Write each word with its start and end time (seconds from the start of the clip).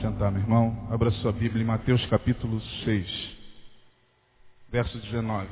se 0.00 0.06
assentar, 0.06 0.32
meu 0.32 0.40
irmão. 0.40 0.88
Abra 0.90 1.10
sua 1.10 1.30
Bíblia 1.30 1.62
em 1.62 1.66
Mateus 1.66 2.04
capítulo 2.06 2.60
6, 2.84 3.36
verso 4.70 4.98
19. 4.98 5.48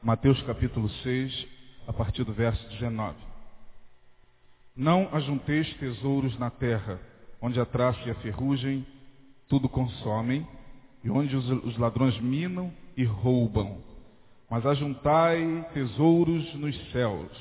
Mateus 0.00 0.40
capítulo 0.42 0.88
6, 0.88 1.46
a 1.88 1.92
partir 1.92 2.22
do 2.22 2.32
verso 2.32 2.64
19. 2.68 3.16
Não 4.76 5.08
ajunteis 5.12 5.72
tesouros 5.74 6.38
na 6.38 6.48
terra, 6.48 7.00
onde 7.40 7.60
a 7.60 7.66
traça 7.66 8.00
e 8.06 8.10
a 8.10 8.14
ferrugem 8.16 8.86
tudo 9.48 9.68
consomem, 9.68 10.46
e 11.02 11.10
onde 11.10 11.34
os 11.36 11.76
ladrões 11.78 12.18
minam 12.20 12.72
e 12.96 13.04
roubam. 13.04 13.82
Mas 14.48 14.64
ajuntai 14.64 15.66
tesouros 15.74 16.54
nos 16.54 16.92
céus, 16.92 17.32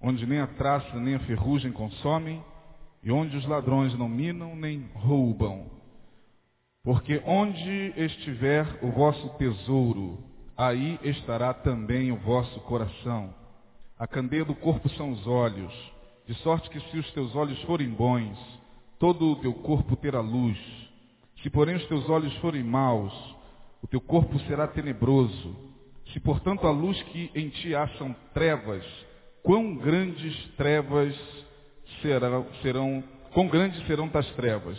onde 0.00 0.26
nem 0.26 0.40
a 0.40 0.48
traça 0.48 0.98
nem 0.98 1.14
a 1.14 1.20
ferrugem 1.20 1.70
consomem, 1.70 2.42
e 3.08 3.10
onde 3.10 3.38
os 3.38 3.46
ladrões 3.46 3.98
não 3.98 4.06
minam 4.06 4.54
nem 4.54 4.86
roubam. 4.92 5.64
Porque 6.84 7.22
onde 7.24 7.94
estiver 7.96 8.66
o 8.82 8.90
vosso 8.90 9.30
tesouro, 9.38 10.22
aí 10.54 11.00
estará 11.02 11.54
também 11.54 12.12
o 12.12 12.18
vosso 12.18 12.60
coração. 12.60 13.32
A 13.98 14.06
candeia 14.06 14.44
do 14.44 14.54
corpo 14.54 14.90
são 14.90 15.10
os 15.10 15.26
olhos, 15.26 15.72
de 16.26 16.34
sorte 16.42 16.68
que 16.68 16.78
se 16.80 16.98
os 16.98 17.10
teus 17.12 17.34
olhos 17.34 17.58
forem 17.62 17.88
bons, 17.88 18.38
todo 18.98 19.32
o 19.32 19.36
teu 19.36 19.54
corpo 19.54 19.96
terá 19.96 20.20
luz. 20.20 20.58
Se 21.42 21.48
porém 21.48 21.76
os 21.76 21.86
teus 21.86 22.06
olhos 22.10 22.36
forem 22.40 22.62
maus, 22.62 23.14
o 23.82 23.86
teu 23.86 24.02
corpo 24.02 24.38
será 24.40 24.66
tenebroso. 24.66 25.56
Se 26.12 26.20
portanto 26.20 26.66
a 26.66 26.70
luz 26.70 27.02
que 27.04 27.30
em 27.34 27.48
ti 27.48 27.74
há 27.74 27.88
são 27.96 28.14
trevas, 28.34 28.84
quão 29.42 29.76
grandes 29.76 30.36
trevas 30.58 31.16
serão, 32.00 32.46
serão, 32.62 33.04
quão 33.32 33.48
grandes 33.48 33.84
serão 33.86 34.08
tais 34.08 34.28
trevas? 34.32 34.78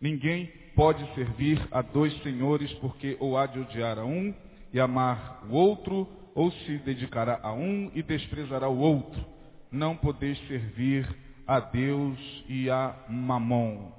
Ninguém 0.00 0.46
pode 0.74 1.04
servir 1.14 1.60
a 1.70 1.82
dois 1.82 2.16
senhores, 2.22 2.72
porque 2.74 3.16
ou 3.18 3.36
há 3.36 3.46
de 3.46 3.58
odiar 3.58 3.98
a 3.98 4.04
um 4.04 4.34
e 4.72 4.78
amar 4.78 5.44
o 5.48 5.54
outro, 5.54 6.08
ou 6.34 6.52
se 6.52 6.78
dedicará 6.78 7.40
a 7.42 7.52
um 7.52 7.90
e 7.94 8.02
desprezará 8.02 8.68
o 8.68 8.78
outro. 8.78 9.24
Não 9.72 9.96
podeis 9.96 10.38
servir 10.46 11.06
a 11.46 11.58
Deus 11.60 12.18
e 12.48 12.70
a 12.70 12.94
Mamon. 13.08 13.90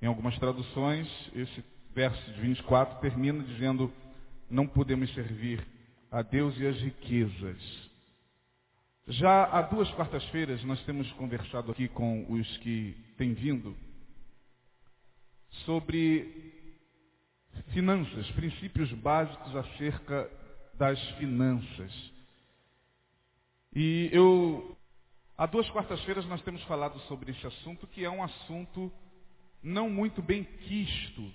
Em 0.00 0.06
algumas 0.06 0.38
traduções, 0.38 1.08
esse 1.34 1.64
verso 1.94 2.30
de 2.32 2.40
24 2.40 3.00
termina 3.00 3.42
dizendo: 3.42 3.92
não 4.50 4.66
podemos 4.66 5.12
servir 5.14 5.66
a 6.10 6.22
Deus 6.22 6.58
e 6.58 6.66
as 6.66 6.76
riquezas. 6.80 7.87
Já 9.10 9.44
há 9.44 9.62
duas 9.62 9.90
quartas-feiras 9.92 10.62
nós 10.64 10.84
temos 10.84 11.10
conversado 11.12 11.72
aqui 11.72 11.88
com 11.88 12.30
os 12.30 12.58
que 12.58 12.94
têm 13.16 13.32
vindo 13.32 13.74
sobre 15.64 16.52
finanças, 17.72 18.30
princípios 18.32 18.92
básicos 18.92 19.56
acerca 19.56 20.30
das 20.74 21.00
finanças. 21.12 22.12
E 23.74 24.10
eu, 24.12 24.76
há 25.38 25.46
duas 25.46 25.70
quartas-feiras 25.70 26.26
nós 26.26 26.42
temos 26.42 26.62
falado 26.64 26.98
sobre 27.08 27.30
esse 27.30 27.46
assunto, 27.46 27.86
que 27.86 28.04
é 28.04 28.10
um 28.10 28.22
assunto 28.22 28.92
não 29.62 29.88
muito 29.88 30.20
bem 30.20 30.44
quisto, 30.44 31.32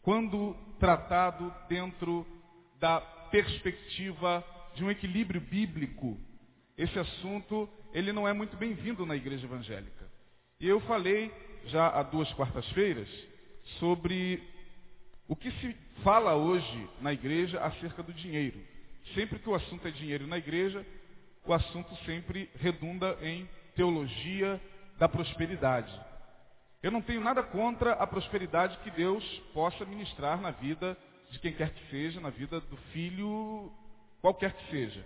quando 0.00 0.56
tratado 0.78 1.52
dentro 1.68 2.26
da 2.78 2.98
perspectiva 3.30 4.42
de 4.74 4.82
um 4.82 4.90
equilíbrio 4.90 5.42
bíblico. 5.42 6.18
Esse 6.80 6.98
assunto, 6.98 7.68
ele 7.92 8.10
não 8.10 8.26
é 8.26 8.32
muito 8.32 8.56
bem-vindo 8.56 9.04
na 9.04 9.14
igreja 9.14 9.44
evangélica. 9.44 10.10
E 10.58 10.66
eu 10.66 10.80
falei 10.80 11.30
já 11.66 11.88
há 11.88 12.02
duas 12.02 12.32
quartas-feiras 12.32 13.06
sobre 13.78 14.42
o 15.28 15.36
que 15.36 15.50
se 15.60 15.76
fala 16.02 16.34
hoje 16.36 16.88
na 17.02 17.12
igreja 17.12 17.60
acerca 17.60 18.02
do 18.02 18.14
dinheiro. 18.14 18.58
Sempre 19.14 19.38
que 19.38 19.50
o 19.50 19.54
assunto 19.54 19.86
é 19.86 19.90
dinheiro 19.90 20.26
na 20.26 20.38
igreja, 20.38 20.86
o 21.44 21.52
assunto 21.52 21.94
sempre 22.06 22.48
redunda 22.54 23.14
em 23.20 23.46
teologia 23.76 24.58
da 24.98 25.06
prosperidade. 25.06 25.92
Eu 26.82 26.90
não 26.90 27.02
tenho 27.02 27.20
nada 27.20 27.42
contra 27.42 27.92
a 27.92 28.06
prosperidade 28.06 28.78
que 28.78 28.90
Deus 28.90 29.22
possa 29.52 29.84
ministrar 29.84 30.40
na 30.40 30.50
vida 30.50 30.96
de 31.30 31.38
quem 31.40 31.52
quer 31.52 31.74
que 31.74 31.90
seja, 31.90 32.20
na 32.20 32.30
vida 32.30 32.58
do 32.58 32.76
filho, 32.90 33.70
qualquer 34.22 34.54
que 34.54 34.70
seja. 34.70 35.04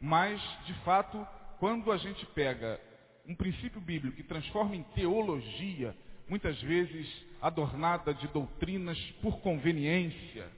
Mas, 0.00 0.40
de 0.64 0.72
fato, 0.82 1.26
quando 1.58 1.92
a 1.92 1.98
gente 1.98 2.24
pega 2.26 2.80
um 3.26 3.34
princípio 3.34 3.80
bíblico 3.80 4.16
que 4.16 4.22
transforma 4.22 4.74
em 4.74 4.82
teologia, 4.82 5.94
muitas 6.28 6.60
vezes 6.62 7.06
adornada 7.42 8.14
de 8.14 8.26
doutrinas 8.28 8.98
por 9.20 9.40
conveniência, 9.40 10.48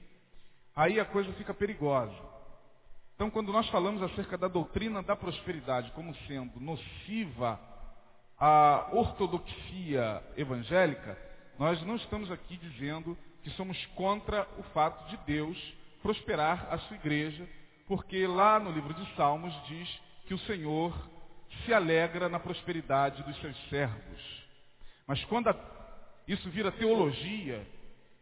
aí 0.75 0.99
a 0.99 1.05
coisa 1.05 1.31
fica 1.33 1.53
perigosa. 1.53 2.15
Então, 3.15 3.29
quando 3.29 3.51
nós 3.51 3.67
falamos 3.69 4.01
acerca 4.01 4.37
da 4.37 4.47
doutrina 4.47 5.03
da 5.03 5.15
prosperidade 5.15 5.91
como 5.91 6.15
sendo 6.27 6.59
nociva 6.59 7.59
à 8.39 8.89
ortodoxia 8.91 10.23
evangélica, 10.35 11.17
nós 11.59 11.81
não 11.83 11.95
estamos 11.95 12.31
aqui 12.31 12.57
dizendo 12.57 13.17
que 13.43 13.49
somos 13.51 13.85
contra 13.87 14.47
o 14.57 14.63
fato 14.73 15.09
de 15.09 15.17
Deus 15.25 15.57
prosperar 16.01 16.67
a 16.71 16.77
sua 16.79 16.95
igreja, 16.95 17.47
porque 17.93 18.25
lá 18.25 18.59
no 18.59 18.71
livro 18.71 18.91
de 18.91 19.15
Salmos 19.15 19.53
diz 19.67 19.87
que 20.25 20.33
o 20.33 20.39
Senhor 20.39 20.91
se 21.63 21.71
alegra 21.71 22.27
na 22.27 22.39
prosperidade 22.39 23.21
dos 23.21 23.39
seus 23.39 23.55
servos. 23.69 24.43
Mas 25.05 25.23
quando 25.25 25.49
a, 25.49 25.55
isso 26.27 26.49
vira 26.49 26.71
teologia, 26.71 27.63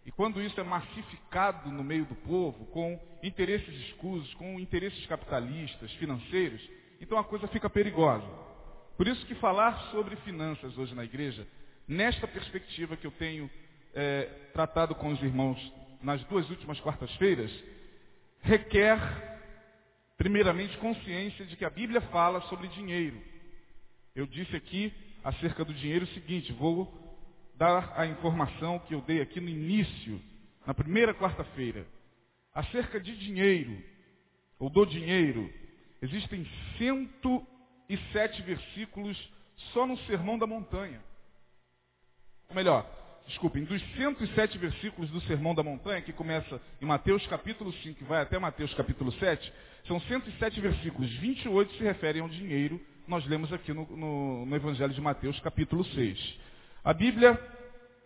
e 0.05 0.11
quando 0.11 0.41
isso 0.41 0.59
é 0.59 0.63
massificado 0.63 1.71
no 1.71 1.85
meio 1.85 2.03
do 2.03 2.15
povo, 2.15 2.65
com 2.65 2.99
interesses 3.23 3.73
escusos, 3.87 4.33
com 4.33 4.59
interesses 4.59 5.05
capitalistas, 5.05 5.89
financeiros, 5.93 6.61
então 6.99 7.17
a 7.17 7.23
coisa 7.23 7.47
fica 7.47 7.69
perigosa. 7.69 8.27
Por 8.97 9.07
isso 9.07 9.25
que 9.25 9.35
falar 9.35 9.89
sobre 9.91 10.17
finanças 10.17 10.77
hoje 10.77 10.93
na 10.93 11.05
igreja, 11.05 11.47
nesta 11.87 12.27
perspectiva 12.27 12.97
que 12.97 13.07
eu 13.07 13.11
tenho 13.11 13.49
é, 13.95 14.23
tratado 14.51 14.93
com 14.95 15.13
os 15.13 15.23
irmãos 15.23 15.57
nas 16.03 16.21
duas 16.25 16.49
últimas 16.49 16.77
quartas-feiras, 16.81 17.49
requer, 18.41 19.30
primeiramente, 20.21 20.77
consciência 20.77 21.43
de 21.47 21.55
que 21.55 21.65
a 21.65 21.69
Bíblia 21.71 21.99
fala 21.99 22.41
sobre 22.41 22.67
dinheiro. 22.67 23.19
Eu 24.15 24.27
disse 24.27 24.55
aqui 24.55 24.93
acerca 25.23 25.65
do 25.65 25.73
dinheiro 25.73 26.05
o 26.05 26.09
seguinte, 26.09 26.53
vou 26.53 26.87
dar 27.55 27.91
a 27.99 28.05
informação 28.05 28.77
que 28.77 28.93
eu 28.93 29.01
dei 29.01 29.19
aqui 29.19 29.41
no 29.41 29.49
início, 29.49 30.21
na 30.63 30.75
primeira 30.75 31.11
quarta-feira. 31.15 31.87
Acerca 32.53 32.99
de 32.99 33.17
dinheiro, 33.17 33.83
ou 34.59 34.69
do 34.69 34.85
dinheiro, 34.85 35.51
existem 36.03 36.47
107 36.77 38.43
versículos 38.43 39.17
só 39.73 39.87
no 39.87 39.97
Sermão 40.05 40.37
da 40.37 40.45
Montanha. 40.45 41.03
Ou 42.47 42.53
melhor, 42.53 42.87
desculpem, 43.31 43.63
dos 43.63 43.81
107 43.95 44.57
versículos 44.57 45.09
do 45.09 45.21
Sermão 45.21 45.55
da 45.55 45.63
Montanha, 45.63 46.01
que 46.01 46.13
começa 46.13 46.61
em 46.81 46.85
Mateus 46.85 47.25
capítulo 47.27 47.71
5 47.73 48.01
e 48.01 48.05
vai 48.05 48.21
até 48.21 48.37
Mateus 48.37 48.73
capítulo 48.73 49.11
7, 49.13 49.53
são 49.87 49.97
107 49.99 50.61
versículos, 50.61 51.11
28 51.15 51.73
se 51.75 51.83
referem 51.83 52.21
ao 52.21 52.29
dinheiro, 52.29 52.79
nós 53.07 53.25
lemos 53.25 53.51
aqui 53.51 53.73
no, 53.73 53.87
no, 53.95 54.45
no 54.45 54.55
Evangelho 54.55 54.93
de 54.93 55.01
Mateus 55.01 55.39
capítulo 55.39 55.83
6. 55.83 56.39
A 56.83 56.93
Bíblia, 56.93 57.39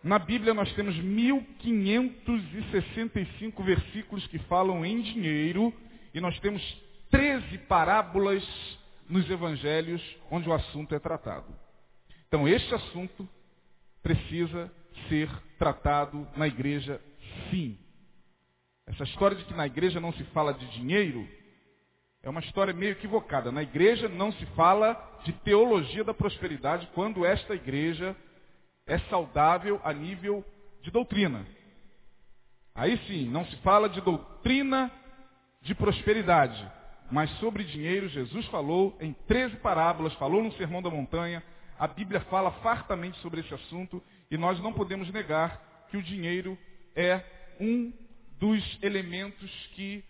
na 0.02 0.18
Bíblia 0.18 0.54
nós 0.54 0.72
temos 0.74 0.96
1565 0.96 3.62
versículos 3.62 4.26
que 4.28 4.38
falam 4.40 4.84
em 4.84 5.00
dinheiro, 5.02 5.72
e 6.14 6.20
nós 6.20 6.38
temos 6.40 6.62
13 7.10 7.58
parábolas 7.68 8.42
nos 9.08 9.30
evangelhos 9.30 10.02
onde 10.30 10.48
o 10.48 10.52
assunto 10.52 10.94
é 10.94 10.98
tratado. 10.98 11.46
Então, 12.28 12.48
este 12.48 12.74
assunto 12.74 13.28
precisa 14.02 14.70
ser 15.08 15.30
tratado 15.58 16.26
na 16.36 16.46
igreja, 16.46 17.00
sim. 17.50 17.78
Essa 18.86 19.04
história 19.04 19.36
de 19.36 19.44
que 19.44 19.54
na 19.54 19.66
igreja 19.66 20.00
não 20.00 20.12
se 20.12 20.24
fala 20.24 20.54
de 20.54 20.66
dinheiro 20.72 21.26
é 22.22 22.30
uma 22.30 22.40
história 22.40 22.74
meio 22.74 22.92
equivocada. 22.92 23.52
Na 23.52 23.62
igreja 23.62 24.08
não 24.08 24.32
se 24.32 24.44
fala 24.46 24.94
de 25.24 25.32
teologia 25.32 26.02
da 26.02 26.12
prosperidade 26.12 26.88
quando 26.92 27.24
esta 27.24 27.54
igreja 27.54 28.16
é 28.86 28.98
saudável 29.10 29.80
a 29.84 29.92
nível 29.92 30.44
de 30.82 30.90
doutrina. 30.90 31.46
Aí 32.74 32.98
sim, 33.06 33.28
não 33.28 33.44
se 33.46 33.56
fala 33.58 33.88
de 33.88 34.00
doutrina 34.00 34.90
de 35.62 35.74
prosperidade. 35.74 36.68
Mas 37.10 37.30
sobre 37.38 37.62
dinheiro, 37.64 38.08
Jesus 38.08 38.44
falou 38.46 38.96
em 39.00 39.12
13 39.28 39.56
parábolas, 39.56 40.12
falou 40.14 40.42
no 40.42 40.52
Sermão 40.54 40.82
da 40.82 40.90
Montanha. 40.90 41.42
A 41.78 41.86
Bíblia 41.86 42.20
fala 42.22 42.50
fartamente 42.60 43.18
sobre 43.20 43.40
esse 43.40 43.54
assunto 43.54 44.02
e 44.30 44.36
nós 44.36 44.60
não 44.60 44.72
podemos 44.72 45.10
negar 45.12 45.86
que 45.90 45.96
o 45.96 46.02
dinheiro 46.02 46.58
é 46.94 47.22
um 47.60 47.92
dos 48.38 48.78
elementos 48.82 49.50
que 49.74 50.04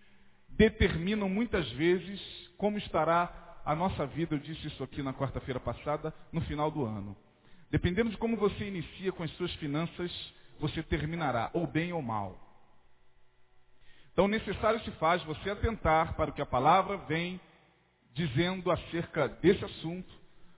determinam 0.48 1.28
muitas 1.28 1.70
vezes 1.72 2.20
como 2.56 2.78
estará 2.78 3.60
a 3.64 3.74
nossa 3.74 4.06
vida. 4.06 4.34
Eu 4.34 4.38
disse 4.38 4.66
isso 4.66 4.82
aqui 4.82 5.02
na 5.02 5.12
quarta-feira 5.12 5.60
passada, 5.60 6.14
no 6.32 6.40
final 6.42 6.70
do 6.70 6.84
ano. 6.84 7.16
Dependendo 7.70 8.10
de 8.10 8.16
como 8.16 8.36
você 8.36 8.64
inicia 8.64 9.12
com 9.12 9.22
as 9.22 9.30
suas 9.32 9.52
finanças, 9.54 10.10
você 10.58 10.82
terminará, 10.82 11.50
ou 11.52 11.66
bem 11.66 11.92
ou 11.92 12.00
mal. 12.00 12.42
Então, 14.12 14.26
necessário 14.26 14.80
se 14.80 14.90
faz 14.92 15.22
você 15.24 15.50
atentar 15.50 16.14
para 16.14 16.30
o 16.30 16.32
que 16.32 16.40
a 16.40 16.46
palavra 16.46 16.96
vem 16.96 17.38
dizendo 18.14 18.70
acerca 18.70 19.28
desse 19.28 19.62
assunto, 19.62 20.10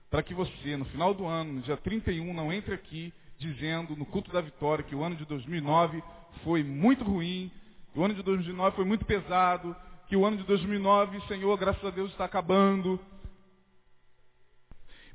para 0.09 0.23
que 0.23 0.33
você, 0.33 0.77
no 0.77 0.85
final 0.85 1.13
do 1.13 1.25
ano, 1.25 1.53
no 1.53 1.61
dia 1.61 1.75
31, 1.75 2.33
não 2.33 2.53
entre 2.53 2.73
aqui 2.73 3.13
dizendo 3.39 3.95
no 3.95 4.05
culto 4.05 4.31
da 4.31 4.41
vitória 4.41 4.83
que 4.83 4.93
o 4.93 5.03
ano 5.03 5.15
de 5.15 5.25
2009 5.25 6.03
foi 6.43 6.61
muito 6.61 7.03
ruim, 7.03 7.49
que 7.93 7.99
o 7.99 8.03
ano 8.03 8.13
de 8.13 8.21
2009 8.21 8.75
foi 8.75 8.85
muito 8.85 9.05
pesado, 9.05 9.75
que 10.07 10.15
o 10.15 10.25
ano 10.25 10.37
de 10.37 10.43
2009, 10.43 11.21
Senhor, 11.27 11.57
graças 11.57 11.83
a 11.83 11.89
Deus, 11.89 12.11
está 12.11 12.25
acabando. 12.25 12.99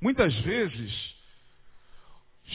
Muitas 0.01 0.35
vezes, 0.41 1.15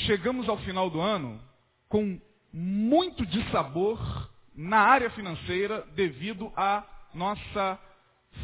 chegamos 0.05 0.49
ao 0.49 0.57
final 0.59 0.89
do 0.89 0.99
ano 0.99 1.39
com 1.87 2.19
muito 2.51 3.25
dissabor 3.25 4.29
na 4.55 4.79
área 4.79 5.09
financeira 5.11 5.85
devido 5.93 6.51
à 6.55 6.83
nossa 7.13 7.79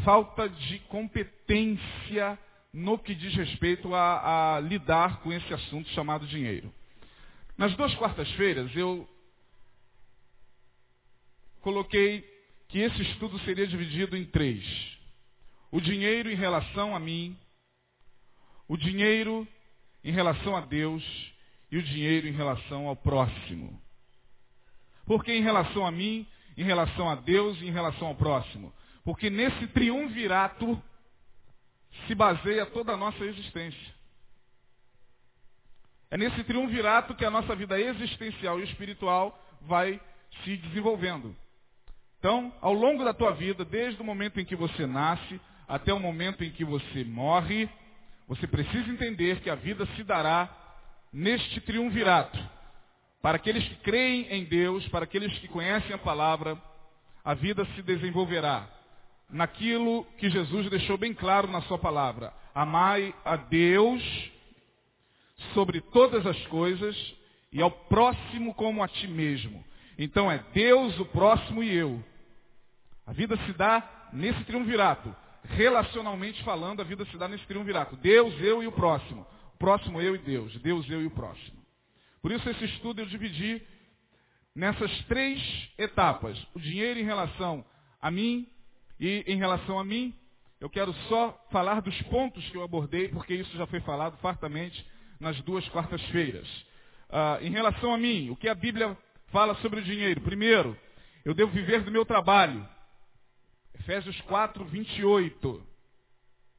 falta 0.03 0.47
de 0.47 0.79
competência 0.87 2.37
no 2.73 2.99
que 2.99 3.15
diz 3.15 3.33
respeito 3.33 3.95
a, 3.95 4.55
a 4.55 4.59
lidar 4.59 5.21
com 5.21 5.31
esse 5.31 5.53
assunto 5.53 5.89
chamado 5.89 6.27
dinheiro. 6.27 6.71
Nas 7.57 7.75
duas 7.75 7.93
quartas-feiras 7.95 8.75
eu 8.75 9.07
coloquei 11.61 12.21
que 12.67 12.79
esse 12.79 13.01
estudo 13.01 13.39
seria 13.39 13.65
dividido 13.65 14.17
em 14.17 14.25
três. 14.25 14.63
O 15.71 15.79
dinheiro 15.79 16.29
em 16.29 16.35
relação 16.35 16.95
a 16.95 16.99
mim, 16.99 17.37
o 18.67 18.75
dinheiro 18.75 19.47
em 20.03 20.11
relação 20.11 20.55
a 20.55 20.61
Deus 20.61 21.03
e 21.71 21.77
o 21.77 21.83
dinheiro 21.83 22.27
em 22.27 22.31
relação 22.31 22.87
ao 22.87 22.95
próximo. 22.95 23.81
Porque 25.05 25.31
em 25.31 25.41
relação 25.41 25.85
a 25.85 25.91
mim, 25.91 26.27
em 26.57 26.63
relação 26.63 27.09
a 27.09 27.15
Deus 27.15 27.59
e 27.61 27.67
em 27.67 27.71
relação 27.71 28.09
ao 28.09 28.15
próximo? 28.15 28.73
Porque 29.03 29.29
nesse 29.29 29.67
triunvirato 29.67 30.81
se 32.05 32.15
baseia 32.15 32.65
toda 32.65 32.93
a 32.93 32.97
nossa 32.97 33.23
existência. 33.23 33.94
É 36.09 36.17
nesse 36.17 36.43
triunvirato 36.43 37.15
que 37.15 37.25
a 37.25 37.31
nossa 37.31 37.55
vida 37.55 37.79
existencial 37.79 38.59
e 38.59 38.63
espiritual 38.63 39.37
vai 39.61 39.99
se 40.43 40.57
desenvolvendo. 40.57 41.35
Então, 42.19 42.53
ao 42.61 42.73
longo 42.73 43.03
da 43.03 43.13
tua 43.13 43.31
vida, 43.31 43.63
desde 43.65 44.01
o 44.01 44.05
momento 44.05 44.39
em 44.39 44.45
que 44.45 44.55
você 44.55 44.85
nasce 44.85 45.39
até 45.67 45.93
o 45.93 45.99
momento 45.99 46.43
em 46.43 46.51
que 46.51 46.63
você 46.63 47.03
morre, 47.03 47.69
você 48.27 48.47
precisa 48.47 48.89
entender 48.89 49.41
que 49.41 49.49
a 49.49 49.55
vida 49.55 49.85
se 49.95 50.03
dará 50.03 50.49
neste 51.11 51.61
triunvirato. 51.61 52.37
Para 53.21 53.37
aqueles 53.37 53.67
que 53.67 53.75
creem 53.77 54.27
em 54.29 54.43
Deus, 54.43 54.87
para 54.89 55.05
aqueles 55.05 55.37
que 55.39 55.47
conhecem 55.47 55.93
a 55.93 55.97
palavra, 55.97 56.57
a 57.23 57.33
vida 57.33 57.65
se 57.75 57.81
desenvolverá 57.81 58.67
naquilo 59.29 60.05
que 60.17 60.29
Jesus 60.29 60.69
deixou 60.69 60.97
bem 60.97 61.13
claro 61.13 61.47
na 61.47 61.61
sua 61.63 61.77
palavra. 61.77 62.31
Amai 62.53 63.13
a 63.23 63.35
Deus 63.35 64.03
sobre 65.53 65.81
todas 65.81 66.25
as 66.25 66.39
coisas 66.47 66.95
e 67.51 67.61
ao 67.61 67.71
próximo 67.71 68.53
como 68.53 68.83
a 68.83 68.87
ti 68.87 69.07
mesmo. 69.07 69.63
Então 69.97 70.31
é 70.31 70.43
Deus, 70.53 70.99
o 70.99 71.05
próximo 71.05 71.63
e 71.63 71.73
eu. 71.73 72.03
A 73.05 73.13
vida 73.13 73.37
se 73.45 73.53
dá 73.53 74.09
nesse 74.11 74.43
triunvirato. 74.43 75.15
Relacionalmente 75.43 76.43
falando, 76.43 76.81
a 76.81 76.83
vida 76.83 77.05
se 77.05 77.17
dá 77.17 77.27
nesse 77.27 77.45
triunvirato. 77.45 77.95
Deus, 77.97 78.33
eu 78.41 78.63
e 78.63 78.67
o 78.67 78.71
próximo. 78.71 79.25
O 79.53 79.57
próximo, 79.57 80.01
eu 80.01 80.15
e 80.15 80.19
Deus. 80.19 80.55
Deus, 80.61 80.89
eu 80.89 81.01
e 81.01 81.05
o 81.05 81.11
próximo. 81.11 81.63
Por 82.21 82.31
isso 82.31 82.49
esse 82.49 82.65
estudo 82.65 83.01
eu 83.01 83.05
dividi 83.05 83.61
nessas 84.55 84.91
três 85.03 85.69
etapas. 85.77 86.37
O 86.55 86.59
dinheiro 86.59 86.99
em 86.99 87.03
relação 87.03 87.63
a 88.01 88.09
mim 88.09 88.47
e 88.99 89.23
em 89.27 89.37
relação 89.37 89.77
a 89.77 89.83
mim, 89.83 90.13
eu 90.59 90.69
quero 90.69 90.93
só 91.09 91.37
falar 91.51 91.81
dos 91.81 91.99
pontos 92.03 92.43
que 92.49 92.57
eu 92.57 92.63
abordei, 92.63 93.09
porque 93.09 93.33
isso 93.33 93.55
já 93.57 93.67
foi 93.67 93.81
falado 93.81 94.17
fartamente 94.17 94.85
nas 95.19 95.39
duas 95.41 95.67
quartas-feiras. 95.69 96.47
Uh, 97.09 97.41
em 97.41 97.51
relação 97.51 97.93
a 97.93 97.97
mim, 97.97 98.29
o 98.29 98.35
que 98.35 98.49
a 98.49 98.55
Bíblia 98.55 98.97
fala 99.27 99.55
sobre 99.55 99.79
o 99.79 99.83
dinheiro? 99.83 100.21
Primeiro, 100.21 100.77
eu 101.23 101.33
devo 101.33 101.51
viver 101.51 101.83
do 101.83 101.91
meu 101.91 102.05
trabalho. 102.05 102.67
Efésios 103.79 104.19
4, 104.21 104.65
28. 104.65 105.67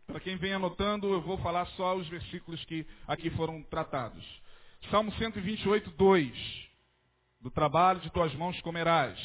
Para 0.06 0.20
quem 0.20 0.36
vem 0.36 0.52
anotando, 0.52 1.12
eu 1.12 1.20
vou 1.20 1.38
falar 1.38 1.66
só 1.68 1.96
os 1.96 2.06
versículos 2.08 2.64
que 2.64 2.86
aqui 3.06 3.28
foram 3.30 3.62
tratados. 3.64 4.24
Salmo 4.90 5.12
128, 5.12 5.90
2. 5.90 6.68
Do 7.40 7.50
trabalho 7.50 8.00
de 8.00 8.10
tuas 8.10 8.32
mãos 8.34 8.60
comerás. 8.60 9.18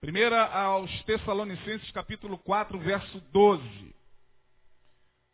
Primeira 0.00 0.46
aos 0.46 0.90
Tessalonicenses, 1.02 1.90
capítulo 1.90 2.38
4, 2.38 2.78
verso 2.78 3.20
12. 3.32 3.94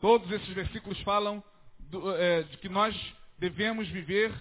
Todos 0.01 0.31
esses 0.31 0.49
versículos 0.55 0.99
falam 1.03 1.45
do, 1.91 2.15
é, 2.17 2.43
de 2.43 2.59
que 2.59 2.69
nós 2.69 2.95
devemos 3.39 3.89
viver 3.89 4.33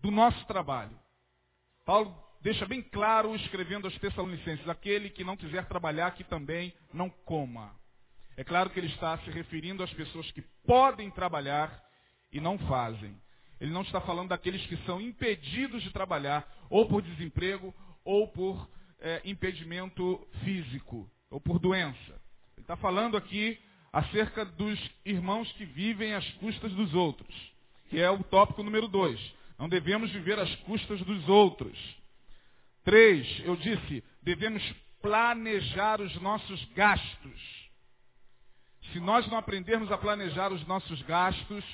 do 0.00 0.10
nosso 0.10 0.44
trabalho. 0.46 0.98
Paulo 1.84 2.14
deixa 2.40 2.66
bem 2.66 2.82
claro, 2.82 3.34
escrevendo 3.36 3.86
aos 3.86 3.98
Tessalonicenses, 3.98 4.68
aquele 4.68 5.10
que 5.10 5.24
não 5.24 5.36
quiser 5.36 5.66
trabalhar, 5.66 6.12
que 6.12 6.24
também 6.24 6.74
não 6.92 7.08
coma. 7.08 7.74
É 8.36 8.42
claro 8.42 8.70
que 8.70 8.80
ele 8.80 8.88
está 8.88 9.18
se 9.18 9.30
referindo 9.30 9.82
às 9.82 9.92
pessoas 9.92 10.30
que 10.32 10.42
podem 10.66 11.10
trabalhar 11.10 11.82
e 12.32 12.40
não 12.40 12.58
fazem. 12.58 13.16
Ele 13.60 13.70
não 13.70 13.82
está 13.82 14.00
falando 14.00 14.30
daqueles 14.30 14.64
que 14.66 14.76
são 14.78 15.00
impedidos 15.00 15.82
de 15.82 15.90
trabalhar, 15.90 16.50
ou 16.68 16.88
por 16.88 17.02
desemprego, 17.02 17.72
ou 18.04 18.26
por 18.26 18.68
é, 18.98 19.20
impedimento 19.24 20.26
físico, 20.42 21.08
ou 21.30 21.40
por 21.40 21.58
doença. 21.58 22.20
Ele 22.56 22.62
está 22.62 22.76
falando 22.76 23.16
aqui 23.16 23.58
acerca 23.92 24.44
dos 24.44 24.78
irmãos 25.04 25.50
que 25.52 25.64
vivem 25.64 26.14
às 26.14 26.28
custas 26.34 26.72
dos 26.72 26.94
outros, 26.94 27.34
que 27.90 28.00
é 28.00 28.10
o 28.10 28.24
tópico 28.24 28.62
número 28.62 28.88
dois. 28.88 29.20
Não 29.58 29.68
devemos 29.68 30.10
viver 30.10 30.38
às 30.38 30.54
custas 30.60 31.00
dos 31.02 31.28
outros. 31.28 31.78
Três, 32.84 33.26
eu 33.44 33.54
disse, 33.56 34.02
devemos 34.22 34.62
planejar 35.00 36.00
os 36.00 36.14
nossos 36.20 36.64
gastos. 36.74 37.62
Se 38.92 38.98
nós 38.98 39.26
não 39.28 39.38
aprendermos 39.38 39.92
a 39.92 39.98
planejar 39.98 40.52
os 40.52 40.66
nossos 40.66 41.00
gastos, 41.02 41.64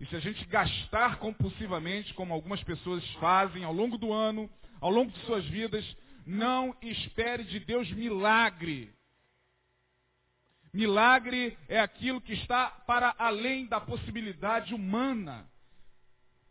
e 0.00 0.06
se 0.06 0.16
a 0.16 0.20
gente 0.20 0.44
gastar 0.46 1.18
compulsivamente, 1.18 2.14
como 2.14 2.32
algumas 2.32 2.62
pessoas 2.62 3.04
fazem 3.14 3.64
ao 3.64 3.72
longo 3.72 3.98
do 3.98 4.12
ano, 4.12 4.48
ao 4.80 4.90
longo 4.90 5.10
de 5.10 5.18
suas 5.20 5.44
vidas, 5.46 5.84
não 6.26 6.76
espere 6.82 7.44
de 7.44 7.60
Deus 7.60 7.90
milagre. 7.92 8.90
Milagre 10.76 11.56
é 11.70 11.80
aquilo 11.80 12.20
que 12.20 12.34
está 12.34 12.66
para 12.86 13.14
além 13.18 13.64
da 13.64 13.80
possibilidade 13.80 14.74
humana. 14.74 15.48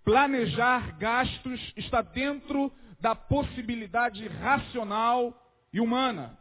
Planejar 0.04 0.98
gastos 0.98 1.74
está 1.78 2.02
dentro 2.02 2.74
da 3.00 3.14
possibilidade 3.14 4.28
racional 4.28 5.32
e 5.72 5.80
humana. 5.80 6.40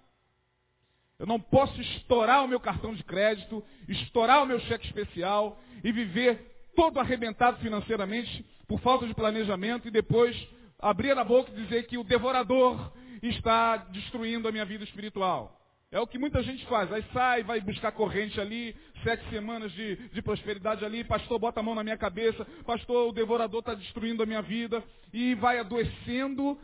Eu 1.18 1.26
não 1.26 1.38
posso 1.38 1.78
estourar 1.78 2.42
o 2.42 2.48
meu 2.48 2.58
cartão 2.58 2.94
de 2.94 3.04
crédito, 3.04 3.62
estourar 3.86 4.42
o 4.42 4.46
meu 4.46 4.60
cheque 4.60 4.86
especial 4.86 5.60
e 5.84 5.92
viver 5.92 6.70
todo 6.74 6.98
arrebentado 6.98 7.58
financeiramente 7.58 8.46
por 8.66 8.80
falta 8.80 9.06
de 9.06 9.12
planejamento 9.12 9.88
e 9.88 9.90
depois 9.90 10.34
abrir 10.78 11.16
a 11.18 11.22
boca 11.22 11.52
e 11.52 11.62
dizer 11.62 11.86
que 11.86 11.98
o 11.98 12.04
devorador 12.04 12.92
está 13.22 13.76
destruindo 13.76 14.48
a 14.48 14.52
minha 14.52 14.64
vida 14.64 14.84
espiritual. 14.84 15.63
É 15.94 16.00
o 16.00 16.08
que 16.08 16.18
muita 16.18 16.42
gente 16.42 16.66
faz. 16.66 16.92
Aí 16.92 17.04
sai, 17.12 17.44
vai 17.44 17.60
buscar 17.60 17.92
corrente 17.92 18.40
ali, 18.40 18.74
sete 19.04 19.30
semanas 19.30 19.70
de, 19.70 19.94
de 20.08 20.20
prosperidade 20.22 20.84
ali, 20.84 21.04
pastor 21.04 21.38
bota 21.38 21.60
a 21.60 21.62
mão 21.62 21.72
na 21.72 21.84
minha 21.84 21.96
cabeça, 21.96 22.44
pastor, 22.66 23.10
o 23.10 23.12
devorador 23.12 23.60
está 23.60 23.74
destruindo 23.74 24.20
a 24.20 24.26
minha 24.26 24.42
vida, 24.42 24.82
e 25.12 25.36
vai 25.36 25.60
adoecendo 25.60 26.58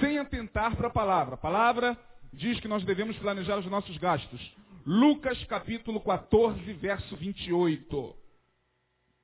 sem 0.00 0.18
atentar 0.18 0.76
para 0.76 0.86
a 0.86 0.90
palavra. 0.90 1.34
A 1.34 1.36
palavra 1.36 1.94
diz 2.32 2.58
que 2.58 2.68
nós 2.68 2.82
devemos 2.82 3.18
planejar 3.18 3.58
os 3.58 3.66
nossos 3.66 3.98
gastos. 3.98 4.40
Lucas 4.86 5.44
capítulo 5.44 6.00
14, 6.00 6.72
verso 6.72 7.14
28. 7.16 8.16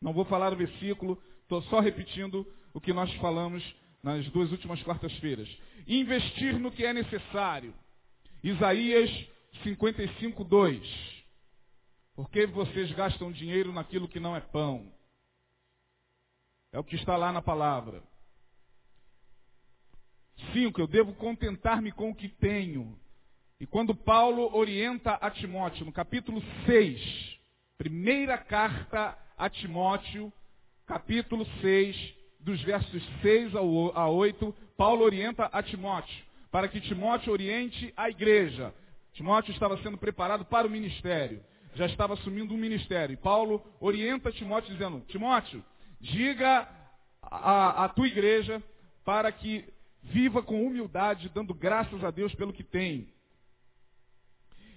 Não 0.03 0.13
vou 0.13 0.27
falar 0.27 0.53
o 0.53 0.57
versículo, 0.57 1.19
estou 1.41 1.63
só 1.63 1.81
repetindo 1.81 2.47
o 2.75 2.81
que 2.81 2.93
nós 2.93 3.11
falamos 3.15 3.65
nas 4.03 4.29
duas 4.33 4.53
últimas 4.53 4.83
quartas-feiras. 4.83 5.49
Investir 5.89 6.59
no 6.59 6.71
que 6.71 6.85
é 6.85 6.93
necessário. 6.93 7.73
Isaías 8.45 9.11
55, 9.63 10.45
2. 10.45 11.17
Por 12.15 12.31
que 12.31 12.47
vocês 12.47 12.91
gastam 12.93 13.31
dinheiro 13.31 13.73
naquilo 13.73 14.09
que 14.09 14.21
não 14.21 14.35
é 14.35 14.41
pão? 14.41 14.93
É 16.73 16.79
o 16.79 16.85
que 16.85 16.97
está 16.97 17.17
lá 17.17 17.33
na 17.33 17.43
palavra. 17.43 18.03
5. 20.53 20.81
Eu 20.81 20.87
devo 20.87 21.15
contentar-me 21.15 21.93
com 21.93 22.11
o 22.11 22.15
que 22.15 22.29
tenho. 22.29 22.99
E 23.59 23.67
quando 23.67 23.95
Paulo 23.95 24.55
orienta 24.55 25.15
a 25.15 25.31
Timóteo, 25.31 25.87
no 25.87 25.93
capítulo 25.93 26.43
6, 26.67 27.39
primeira 27.79 28.37
carta 28.37 29.17
a 29.37 29.49
Timóteo, 29.49 30.33
capítulo 30.87 31.47
6, 31.61 32.15
dos 32.41 32.63
versos 32.63 33.03
6 33.23 33.55
a 33.55 34.09
8, 34.09 34.55
Paulo 34.77 35.05
orienta 35.05 35.47
a 35.47 35.63
Timóteo, 35.63 36.25
para 36.51 36.69
que 36.69 36.81
Timóteo 36.81 37.33
oriente 37.33 37.93
a 37.97 38.09
igreja. 38.11 38.75
Timóteo 39.17 39.53
estava 39.53 39.79
sendo 39.83 39.97
preparado 39.97 40.45
para 40.45 40.67
o 40.67 40.71
ministério, 40.71 41.43
já 41.75 41.87
estava 41.87 42.13
assumindo 42.13 42.53
um 42.53 42.59
ministério. 42.59 43.15
E 43.15 43.17
Paulo 43.17 43.65
orienta 43.81 44.31
Timóteo 44.31 44.73
dizendo, 44.73 45.01
Timóteo, 45.09 45.65
diga 45.99 46.69
à 47.23 47.89
tua 47.89 48.07
igreja 48.07 48.63
para 49.05 49.33
que 49.33 49.65
viva 50.03 50.43
com 50.43 50.65
humildade, 50.65 51.31
dando 51.31 51.55
graças 51.55 52.05
a 52.05 52.11
Deus 52.11 52.35
pelo 52.35 52.53
que 52.53 52.63
tem. 52.63 53.09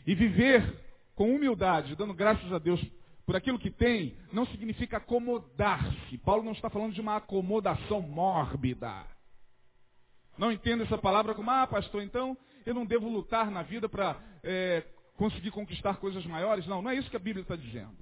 E 0.07 0.15
viver 0.15 0.63
com 1.15 1.35
humildade, 1.35 1.95
dando 1.97 2.13
graças 2.13 2.51
a 2.53 2.59
Deus 2.59 2.81
por 3.25 3.35
aquilo 3.35 3.59
que 3.59 3.69
tem, 3.69 4.17
não 4.31 4.45
significa 4.47 4.97
acomodar-se. 4.97 6.17
Paulo 6.19 6.43
não 6.43 6.53
está 6.53 6.69
falando 6.69 6.93
de 6.93 7.01
uma 7.01 7.17
acomodação 7.17 8.01
mórbida. 8.01 9.05
Não 10.37 10.49
entenda 10.49 10.85
essa 10.85 10.97
palavra 10.97 11.35
como, 11.35 11.51
ah, 11.51 11.67
pastor, 11.67 12.01
então 12.01 12.37
eu 12.69 12.75
não 12.75 12.85
devo 12.85 13.09
lutar 13.09 13.49
na 13.49 13.63
vida 13.63 13.89
para 13.89 14.17
é, 14.43 14.83
conseguir 15.15 15.51
conquistar 15.51 15.95
coisas 15.97 16.25
maiores. 16.25 16.67
Não, 16.67 16.81
não 16.81 16.91
é 16.91 16.95
isso 16.95 17.09
que 17.09 17.15
a 17.15 17.19
Bíblia 17.19 17.41
está 17.41 17.55
dizendo. 17.55 17.97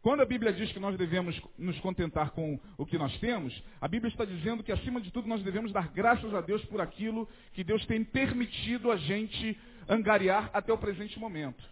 Quando 0.00 0.20
a 0.20 0.24
Bíblia 0.24 0.52
diz 0.52 0.70
que 0.70 0.78
nós 0.78 0.96
devemos 0.96 1.40
nos 1.58 1.78
contentar 1.80 2.30
com 2.30 2.58
o 2.78 2.86
que 2.86 2.96
nós 2.96 3.18
temos, 3.18 3.60
a 3.80 3.88
Bíblia 3.88 4.10
está 4.10 4.24
dizendo 4.24 4.62
que, 4.62 4.70
acima 4.70 5.00
de 5.00 5.10
tudo, 5.10 5.26
nós 5.26 5.42
devemos 5.42 5.72
dar 5.72 5.88
graças 5.88 6.32
a 6.32 6.40
Deus 6.40 6.64
por 6.66 6.80
aquilo 6.80 7.28
que 7.52 7.64
Deus 7.64 7.84
tem 7.86 8.04
permitido 8.04 8.92
a 8.92 8.96
gente 8.96 9.58
angariar 9.88 10.50
até 10.52 10.72
o 10.72 10.78
presente 10.78 11.18
momento. 11.18 11.62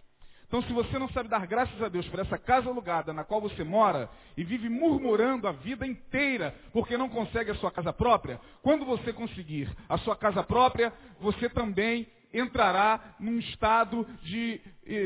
Então, 0.51 0.61
se 0.63 0.73
você 0.73 0.99
não 0.99 1.07
sabe 1.11 1.29
dar 1.29 1.47
graças 1.47 1.81
a 1.81 1.87
Deus 1.87 2.05
por 2.09 2.19
essa 2.19 2.37
casa 2.37 2.67
alugada 2.67 3.13
na 3.13 3.23
qual 3.23 3.39
você 3.39 3.63
mora 3.63 4.09
e 4.35 4.43
vive 4.43 4.67
murmurando 4.67 5.47
a 5.47 5.53
vida 5.53 5.87
inteira 5.87 6.53
porque 6.73 6.97
não 6.97 7.07
consegue 7.07 7.51
a 7.51 7.55
sua 7.55 7.71
casa 7.71 7.93
própria, 7.93 8.37
quando 8.61 8.83
você 8.83 9.13
conseguir 9.13 9.73
a 9.87 9.97
sua 9.99 10.13
casa 10.13 10.43
própria, 10.43 10.91
você 11.21 11.47
também 11.47 12.05
entrará 12.33 13.15
num 13.17 13.39
estado 13.39 14.05
de, 14.23 14.59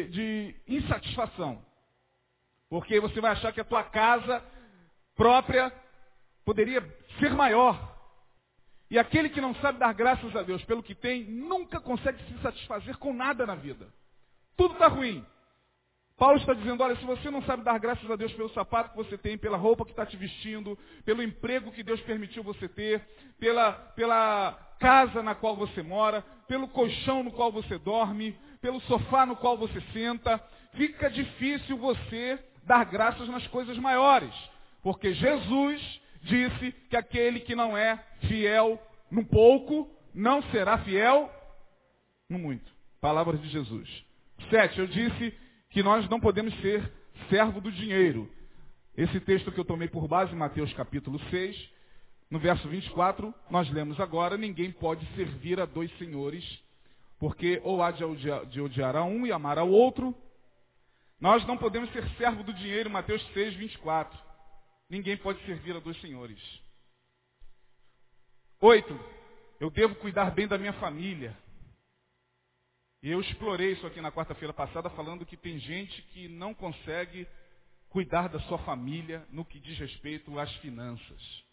de 0.09 0.55
insatisfação. 0.67 1.63
Porque 2.67 2.99
você 2.99 3.21
vai 3.21 3.33
achar 3.33 3.53
que 3.53 3.61
a 3.61 3.65
tua 3.65 3.83
casa 3.83 4.43
própria 5.15 5.71
poderia 6.43 6.81
ser 7.19 7.35
maior. 7.35 7.95
E 8.89 8.97
aquele 8.97 9.29
que 9.29 9.39
não 9.39 9.53
sabe 9.57 9.77
dar 9.77 9.93
graças 9.93 10.35
a 10.35 10.41
Deus 10.41 10.65
pelo 10.65 10.81
que 10.81 10.95
tem, 10.95 11.23
nunca 11.23 11.79
consegue 11.79 12.17
se 12.23 12.41
satisfazer 12.41 12.97
com 12.97 13.13
nada 13.13 13.45
na 13.45 13.53
vida. 13.53 13.93
Tudo 14.57 14.73
está 14.73 14.87
ruim. 14.87 15.23
Paulo 16.17 16.38
está 16.38 16.53
dizendo, 16.53 16.81
olha, 16.81 16.95
se 16.95 17.03
você 17.03 17.29
não 17.29 17.41
sabe 17.43 17.63
dar 17.63 17.77
graças 17.77 18.10
a 18.10 18.15
Deus 18.15 18.31
pelo 18.34 18.50
sapato 18.50 18.91
que 18.91 18.98
você 18.98 19.17
tem, 19.17 19.38
pela 19.38 19.57
roupa 19.57 19.84
que 19.84 19.91
está 19.91 20.05
te 20.05 20.15
vestindo, 20.15 20.77
pelo 21.03 21.22
emprego 21.22 21.74
que 21.74 21.84
Deus 21.84 22.00
permitiu 22.01 22.41
você 22.41 22.69
ter, 22.69 23.01
pela, 23.38 23.74
pela 23.74 24.53
casa 24.79 25.22
na 25.22 25.36
qual 25.36 25.57
você 25.57 25.84
mora, 25.84 26.22
pelo 26.48 26.69
colchão 26.69 27.22
no 27.22 27.31
qual 27.31 27.51
você 27.51 27.77
dorme, 27.77 28.34
pelo 28.62 28.79
sofá 28.81 29.25
no 29.25 29.36
qual 29.36 29.57
você 29.57 29.81
senta, 29.91 30.41
fica 30.75 31.10
difícil 31.10 31.77
você 31.77 32.39
dar 32.63 32.86
graças 32.86 33.27
nas 33.27 33.45
coisas 33.48 33.77
maiores. 33.77 34.34
Porque 34.81 35.13
Jesus 35.13 36.01
disse 36.22 36.72
que 36.89 36.95
aquele 36.95 37.41
que 37.41 37.55
não 37.55 37.77
é 37.77 38.01
fiel 38.22 38.81
no 39.12 39.25
pouco, 39.25 39.89
não 40.13 40.41
será 40.43 40.77
fiel 40.77 41.29
no 42.29 42.39
muito. 42.39 42.72
Palavras 43.01 43.41
de 43.41 43.50
Jesus. 43.50 44.05
Sete, 44.50 44.79
eu 44.79 44.88
disse 44.88 45.34
que 45.75 45.84
nós 45.84 46.08
não 46.08 46.22
podemos 46.22 46.58
ser 46.62 46.89
servo 47.29 47.60
do 47.60 47.70
dinheiro. 47.70 48.32
Esse 48.96 49.20
texto 49.20 49.51
que 49.51 49.60
eu 49.60 49.65
tomei 49.65 49.89
por 49.89 50.08
base, 50.08 50.34
Mateus 50.34 50.72
capítulo 50.72 51.20
6, 51.29 51.70
no 52.32 52.39
verso 52.39 52.65
24, 52.70 53.36
nós 53.50 53.70
lemos 53.70 54.00
agora, 54.00 54.38
ninguém 54.38 54.72
pode 54.72 55.05
servir 55.17 55.60
a 55.60 55.65
dois 55.65 55.91
senhores, 55.98 56.46
porque 57.20 57.60
ou 57.62 57.84
há 57.84 57.91
de 57.91 58.05
odiar, 58.05 58.46
de 58.46 58.62
odiar 58.62 58.96
a 58.96 59.03
um 59.03 59.27
e 59.27 59.34
amar 59.34 59.58
ao 59.58 59.70
outro. 59.70 60.15
Nós 61.20 61.46
não 61.46 61.58
podemos 61.58 61.91
ser 61.91 62.08
servo 62.12 62.41
do 62.41 62.53
dinheiro, 62.53 62.89
Mateus 62.89 63.22
6, 63.34 63.55
24. 63.55 64.17
Ninguém 64.89 65.17
pode 65.17 65.46
servir 65.46 65.75
a 65.75 65.82
dois 65.82 66.00
senhores. 66.00 66.39
Oito, 68.62 68.98
eu 69.60 69.70
devo 69.70 69.96
cuidar 69.96 70.32
bem 70.32 70.48
da 70.48 70.58
minha 70.58 70.74
família. 70.79 71.38
E 73.05 73.12
eu 73.12 73.21
explorei 73.21 73.74
isso 73.74 73.85
aqui 73.85 74.01
na 74.01 74.12
quarta-feira 74.12 74.51
passada, 74.51 74.89
falando 74.89 75.27
que 75.27 75.38
tem 75.38 75.59
gente 75.59 76.01
que 76.12 76.27
não 76.27 76.55
consegue 76.55 77.27
cuidar 77.88 78.27
da 78.27 78.39
sua 78.39 78.57
família 78.57 79.24
no 79.29 79.45
que 79.45 79.59
diz 79.59 79.77
respeito 79.77 80.39
às 80.39 80.51
finanças. 80.55 81.43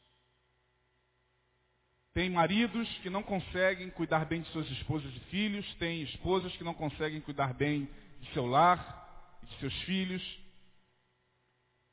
Tem 2.15 2.31
maridos 2.31 2.89
que 3.01 3.11
não 3.11 3.23
conseguem 3.23 3.91
cuidar 3.91 4.25
bem 4.25 4.41
de 4.41 4.49
suas 4.49 4.67
esposas 4.71 5.15
e 5.15 5.21
filhos, 5.29 5.75
tem 5.75 6.01
esposas 6.01 6.57
que 6.57 6.65
não 6.65 6.73
conseguem 6.73 7.21
cuidar 7.21 7.53
bem 7.53 7.87
de 8.19 8.33
seu 8.33 8.47
lar 8.47 9.39
e 9.43 9.47
de 9.47 9.59
seus 9.59 9.75
filhos, 9.83 10.41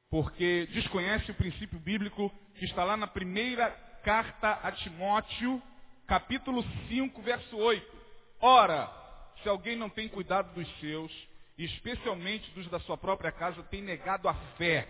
porque 0.09 0.67
desconhece 0.67 1.31
o 1.31 1.35
princípio 1.35 1.79
bíblico 1.79 2.33
que 2.55 2.63
está 2.63 2.85
lá 2.85 2.95
na 2.95 3.07
primeira 3.07 3.69
carta 4.05 4.53
a 4.63 4.71
Timóteo, 4.71 5.61
capítulo 6.07 6.63
5, 6.87 7.21
verso 7.21 7.57
8. 7.57 7.99
Ora, 8.39 9.08
se 9.41 9.49
alguém 9.49 9.75
não 9.75 9.89
tem 9.89 10.07
cuidado 10.07 10.53
dos 10.53 10.79
seus, 10.79 11.11
especialmente 11.57 12.49
dos 12.51 12.67
da 12.69 12.79
sua 12.81 12.97
própria 12.97 13.31
casa, 13.31 13.63
tem 13.63 13.81
negado 13.81 14.27
a 14.27 14.33
fé. 14.57 14.87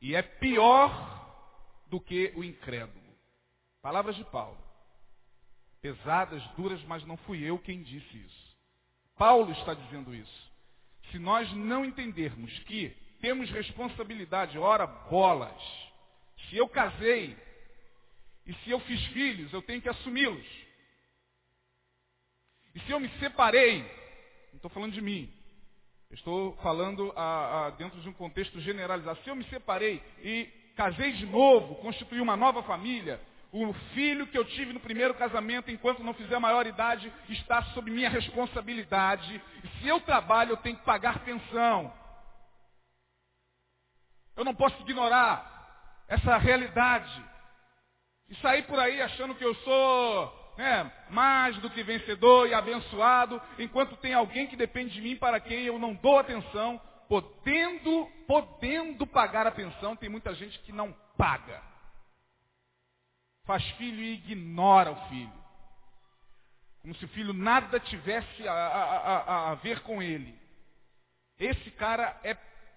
E 0.00 0.14
é 0.14 0.22
pior 0.22 0.90
do 1.86 2.00
que 2.00 2.32
o 2.34 2.42
incrédulo. 2.42 3.00
Palavras 3.80 4.16
de 4.16 4.24
Paulo. 4.24 4.58
Pesadas, 5.80 6.42
duras, 6.56 6.82
mas 6.84 7.04
não 7.04 7.16
fui 7.18 7.42
eu 7.42 7.58
quem 7.58 7.82
disse 7.82 8.16
isso. 8.16 8.56
Paulo 9.16 9.52
está 9.52 9.74
dizendo 9.74 10.14
isso. 10.14 10.52
Se 11.10 11.18
nós 11.18 11.52
não 11.52 11.84
entendermos 11.84 12.56
que 12.60 12.90
temos 13.20 13.50
responsabilidade, 13.50 14.58
ora 14.58 14.86
bolas. 14.86 15.62
Se 16.48 16.56
eu 16.56 16.68
casei 16.68 17.36
e 18.46 18.54
se 18.54 18.70
eu 18.70 18.80
fiz 18.80 19.04
filhos, 19.08 19.52
eu 19.52 19.62
tenho 19.62 19.80
que 19.80 19.88
assumi-los. 19.88 20.46
E 22.74 22.80
se 22.80 22.90
eu 22.90 22.98
me 22.98 23.08
separei, 23.18 23.80
não 24.50 24.56
estou 24.56 24.70
falando 24.70 24.92
de 24.92 25.00
mim, 25.00 25.32
estou 26.10 26.56
falando 26.56 27.12
a, 27.16 27.66
a, 27.66 27.70
dentro 27.70 28.00
de 28.00 28.08
um 28.08 28.12
contexto 28.12 28.60
generalizado. 28.60 29.18
Se 29.22 29.30
eu 29.30 29.36
me 29.36 29.44
separei 29.44 30.02
e 30.22 30.44
casei 30.76 31.12
de 31.12 31.26
novo, 31.26 31.76
constituí 31.76 32.20
uma 32.20 32.36
nova 32.36 32.62
família, 32.62 33.20
o 33.52 33.72
filho 33.94 34.26
que 34.26 34.38
eu 34.38 34.44
tive 34.46 34.72
no 34.72 34.80
primeiro 34.80 35.12
casamento, 35.14 35.70
enquanto 35.70 36.02
não 36.02 36.14
fizer 36.14 36.38
maioridade, 36.38 37.12
está 37.28 37.62
sob 37.74 37.90
minha 37.90 38.08
responsabilidade. 38.08 39.42
E 39.62 39.68
se 39.78 39.88
eu 39.88 40.00
trabalho, 40.00 40.52
eu 40.52 40.56
tenho 40.56 40.76
que 40.76 40.84
pagar 40.84 41.22
pensão. 41.22 41.92
Eu 44.34 44.44
não 44.44 44.54
posso 44.54 44.80
ignorar 44.80 46.04
essa 46.08 46.38
realidade. 46.38 47.22
E 48.30 48.34
sair 48.36 48.62
por 48.62 48.78
aí 48.78 49.02
achando 49.02 49.34
que 49.34 49.44
eu 49.44 49.54
sou 49.56 50.41
né, 50.56 50.90
mais 51.10 51.56
do 51.58 51.70
que 51.70 51.82
vencedor 51.82 52.48
e 52.48 52.54
abençoado, 52.54 53.40
enquanto 53.58 53.96
tem 53.96 54.14
alguém 54.14 54.46
que 54.46 54.56
depende 54.56 54.92
de 54.94 55.00
mim 55.00 55.16
para 55.16 55.40
quem 55.40 55.64
eu 55.64 55.78
não 55.78 55.94
dou 55.94 56.18
atenção, 56.18 56.80
podendo, 57.08 58.06
podendo 58.26 59.06
pagar 59.06 59.46
a 59.46 59.52
pensão, 59.52 59.96
tem 59.96 60.08
muita 60.08 60.34
gente 60.34 60.58
que 60.60 60.72
não 60.72 60.92
paga. 61.16 61.62
Faz 63.44 63.64
filho 63.72 64.00
e 64.00 64.14
ignora 64.14 64.92
o 64.92 65.08
filho. 65.08 65.42
Como 66.80 66.94
se 66.96 67.04
o 67.04 67.08
filho 67.08 67.32
nada 67.32 67.78
tivesse 67.80 68.48
a, 68.48 68.52
a, 68.52 69.18
a, 69.18 69.50
a 69.50 69.54
ver 69.56 69.80
com 69.80 70.02
ele. 70.02 70.38
Esse 71.38 71.70
cara 71.72 72.18
é 72.24 72.34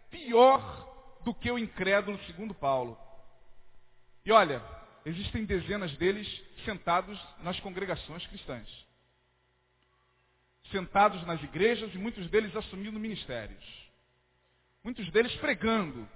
pior 0.10 1.22
do 1.24 1.34
que 1.34 1.52
o 1.52 1.58
incrédulo, 1.58 2.20
segundo 2.26 2.54
Paulo. 2.54 2.98
E 4.24 4.32
olha, 4.32 4.62
existem 5.06 5.46
dezenas 5.46 5.96
deles 5.98 6.28
sentados 6.66 7.20
nas 7.42 7.60
congregações 7.60 8.26
cristãs. 8.28 8.68
Sentados 10.72 11.26
nas 11.28 11.42
igrejas 11.44 11.94
e 11.94 11.98
muitos 11.98 12.28
deles 12.30 12.56
assumindo 12.56 13.00
ministérios. 13.00 13.64
Muitos 14.84 15.10
deles 15.12 15.34
pregando, 15.36 16.08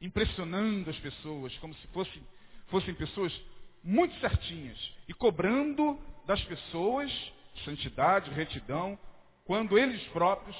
impressionando 0.00 0.90
as 0.90 0.98
pessoas, 0.98 1.56
como 1.58 1.74
se 1.74 1.86
fossem, 1.88 2.26
fossem 2.66 2.94
pessoas 2.94 3.32
muito 3.82 4.18
certinhas 4.20 4.78
e 5.06 5.14
cobrando 5.14 5.98
das 6.26 6.42
pessoas 6.44 7.10
santidade, 7.64 8.30
retidão, 8.30 8.98
quando 9.44 9.78
eles 9.78 10.02
próprios 10.08 10.56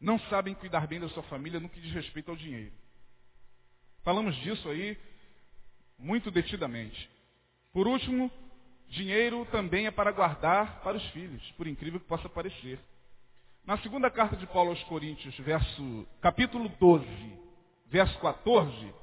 não 0.00 0.18
sabem 0.30 0.54
cuidar 0.54 0.86
bem 0.86 1.00
da 1.00 1.08
sua 1.08 1.22
família 1.24 1.60
no 1.60 1.68
que 1.68 1.80
diz 1.80 1.92
respeito 1.92 2.30
ao 2.30 2.36
dinheiro. 2.36 2.72
Falamos 4.02 4.34
disso 4.36 4.68
aí 4.68 4.96
muito 5.98 6.30
detidamente. 6.30 7.10
Por 7.72 7.86
último, 7.86 8.30
dinheiro 8.88 9.46
também 9.50 9.86
é 9.86 9.90
para 9.90 10.12
guardar 10.12 10.80
para 10.82 10.96
os 10.96 11.04
filhos, 11.10 11.42
por 11.52 11.66
incrível 11.66 12.00
que 12.00 12.06
possa 12.06 12.28
parecer. 12.28 12.78
Na 13.66 13.76
segunda 13.78 14.10
carta 14.10 14.36
de 14.36 14.46
Paulo 14.46 14.70
aos 14.70 14.82
Coríntios, 14.84 15.36
verso, 15.38 16.06
capítulo 16.20 16.68
12, 16.80 17.06
verso 17.90 18.18
14, 18.20 18.94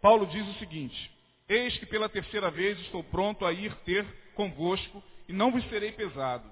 Paulo 0.00 0.26
diz 0.26 0.46
o 0.48 0.58
seguinte, 0.58 1.18
Eis 1.48 1.78
que 1.78 1.86
pela 1.86 2.08
terceira 2.08 2.50
vez 2.50 2.78
estou 2.80 3.02
pronto 3.02 3.46
a 3.46 3.52
ir 3.52 3.74
ter 3.84 4.04
convosco 4.34 5.02
e 5.26 5.32
não 5.32 5.50
vos 5.50 5.64
serei 5.68 5.92
pesado. 5.92 6.50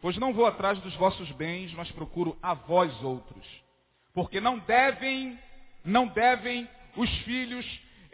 Pois 0.00 0.16
não 0.16 0.32
vou 0.32 0.44
atrás 0.44 0.78
dos 0.80 0.94
vossos 0.96 1.30
bens, 1.32 1.72
mas 1.74 1.90
procuro 1.92 2.36
a 2.42 2.52
vós 2.52 2.92
outros. 3.02 3.46
Porque 4.12 4.40
não 4.40 4.58
devem, 4.58 5.38
não 5.84 6.06
devem 6.06 6.68
os 6.96 7.10
filhos 7.18 7.64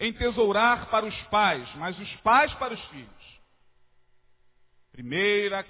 entesourar 0.00 0.88
para 0.90 1.04
os 1.04 1.22
pais, 1.24 1.68
mas 1.76 1.98
os 1.98 2.12
pais 2.16 2.52
para 2.54 2.72
os 2.72 2.80
filhos. 2.86 3.40
Primeira, 4.90 5.64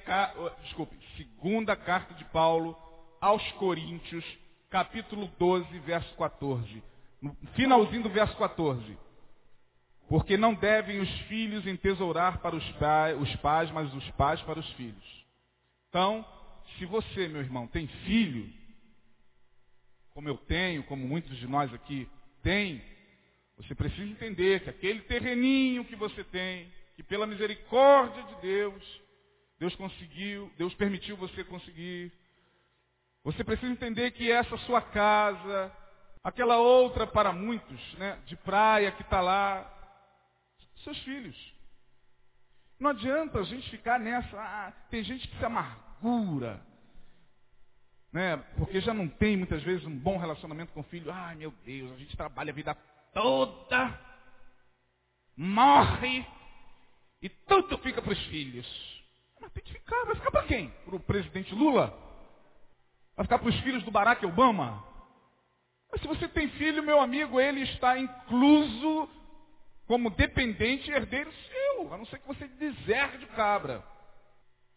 desculpe, 0.63 0.97
segunda 1.17 1.77
carta 1.77 2.15
de 2.15 2.25
Paulo 2.27 2.77
aos 3.21 3.43
Coríntios, 3.53 4.25
capítulo 4.71 5.27
12, 5.39 5.79
verso 5.81 6.15
14. 6.17 6.83
No 7.21 7.37
finalzinho 7.55 8.05
do 8.05 8.09
verso 8.09 8.37
14. 8.39 8.97
Porque 10.09 10.37
não 10.37 10.55
devem 10.55 11.01
os 11.01 11.11
filhos 11.23 11.67
entesourar 11.67 12.39
para 12.39 12.57
os, 12.57 12.73
pai, 12.73 13.15
os 13.15 13.37
pais, 13.37 13.71
mas 13.71 13.93
os 13.95 14.11
pais 14.13 14.41
para 14.43 14.59
os 14.59 14.69
filhos. 14.73 15.27
Então, 15.89 16.25
se 16.79 16.87
você, 16.87 17.29
meu 17.29 17.41
irmão, 17.41 17.67
tem 17.67 17.87
filho, 17.87 18.51
como 20.11 20.29
eu 20.29 20.37
tenho, 20.37 20.83
como 20.85 21.07
muitos 21.07 21.37
de 21.37 21.47
nós 21.47 21.73
aqui 21.75 22.09
têm, 22.43 22.83
você 23.63 23.75
precisa 23.75 24.11
entender 24.11 24.61
que 24.61 24.71
aquele 24.71 25.03
terreninho 25.03 25.85
que 25.85 25.95
você 25.95 26.25
tem, 26.25 26.73
que 26.97 27.03
pela 27.03 27.27
misericórdia 27.27 28.23
de 28.23 28.41
Deus, 28.41 29.03
Deus 29.59 29.75
conseguiu, 29.77 30.51
Deus 30.57 30.73
permitiu 30.75 31.17
você 31.17 31.45
conseguir. 31.45 32.11
Você 33.23 33.45
precisa 33.45 33.71
entender 33.71 34.13
que 34.13 34.31
essa 34.31 34.57
sua 34.59 34.81
casa, 34.81 35.71
aquela 36.25 36.57
outra 36.57 37.07
para 37.07 37.33
muitos, 37.33 37.95
né, 37.95 38.19
de 38.25 38.35
praia 38.37 38.93
que 38.93 39.03
está 39.03 39.21
lá, 39.21 39.71
seus 40.83 40.99
filhos. 41.01 41.37
Não 42.79 42.91
adianta 42.91 43.41
a 43.41 43.43
gente 43.43 43.69
ficar 43.71 44.01
nessa, 44.01 44.41
ah, 44.41 44.73
tem 44.91 45.05
gente 45.05 45.29
que 45.29 45.37
se 45.37 45.45
amargura, 45.45 46.65
né, 48.11 48.39
porque 48.57 48.81
já 48.81 48.95
não 48.95 49.07
tem 49.07 49.37
muitas 49.37 49.63
vezes 49.63 49.85
um 49.85 49.99
bom 49.99 50.17
relacionamento 50.17 50.73
com 50.73 50.81
o 50.81 50.85
filho. 50.85 51.13
Ai 51.13 51.35
meu 51.35 51.53
Deus, 51.63 51.93
a 51.93 51.97
gente 51.97 52.17
trabalha 52.17 52.51
a 52.51 52.55
vida 52.55 52.75
toda, 53.13 53.99
morre 55.37 56.27
e 57.23 57.29
tudo 57.29 57.79
fica 57.79 58.01
para 58.03 58.13
os 58.13 58.27
filhos. 58.27 58.67
Mas 59.41 59.53
tem 59.53 59.63
que 59.63 59.73
ficar. 59.73 60.05
Vai 60.05 60.15
ficar 60.17 60.31
para 60.31 60.47
quem? 60.47 60.71
Para 60.85 60.97
o 60.97 61.01
presidente 61.01 61.55
Lula? 61.55 61.97
Vai 63.17 63.25
ficar 63.25 63.39
para 63.39 63.49
os 63.49 63.61
filhos 63.61 63.83
do 63.83 63.91
Barack 63.91 64.25
Obama? 64.25 64.85
Mas 65.91 66.01
se 66.01 66.07
você 66.07 66.29
tem 66.29 66.49
filho, 66.51 66.83
meu 66.83 67.01
amigo, 67.01 67.41
ele 67.41 67.63
está 67.63 67.99
incluso 67.99 69.09
como 69.87 70.11
dependente 70.11 70.89
e 70.89 70.95
herdeiro 70.95 71.33
seu, 71.33 71.93
a 71.93 71.99
não 71.99 72.07
ser 72.07 72.21
que 72.21 72.29
você 72.29 72.47
deserte 72.47 73.19
de 73.19 73.27
cabra. 73.27 73.83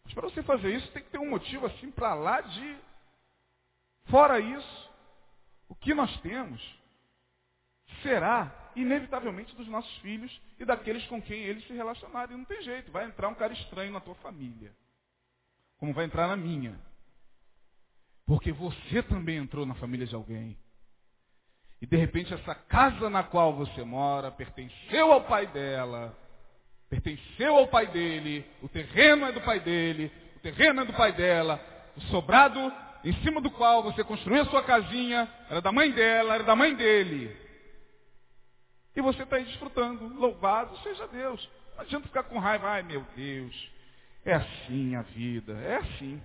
Mas 0.04 0.12
para 0.12 0.28
você 0.28 0.42
fazer 0.42 0.74
isso, 0.74 0.90
tem 0.92 1.02
que 1.02 1.10
ter 1.10 1.18
um 1.18 1.30
motivo 1.30 1.66
assim 1.66 1.90
para 1.90 2.14
lá 2.14 2.40
de. 2.40 2.76
Fora 4.06 4.38
isso, 4.38 4.90
o 5.68 5.74
que 5.74 5.94
nós 5.94 6.14
temos 6.20 6.60
será 8.04 8.70
inevitavelmente 8.76 9.56
dos 9.56 9.66
nossos 9.66 9.92
filhos 9.98 10.40
e 10.58 10.64
daqueles 10.64 11.04
com 11.06 11.20
quem 11.20 11.42
eles 11.42 11.66
se 11.66 11.72
relacionarem. 11.72 12.36
Não 12.36 12.44
tem 12.44 12.62
jeito, 12.62 12.92
vai 12.92 13.06
entrar 13.06 13.28
um 13.28 13.34
cara 13.34 13.52
estranho 13.52 13.92
na 13.92 14.00
tua 14.00 14.14
família. 14.16 14.72
Como 15.78 15.92
vai 15.92 16.04
entrar 16.04 16.28
na 16.28 16.36
minha. 16.36 16.78
Porque 18.26 18.52
você 18.52 19.02
também 19.02 19.38
entrou 19.38 19.66
na 19.66 19.74
família 19.74 20.06
de 20.06 20.14
alguém. 20.14 20.56
E 21.80 21.86
de 21.86 21.96
repente 21.96 22.32
essa 22.32 22.54
casa 22.54 23.10
na 23.10 23.22
qual 23.22 23.54
você 23.54 23.82
mora 23.84 24.30
pertenceu 24.30 25.12
ao 25.12 25.24
pai 25.24 25.46
dela, 25.48 26.16
pertenceu 26.88 27.56
ao 27.56 27.68
pai 27.68 27.86
dele, 27.88 28.46
o 28.62 28.68
terreno 28.68 29.26
é 29.26 29.32
do 29.32 29.40
pai 29.40 29.60
dele, 29.60 30.10
o 30.36 30.40
terreno 30.40 30.82
é 30.82 30.84
do 30.84 30.92
pai 30.94 31.12
dela, 31.12 31.60
o 31.96 32.00
sobrado 32.02 32.72
em 33.04 33.12
cima 33.22 33.40
do 33.40 33.50
qual 33.50 33.82
você 33.82 34.02
construiu 34.02 34.42
a 34.42 34.46
sua 34.46 34.62
casinha 34.62 35.28
era 35.50 35.60
da 35.60 35.70
mãe 35.70 35.90
dela, 35.90 36.34
era 36.34 36.44
da 36.44 36.56
mãe 36.56 36.74
dele. 36.74 37.43
E 38.96 39.00
você 39.00 39.22
está 39.22 39.36
aí 39.36 39.44
desfrutando. 39.44 40.08
Louvado 40.14 40.76
seja 40.78 41.06
Deus. 41.08 41.48
Não 41.74 41.82
adianta 41.82 42.06
ficar 42.06 42.24
com 42.24 42.38
raiva. 42.38 42.68
Ai, 42.68 42.82
meu 42.82 43.04
Deus. 43.16 43.70
É 44.24 44.34
assim 44.34 44.94
a 44.94 45.02
vida. 45.02 45.52
É 45.54 45.76
assim. 45.76 46.22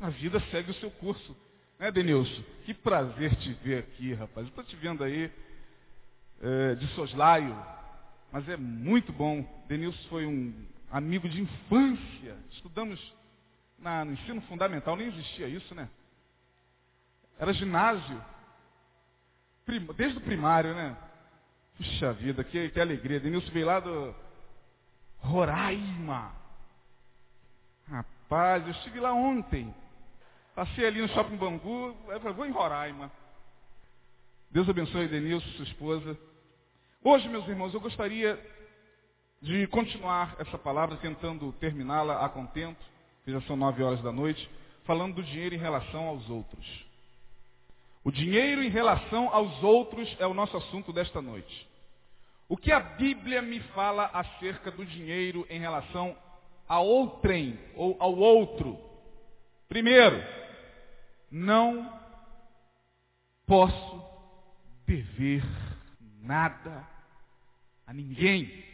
A 0.00 0.10
vida 0.10 0.40
segue 0.50 0.70
o 0.70 0.74
seu 0.74 0.90
curso. 0.90 1.36
Né, 1.78 1.90
Denilson? 1.90 2.42
Que 2.64 2.72
prazer 2.72 3.34
te 3.36 3.52
ver 3.54 3.80
aqui, 3.80 4.14
rapaz. 4.14 4.46
Estou 4.46 4.64
te 4.64 4.76
vendo 4.76 5.02
aí 5.02 5.30
é, 6.40 6.74
de 6.74 6.86
soslaio. 6.94 7.56
Mas 8.30 8.48
é 8.48 8.56
muito 8.56 9.12
bom. 9.12 9.44
Denilson 9.68 10.08
foi 10.08 10.26
um 10.26 10.66
amigo 10.90 11.28
de 11.28 11.40
infância. 11.40 12.36
Estudamos 12.52 13.14
na, 13.78 14.04
no 14.04 14.12
ensino 14.12 14.40
fundamental, 14.42 14.96
nem 14.96 15.08
existia 15.08 15.48
isso, 15.48 15.74
né? 15.74 15.88
Era 17.38 17.52
ginásio 17.52 18.22
desde 19.66 20.18
o 20.18 20.20
primário, 20.20 20.74
né? 20.74 20.96
Puxa 21.76 22.12
vida, 22.12 22.44
que, 22.44 22.68
que 22.70 22.80
alegria. 22.80 23.18
Denilson 23.18 23.50
veio 23.50 23.66
lá 23.66 23.80
do 23.80 24.14
Roraima. 25.18 26.32
Rapaz, 27.88 28.64
eu 28.64 28.70
estive 28.70 29.00
lá 29.00 29.12
ontem. 29.12 29.74
Passei 30.54 30.86
ali 30.86 31.02
no 31.02 31.08
shopping 31.08 31.36
Bangu, 31.36 31.94
eu 32.08 32.20
falei, 32.20 32.36
vou 32.36 32.46
em 32.46 32.50
Roraima. 32.50 33.10
Deus 34.50 34.68
abençoe 34.68 35.08
Denilson, 35.08 35.48
sua 35.50 35.64
esposa. 35.64 36.18
Hoje, 37.02 37.28
meus 37.28 37.46
irmãos, 37.46 37.74
eu 37.74 37.80
gostaria 37.80 38.40
de 39.42 39.66
continuar 39.66 40.36
essa 40.38 40.56
palavra, 40.56 40.96
tentando 40.96 41.52
terminá-la 41.54 42.24
a 42.24 42.28
contento, 42.28 42.82
que 43.24 43.32
já 43.32 43.40
são 43.42 43.56
nove 43.56 43.82
horas 43.82 44.00
da 44.02 44.12
noite, 44.12 44.48
falando 44.84 45.16
do 45.16 45.22
dinheiro 45.22 45.54
em 45.56 45.58
relação 45.58 46.04
aos 46.04 46.30
outros. 46.30 46.85
O 48.06 48.12
dinheiro 48.12 48.62
em 48.62 48.68
relação 48.68 49.28
aos 49.34 49.60
outros 49.64 50.14
é 50.20 50.26
o 50.28 50.32
nosso 50.32 50.56
assunto 50.56 50.92
desta 50.92 51.20
noite. 51.20 51.68
O 52.48 52.56
que 52.56 52.70
a 52.70 52.78
Bíblia 52.78 53.42
me 53.42 53.58
fala 53.74 54.04
acerca 54.12 54.70
do 54.70 54.86
dinheiro 54.86 55.44
em 55.50 55.58
relação 55.58 56.16
a 56.68 56.78
outrem 56.78 57.58
ou 57.74 57.96
ao 57.98 58.14
outro? 58.14 58.78
Primeiro, 59.68 60.22
não 61.32 62.00
posso 63.44 64.08
dever 64.86 65.42
nada 66.22 66.88
a 67.84 67.92
ninguém. 67.92 68.64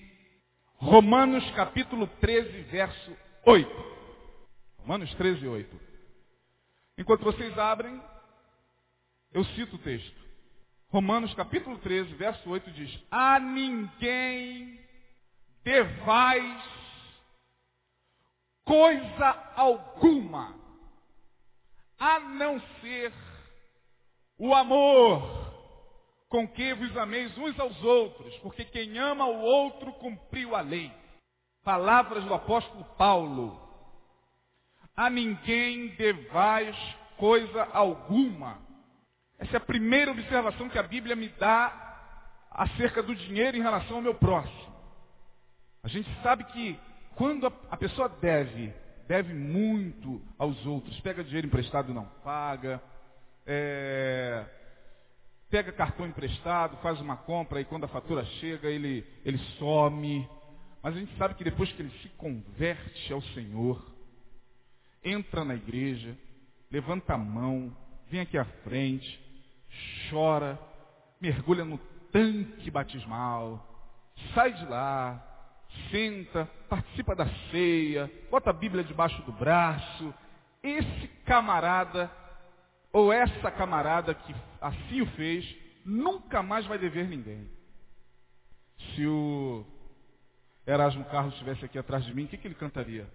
Romanos 0.77 1.51
capítulo 1.53 2.07
13, 2.21 2.65
verso 2.65 3.17
8. 3.47 3.85
Romanos 4.81 5.15
13, 5.15 5.49
8. 5.49 5.81
Enquanto 6.99 7.25
vocês 7.25 7.57
abrem, 7.57 7.99
eu 9.33 9.45
cito 9.45 9.77
o 9.77 9.79
texto. 9.79 10.23
Romanos 10.89 11.33
capítulo 11.35 11.79
13, 11.79 12.15
verso 12.15 12.49
8 12.51 12.71
diz: 12.73 13.03
A 13.11 13.39
ninguém 13.41 14.79
devais 15.65 16.63
coisa 18.65 19.53
alguma, 19.57 20.55
a 21.99 22.21
não 22.21 22.61
ser 22.81 23.13
o 24.39 24.55
amor 24.55 25.43
com 26.29 26.49
que 26.49 26.75
vos 26.75 26.97
ameis 26.97 27.37
uns 27.39 27.59
aos 27.59 27.83
outros, 27.83 28.37
porque 28.39 28.65
quem 28.65 28.99
ama 28.99 29.27
o 29.27 29.41
outro 29.41 29.93
cumpriu 29.95 30.57
a 30.57 30.61
lei. 30.61 30.93
Palavras 31.63 32.25
do 32.25 32.35
apóstolo 32.35 32.85
Paulo. 32.97 33.61
A 34.97 35.09
ninguém 35.09 35.89
devais 35.97 36.77
coisa 37.17 37.63
alguma, 37.73 38.61
essa 39.43 39.57
é 39.57 39.57
a 39.57 39.61
primeira 39.61 40.13
observação 40.13 40.69
que 40.69 40.79
a 40.79 40.85
Bíblia 40.85 41.17
me 41.17 41.29
dá 41.31 42.47
acerca 42.49 43.03
do 43.03 43.13
dinheiro 43.13 43.57
em 43.57 43.61
relação 43.61 43.97
ao 43.97 44.03
meu 44.03 44.15
próximo. 44.15 44.73
A 45.83 45.89
gente 45.89 46.09
sabe 46.23 46.45
que 46.45 46.79
quando 47.17 47.47
a, 47.47 47.77
pessoa 47.77 48.09
deve, 48.09 48.73
deve 49.09 49.35
muito 49.35 50.23
aos 50.39 50.65
outros, 50.65 50.99
pega 51.01 51.25
dinheiro 51.25 51.49
emprestado 51.49 51.91
e 51.91 51.95
não 51.95 52.05
paga, 52.23 52.81
é, 53.45 54.47
pega 55.51 55.73
cartão 55.73 56.07
emprestado, 56.07 56.77
faz 56.77 57.01
uma 57.01 57.17
compra 57.17 57.61
e 57.61 57.65
quando 57.65 57.83
a 57.83 57.89
fatura 57.89 58.25
chega 58.39 58.69
ele, 58.69 59.05
ele 59.25 59.39
some. 59.59 60.29
Mas 60.81 60.95
a 60.95 60.99
gente 61.01 61.17
sabe 61.17 61.35
que 61.35 61.43
depois 61.43 61.71
que 61.73 61.83
ele 61.83 61.99
se 62.01 62.09
converte 62.11 63.13
ao 63.13 63.21
Senhor, 63.21 63.85
entra 65.03 65.45
na 65.45 65.57
igreja, 65.57 66.17
levanta 66.71 67.15
a 67.15 67.19
mão, 67.19 67.77
vem 68.09 68.21
aqui 68.21 68.39
à 68.39 68.45
frente, 68.63 69.21
chora, 70.09 70.59
mergulha 71.21 71.65
no 71.65 71.79
tanque 72.11 72.71
batismal, 72.71 73.67
sai 74.35 74.53
de 74.53 74.65
lá, 74.67 75.23
senta, 75.91 76.49
participa 76.69 77.15
da 77.15 77.27
ceia, 77.51 78.11
bota 78.31 78.51
a 78.51 78.53
Bíblia 78.53 78.85
debaixo 78.85 79.21
do 79.23 79.33
braço. 79.33 80.15
Esse 80.63 81.09
camarada, 81.25 82.11
ou 82.93 83.13
essa 83.13 83.51
camarada 83.51 84.15
que 84.15 84.35
assim 84.61 85.01
o 85.01 85.07
fez, 85.13 85.45
nunca 85.85 86.43
mais 86.43 86.67
vai 86.67 86.79
dever 86.79 87.09
ninguém. 87.09 87.49
Se 88.95 89.07
o 89.07 89.65
Erasmo 90.67 91.05
Carlos 91.07 91.33
estivesse 91.35 91.65
aqui 91.65 91.79
atrás 91.79 92.05
de 92.05 92.15
mim, 92.15 92.25
o 92.25 92.29
que, 92.29 92.37
que 92.37 92.47
ele 92.47 92.55
cantaria? 92.55 93.09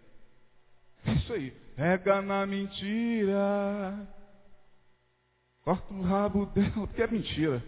É 1.06 1.12
isso 1.14 1.32
aí. 1.34 1.52
Pega 1.76 2.22
na 2.22 2.46
mentira. 2.46 4.08
Corta 5.68 5.94
o 5.94 6.02
rabo 6.02 6.46
dela, 6.46 6.72
porque 6.88 7.02
é 7.02 7.08
mentira. 7.08 7.62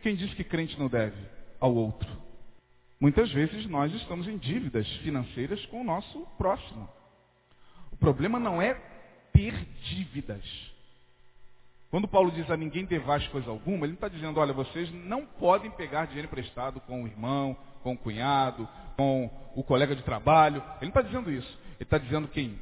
Quem 0.00 0.14
diz 0.14 0.32
que 0.34 0.44
crente 0.44 0.78
não 0.78 0.86
deve 0.86 1.20
ao 1.58 1.74
outro? 1.74 2.08
Muitas 3.00 3.32
vezes 3.32 3.66
nós 3.66 3.92
estamos 3.94 4.28
em 4.28 4.38
dívidas 4.38 4.86
financeiras 4.98 5.66
com 5.66 5.80
o 5.80 5.84
nosso 5.84 6.20
próximo. 6.38 6.88
O 7.90 7.96
problema 7.96 8.38
não 8.38 8.62
é 8.62 8.74
ter 9.32 9.52
dívidas. 9.82 10.44
Quando 11.90 12.06
Paulo 12.06 12.30
diz 12.30 12.48
a 12.48 12.56
ninguém 12.56 12.84
devais 12.84 13.26
coisa 13.26 13.50
alguma, 13.50 13.86
ele 13.86 13.94
não 13.94 13.94
está 13.94 14.06
dizendo, 14.06 14.38
olha, 14.38 14.52
vocês 14.52 14.88
não 14.92 15.26
podem 15.26 15.72
pegar 15.72 16.04
dinheiro 16.04 16.28
emprestado 16.28 16.80
com 16.82 17.02
o 17.02 17.08
irmão, 17.08 17.56
com 17.82 17.94
o 17.94 17.98
cunhado, 17.98 18.68
com 18.96 19.28
o 19.56 19.64
colega 19.64 19.96
de 19.96 20.04
trabalho. 20.04 20.62
Ele 20.80 20.92
não 20.92 21.00
está 21.00 21.02
dizendo 21.02 21.28
isso. 21.32 21.58
Ele 21.70 21.82
está 21.82 21.98
dizendo 21.98 22.28
quem 22.28 22.56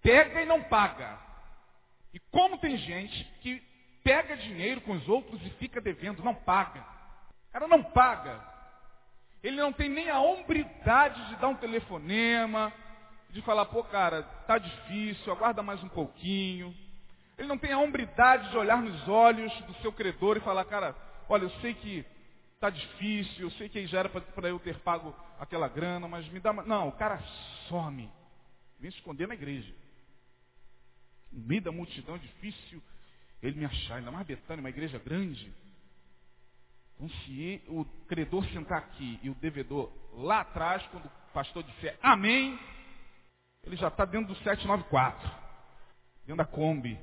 pega 0.00 0.42
e 0.42 0.46
não 0.46 0.62
paga. 0.62 1.18
E 2.14 2.20
como 2.30 2.56
tem 2.58 2.76
gente 2.76 3.24
que 3.40 3.68
pega 4.02 4.36
dinheiro 4.36 4.80
com 4.82 4.92
os 4.92 5.08
outros 5.08 5.40
e 5.44 5.50
fica 5.50 5.80
devendo, 5.80 6.22
não 6.22 6.34
paga. 6.34 6.80
O 7.48 7.52
cara 7.52 7.68
não 7.68 7.82
paga. 7.82 8.40
Ele 9.42 9.56
não 9.56 9.72
tem 9.72 9.88
nem 9.88 10.10
a 10.10 10.20
hombridade 10.20 11.28
de 11.28 11.36
dar 11.36 11.48
um 11.48 11.56
telefonema, 11.56 12.72
de 13.30 13.40
falar, 13.42 13.64
pô, 13.66 13.82
cara, 13.84 14.22
tá 14.46 14.58
difícil, 14.58 15.32
aguarda 15.32 15.62
mais 15.62 15.82
um 15.82 15.88
pouquinho. 15.88 16.74
Ele 17.38 17.48
não 17.48 17.56
tem 17.56 17.72
a 17.72 17.78
hombridade 17.78 18.50
de 18.50 18.58
olhar 18.58 18.82
nos 18.82 19.08
olhos 19.08 19.52
do 19.62 19.74
seu 19.76 19.92
credor 19.92 20.36
e 20.36 20.40
falar, 20.40 20.64
cara, 20.66 20.94
olha, 21.28 21.44
eu 21.44 21.50
sei 21.60 21.72
que 21.74 22.04
tá 22.58 22.68
difícil, 22.68 23.46
eu 23.46 23.50
sei 23.52 23.68
que 23.68 23.86
já 23.86 24.00
era 24.00 24.08
para 24.10 24.48
eu 24.48 24.58
ter 24.58 24.78
pago 24.80 25.14
aquela 25.38 25.66
grana, 25.66 26.06
mas 26.06 26.28
me 26.28 26.38
dá. 26.38 26.52
Não, 26.52 26.88
o 26.88 26.92
cara 26.92 27.18
some. 27.68 28.10
Vem 28.78 28.90
se 28.90 28.98
esconder 28.98 29.26
na 29.26 29.34
igreja. 29.34 29.74
No 31.32 31.46
meio 31.46 31.62
da 31.62 31.72
multidão 31.72 32.16
é 32.16 32.18
difícil 32.18 32.82
ele 33.42 33.58
me 33.58 33.64
achar, 33.64 33.96
ainda 33.96 34.10
mais 34.10 34.26
Betânia, 34.26 34.62
uma 34.62 34.68
igreja 34.68 34.98
grande. 34.98 35.52
Se 37.24 37.62
o 37.68 37.84
credor 38.06 38.44
sentar 38.46 38.78
aqui 38.78 39.18
e 39.22 39.30
o 39.30 39.34
devedor 39.36 39.90
lá 40.12 40.40
atrás, 40.40 40.86
quando 40.88 41.06
o 41.06 41.32
pastor 41.32 41.62
disser 41.62 41.98
amém, 42.02 42.58
ele 43.64 43.76
já 43.76 43.88
está 43.88 44.04
dentro 44.04 44.28
do 44.28 44.34
794, 44.36 45.30
dentro 46.26 46.36
da 46.36 46.44
Kombi. 46.44 46.98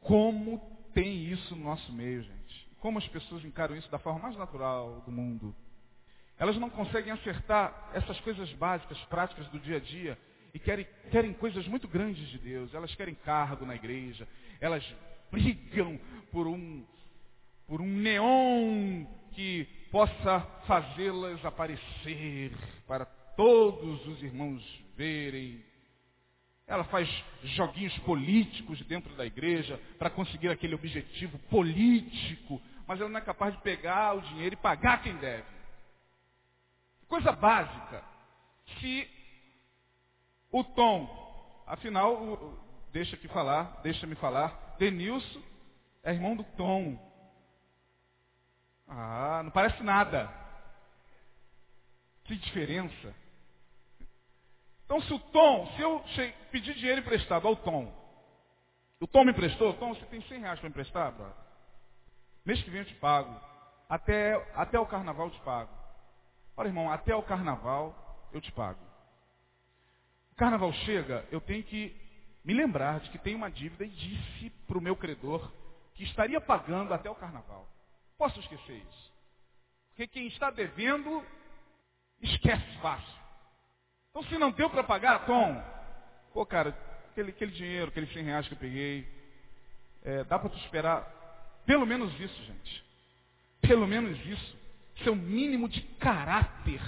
Como 0.00 0.58
tem 0.92 1.24
isso 1.26 1.54
no 1.54 1.64
nosso 1.64 1.92
meio, 1.92 2.22
gente? 2.22 2.68
Como 2.80 2.98
as 2.98 3.08
pessoas 3.08 3.44
encaram 3.44 3.76
isso 3.76 3.90
da 3.90 3.98
forma 3.98 4.20
mais 4.20 4.36
natural 4.36 5.00
do 5.02 5.12
mundo? 5.12 5.54
Elas 6.36 6.56
não 6.56 6.68
conseguem 6.68 7.12
acertar 7.12 7.90
essas 7.94 8.18
coisas 8.20 8.52
básicas, 8.54 8.98
práticas 9.04 9.46
do 9.48 9.58
dia 9.60 9.76
a 9.76 9.80
dia 9.80 10.18
e 10.52 10.58
querem, 10.58 10.86
querem 11.10 11.32
coisas 11.32 11.66
muito 11.66 11.88
grandes 11.88 12.28
de 12.28 12.38
Deus. 12.38 12.74
Elas 12.74 12.94
querem 12.94 13.14
cargo 13.14 13.64
na 13.64 13.74
igreja, 13.74 14.28
elas 14.60 14.84
brigam 15.30 15.98
por 16.30 16.46
um, 16.46 16.84
por 17.66 17.80
um 17.80 17.86
neon 17.86 19.04
que 19.32 19.64
possa 19.90 20.40
fazê-las 20.66 21.44
aparecer 21.44 22.52
para 22.86 23.04
todos 23.04 24.06
os 24.06 24.22
irmãos 24.22 24.62
verem. 24.96 25.62
Ela 26.66 26.84
faz 26.84 27.08
joguinhos 27.42 27.96
políticos 27.98 28.80
dentro 28.86 29.14
da 29.16 29.26
igreja 29.26 29.78
para 29.98 30.10
conseguir 30.10 30.48
aquele 30.48 30.74
objetivo 30.74 31.38
político, 31.50 32.60
mas 32.86 33.00
ela 33.00 33.10
não 33.10 33.18
é 33.18 33.22
capaz 33.22 33.54
de 33.54 33.62
pegar 33.62 34.16
o 34.16 34.22
dinheiro 34.22 34.54
e 34.54 34.62
pagar 34.62 35.02
quem 35.02 35.16
deve. 35.16 35.44
Coisa 37.06 37.32
básica. 37.32 38.02
Se 38.80 39.08
o 40.50 40.64
Tom, 40.64 41.64
afinal, 41.66 42.63
deixa 42.94 43.16
aqui 43.16 43.26
falar, 43.26 43.80
deixa-me 43.82 44.14
falar, 44.14 44.76
Denilson 44.78 45.42
é 46.04 46.12
irmão 46.12 46.36
do 46.36 46.44
Tom. 46.56 46.96
Ah, 48.86 49.42
não 49.42 49.50
parece 49.50 49.82
nada. 49.82 50.32
Que 52.22 52.36
diferença. 52.36 53.12
Então 54.84 55.02
se 55.02 55.12
o 55.12 55.18
Tom, 55.18 55.66
se 55.74 55.82
eu 55.82 56.04
pedir 56.52 56.74
dinheiro 56.74 57.00
emprestado 57.00 57.48
ao 57.48 57.56
Tom, 57.56 57.92
o 59.00 59.08
Tom 59.08 59.24
me 59.24 59.32
emprestou, 59.32 59.74
Tom, 59.74 59.92
você 59.92 60.06
tem 60.06 60.22
100 60.22 60.40
reais 60.40 60.60
para 60.60 60.68
emprestar, 60.68 61.10
brother? 61.10 61.34
Mês 62.44 62.62
que 62.62 62.70
vem 62.70 62.82
eu 62.82 62.86
te 62.86 62.94
pago. 62.94 63.40
Até, 63.88 64.34
até 64.54 64.78
o 64.78 64.86
carnaval 64.86 65.26
eu 65.26 65.32
te 65.32 65.40
pago. 65.40 65.72
Olha, 66.56 66.68
irmão, 66.68 66.92
até 66.92 67.12
o 67.16 67.24
carnaval 67.24 68.30
eu 68.32 68.40
te 68.40 68.52
pago. 68.52 68.78
O 70.30 70.36
carnaval 70.36 70.72
chega, 70.72 71.26
eu 71.32 71.40
tenho 71.40 71.64
que 71.64 72.03
me 72.44 72.52
lembrar 72.52 73.00
de 73.00 73.10
que 73.10 73.18
tem 73.18 73.34
uma 73.34 73.50
dívida 73.50 73.84
e 73.84 73.88
disse 73.88 74.50
para 74.66 74.76
o 74.76 74.80
meu 74.80 74.94
credor 74.94 75.50
que 75.94 76.04
estaria 76.04 76.40
pagando 76.40 76.92
até 76.92 77.08
o 77.08 77.14
carnaval. 77.14 77.66
Posso 78.18 78.38
esquecer 78.40 78.76
isso? 78.76 79.12
Porque 79.88 80.06
quem 80.06 80.26
está 80.26 80.50
devendo, 80.50 81.24
esquece 82.20 82.78
fácil. 82.82 83.14
Então 84.10 84.22
se 84.24 84.36
não 84.38 84.50
deu 84.50 84.68
para 84.68 84.84
pagar, 84.84 85.24
Tom, 85.24 85.62
pô 86.32 86.44
cara, 86.44 86.76
aquele, 87.10 87.30
aquele 87.30 87.52
dinheiro, 87.52 87.88
aqueles 87.88 88.12
100 88.12 88.24
reais 88.24 88.46
que 88.46 88.54
eu 88.54 88.58
peguei, 88.58 89.08
é, 90.02 90.24
dá 90.24 90.38
para 90.38 90.50
tu 90.50 90.58
esperar 90.58 91.10
pelo 91.64 91.86
menos 91.86 92.12
isso, 92.20 92.42
gente. 92.44 92.84
Pelo 93.60 93.86
menos 93.86 94.18
isso. 94.26 94.56
Seu 95.02 95.16
mínimo 95.16 95.68
de 95.68 95.80
caráter. 95.98 96.80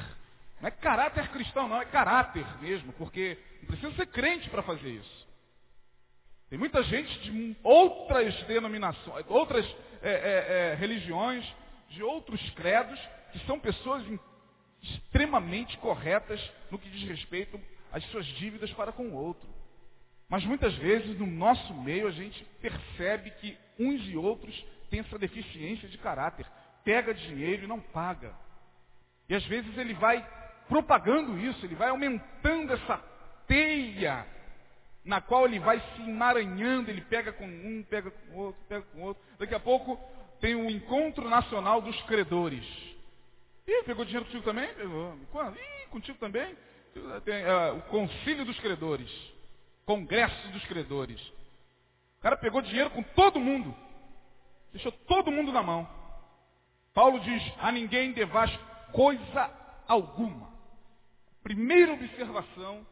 Não 0.61 0.69
é 0.69 0.71
caráter 0.71 1.29
cristão, 1.31 1.69
não, 1.69 1.81
é 1.81 1.87
caráter 1.87 2.47
mesmo, 2.61 2.93
porque 2.95 3.39
não 3.61 3.69
precisa 3.69 3.93
ser 3.95 4.07
crente 4.07 4.49
para 4.51 4.63
fazer 4.63 4.91
isso. 4.91 5.26
Tem 6.49 6.59
muita 6.59 6.83
gente 6.85 7.19
de 7.21 7.57
outras 7.63 8.35
denominações, 8.45 9.25
outras 9.29 9.67
é, 10.03 10.11
é, 10.11 10.73
é, 10.73 10.75
religiões, 10.75 11.45
de 11.91 12.03
outros 12.03 12.41
credos, 12.51 12.99
que 13.33 13.39
são 13.47 13.59
pessoas 13.59 14.05
extremamente 14.83 15.77
corretas 15.79 16.41
no 16.71 16.79
que 16.79 16.89
diz 16.89 17.09
respeito 17.09 17.61
às 17.93 18.05
suas 18.11 18.25
dívidas 18.27 18.73
para 18.73 18.93
com 18.93 19.09
o 19.09 19.15
outro. 19.15 19.49
Mas 20.29 20.45
muitas 20.45 20.75
vezes 20.77 21.19
no 21.19 21.27
nosso 21.27 21.75
meio 21.75 22.07
a 22.07 22.13
gente 22.13 22.45
percebe 22.61 23.31
que 23.33 23.57
uns 23.79 24.07
e 24.09 24.17
outros 24.17 24.55
têm 24.89 25.01
essa 25.01 25.19
deficiência 25.19 25.89
de 25.89 25.99
caráter. 25.99 26.47
Pega 26.85 27.13
dinheiro 27.13 27.65
e 27.65 27.67
não 27.67 27.81
paga. 27.81 28.33
E 29.29 29.35
às 29.35 29.45
vezes 29.47 29.77
ele 29.77 29.95
vai 29.95 30.25
propagando 30.69 31.39
isso, 31.39 31.65
ele 31.65 31.75
vai 31.75 31.89
aumentando 31.89 32.73
essa 32.73 32.99
teia 33.47 34.27
na 35.07 35.21
qual 35.21 35.47
ele 35.47 35.61
vai 35.61 35.81
se 35.81 36.03
emaranhando, 36.03 36.91
ele 36.91 37.01
pega 37.01 37.33
com 37.33 37.47
um, 37.47 37.83
pega 37.89 38.11
com 38.11 38.37
outro, 38.37 38.61
pega 38.69 38.85
com 38.93 39.03
outro. 39.03 39.23
Daqui 39.39 39.55
a 39.55 39.61
pouco 39.61 39.99
tem 40.41 40.57
um 40.57 40.69
encontro 40.69 41.29
nacional 41.29 41.81
dos 41.81 42.01
credores. 42.03 42.65
Ih, 43.67 43.85
pegou 43.85 44.05
dinheiro 44.05 44.27
contigo 44.27 44.45
também? 44.45 44.69
Pegou. 44.75 45.17
Quando? 45.31 45.57
Ih, 45.57 45.87
contigo 45.91 46.19
também? 46.19 46.57
Tem 47.25 47.37
é, 47.37 47.71
o 47.71 47.83
concílio 47.83 48.45
dos 48.45 48.59
credores. 48.59 49.09
Congresso 49.85 50.49
dos 50.49 50.65
credores. 50.65 51.21
O 52.19 52.23
cara 52.23 52.37
pegou 52.37 52.61
dinheiro 52.61 52.91
com 52.91 53.03
todo 53.03 53.39
mundo. 53.39 53.73
Deixou 54.73 54.91
todo 54.91 55.31
mundo 55.31 55.53
na 55.53 55.63
mão. 55.63 55.89
Paulo 56.93 57.21
diz, 57.21 57.43
a 57.61 57.71
ninguém 57.71 58.13
devas 58.13 58.51
coisa 58.93 59.51
alguma. 59.87 60.51
Primeira 61.45 61.93
observação 61.93 62.85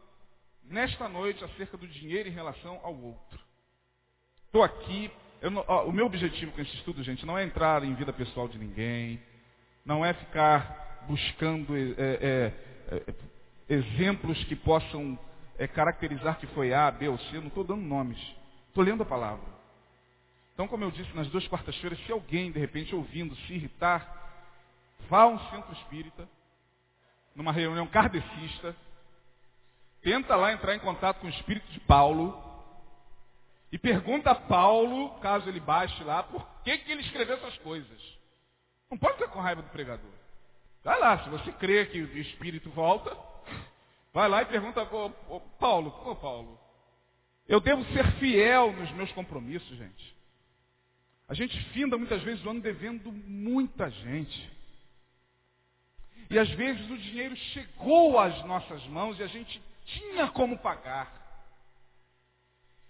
nesta 0.68 1.08
noite 1.08 1.44
acerca 1.44 1.76
do 1.76 1.86
dinheiro 1.86 2.28
em 2.28 2.32
relação 2.32 2.80
ao 2.82 2.94
outro. 2.94 3.38
Estou 4.46 4.62
aqui, 4.62 5.10
ó, 5.66 5.84
o 5.84 5.92
meu 5.92 6.06
objetivo 6.06 6.52
com 6.52 6.60
esse 6.60 6.74
estudo, 6.76 7.02
gente, 7.02 7.26
não 7.26 7.36
é 7.36 7.44
entrar 7.44 7.82
em 7.84 7.94
vida 7.94 8.12
pessoal 8.12 8.48
de 8.48 8.58
ninguém, 8.58 9.20
não 9.84 10.04
é 10.04 10.12
ficar 10.14 11.04
buscando 11.08 11.76
é, 11.76 11.90
é, 11.98 12.52
é, 12.88 13.14
exemplos 13.68 14.42
que 14.44 14.56
possam 14.56 15.18
é, 15.58 15.66
caracterizar 15.66 16.38
que 16.38 16.46
foi 16.48 16.72
A, 16.72 16.90
B 16.90 17.08
ou 17.08 17.18
C, 17.18 17.38
não 17.38 17.48
estou 17.48 17.64
dando 17.64 17.82
nomes, 17.82 18.18
estou 18.68 18.84
lendo 18.84 19.02
a 19.02 19.06
palavra. 19.06 19.54
Então, 20.54 20.68
como 20.68 20.84
eu 20.84 20.90
disse 20.92 21.14
nas 21.16 21.28
duas 21.28 21.46
quartas-feiras, 21.48 21.98
se 22.06 22.12
alguém, 22.12 22.52
de 22.52 22.60
repente, 22.60 22.94
ouvindo, 22.94 23.34
se 23.34 23.54
irritar, 23.54 24.22
vá 25.08 25.22
a 25.22 25.26
um 25.26 25.38
centro 25.50 25.72
espírita, 25.72 26.28
numa 27.34 27.50
reunião 27.50 27.86
kardecista, 27.88 28.76
tenta 30.04 30.36
lá 30.36 30.52
entrar 30.52 30.76
em 30.76 30.78
contato 30.78 31.20
com 31.20 31.26
o 31.26 31.30
espírito 31.30 31.66
de 31.72 31.80
Paulo 31.80 32.40
e 33.72 33.78
pergunta 33.78 34.30
a 34.30 34.34
Paulo, 34.34 35.18
caso 35.18 35.48
ele 35.48 35.58
baixe 35.58 36.04
lá, 36.04 36.22
por 36.22 36.46
que, 36.62 36.78
que 36.78 36.92
ele 36.92 37.00
escreveu 37.00 37.36
essas 37.36 37.56
coisas. 37.58 38.00
Não 38.88 38.98
pode 38.98 39.14
ficar 39.14 39.30
com 39.30 39.40
raiva 39.40 39.62
do 39.62 39.70
pregador. 39.70 40.12
Vai 40.84 41.00
lá, 41.00 41.24
se 41.24 41.30
você 41.30 41.50
crê 41.52 41.86
que 41.86 42.00
o 42.00 42.18
espírito 42.18 42.70
volta, 42.70 43.16
vai 44.12 44.28
lá 44.28 44.42
e 44.42 44.46
pergunta, 44.46 44.86
oh, 44.92 45.10
oh, 45.28 45.40
Paulo, 45.58 45.88
ô 46.04 46.14
Paulo, 46.14 46.60
eu 47.48 47.58
devo 47.58 47.82
ser 47.86 48.06
fiel 48.18 48.72
nos 48.72 48.90
meus 48.92 49.10
compromissos, 49.12 49.76
gente. 49.76 50.14
A 51.26 51.32
gente 51.32 51.58
finda 51.70 51.96
muitas 51.96 52.22
vezes 52.22 52.44
o 52.44 52.50
ano 52.50 52.60
devendo 52.60 53.10
muita 53.10 53.90
gente. 53.90 54.52
E 56.28 56.38
às 56.38 56.50
vezes 56.50 56.88
o 56.90 56.98
dinheiro 56.98 57.34
chegou 57.36 58.18
às 58.18 58.44
nossas 58.44 58.86
mãos 58.86 59.18
e 59.18 59.22
a 59.22 59.26
gente 59.26 59.60
tinha 59.84 60.28
como 60.28 60.58
pagar. 60.58 61.22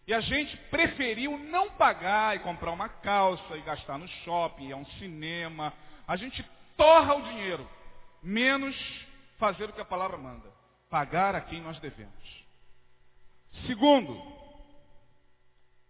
E 0.07 0.13
a 0.13 0.21
gente 0.21 0.57
preferiu 0.69 1.39
não 1.39 1.71
pagar 1.71 2.37
e 2.37 2.41
comprar 2.41 2.73
uma 2.73 2.89
calça 2.89 3.57
e 3.57 3.63
gastar 3.63 3.99
no 3.99 4.07
shopping, 4.07 4.69
ir 4.69 4.73
a 4.73 4.77
um 4.77 4.87
cinema. 4.99 5.73
A 6.07 6.17
gente 6.17 6.45
torra 6.77 7.15
o 7.15 7.23
dinheiro, 7.23 7.69
menos 8.23 8.77
fazer 9.39 9.65
o 9.65 9.73
que 9.73 9.81
a 9.81 9.85
palavra 9.85 10.19
manda, 10.19 10.53
pagar 10.91 11.35
a 11.35 11.41
quem 11.41 11.61
nós 11.61 11.79
devemos. 11.81 12.45
Segundo, 13.67 14.21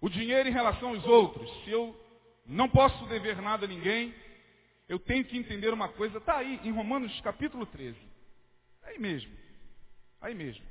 o 0.01 0.09
dinheiro 0.09 0.49
em 0.49 0.53
relação 0.53 0.91
aos 0.91 1.05
outros. 1.07 1.51
Se 1.65 1.71
eu 1.71 1.99
não 2.47 2.69
posso 2.69 3.07
dever 3.07 3.41
nada 3.41 3.65
a 3.65 3.69
ninguém, 3.69 4.15
eu 4.89 4.99
tenho 4.99 5.25
que 5.25 5.37
entender 5.37 5.73
uma 5.73 5.89
coisa. 5.89 6.19
Está 6.19 6.37
aí, 6.37 6.61
em 6.63 6.71
Romanos 6.71 7.19
capítulo 7.23 7.67
13. 7.67 7.97
Aí 8.85 8.99
mesmo. 8.99 9.33
Aí 10.21 10.35
mesmo. 10.35 10.65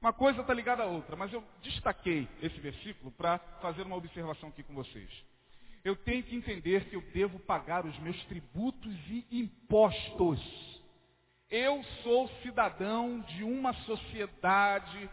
Uma 0.00 0.14
coisa 0.14 0.40
está 0.40 0.54
ligada 0.54 0.82
à 0.82 0.86
outra, 0.86 1.14
mas 1.14 1.30
eu 1.30 1.44
destaquei 1.62 2.26
esse 2.40 2.58
versículo 2.58 3.10
para 3.12 3.38
fazer 3.60 3.82
uma 3.82 3.96
observação 3.96 4.48
aqui 4.48 4.62
com 4.62 4.72
vocês. 4.72 5.10
Eu 5.84 5.94
tenho 5.94 6.22
que 6.22 6.34
entender 6.34 6.86
que 6.88 6.96
eu 6.96 7.02
devo 7.12 7.38
pagar 7.40 7.84
os 7.84 7.98
meus 7.98 8.16
tributos 8.24 8.96
e 9.10 9.26
impostos. 9.30 10.40
Eu 11.50 11.84
sou 12.02 12.28
cidadão 12.42 13.20
de 13.20 13.44
uma 13.44 13.74
sociedade 13.84 15.10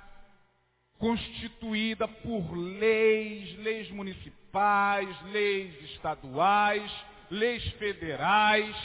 constituída 0.97 2.07
por 2.07 2.55
leis, 2.55 3.57
leis 3.57 3.91
municipais, 3.91 5.21
leis 5.33 5.75
estaduais, 5.91 6.89
leis 7.29 7.63
federais, 7.73 8.75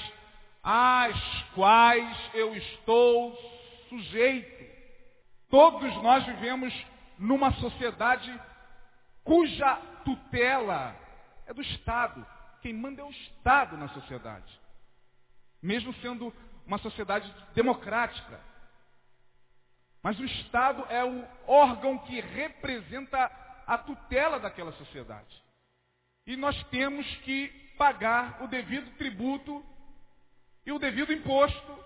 às 0.64 1.16
quais 1.54 2.30
eu 2.34 2.56
estou 2.56 3.36
sujeito. 3.88 4.71
Todos 5.52 5.94
nós 6.02 6.24
vivemos 6.24 6.72
numa 7.18 7.52
sociedade 7.52 8.40
cuja 9.22 9.76
tutela 10.02 10.96
é 11.46 11.52
do 11.52 11.60
Estado. 11.60 12.26
Quem 12.62 12.72
manda 12.72 13.02
é 13.02 13.04
o 13.04 13.10
Estado 13.10 13.76
na 13.76 13.86
sociedade. 13.88 14.58
Mesmo 15.62 15.92
sendo 15.96 16.32
uma 16.66 16.78
sociedade 16.78 17.30
democrática. 17.54 18.40
Mas 20.02 20.18
o 20.18 20.24
Estado 20.24 20.86
é 20.88 21.04
o 21.04 21.22
órgão 21.46 21.98
que 21.98 22.18
representa 22.18 23.30
a 23.66 23.76
tutela 23.76 24.40
daquela 24.40 24.72
sociedade. 24.72 25.44
E 26.26 26.34
nós 26.34 26.56
temos 26.68 27.06
que 27.16 27.48
pagar 27.76 28.42
o 28.42 28.48
devido 28.48 28.90
tributo 28.96 29.62
e 30.64 30.72
o 30.72 30.78
devido 30.78 31.12
imposto 31.12 31.78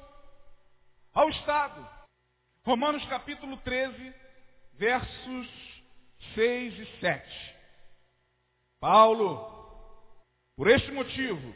ao 1.12 1.28
Estado. 1.30 1.95
Romanos 2.66 3.04
capítulo 3.04 3.56
13, 3.58 4.12
versos 4.72 5.48
6 6.34 6.74
e 6.80 6.86
7. 6.98 7.54
Paulo, 8.80 9.38
por 10.56 10.66
este 10.68 10.90
motivo, 10.90 11.54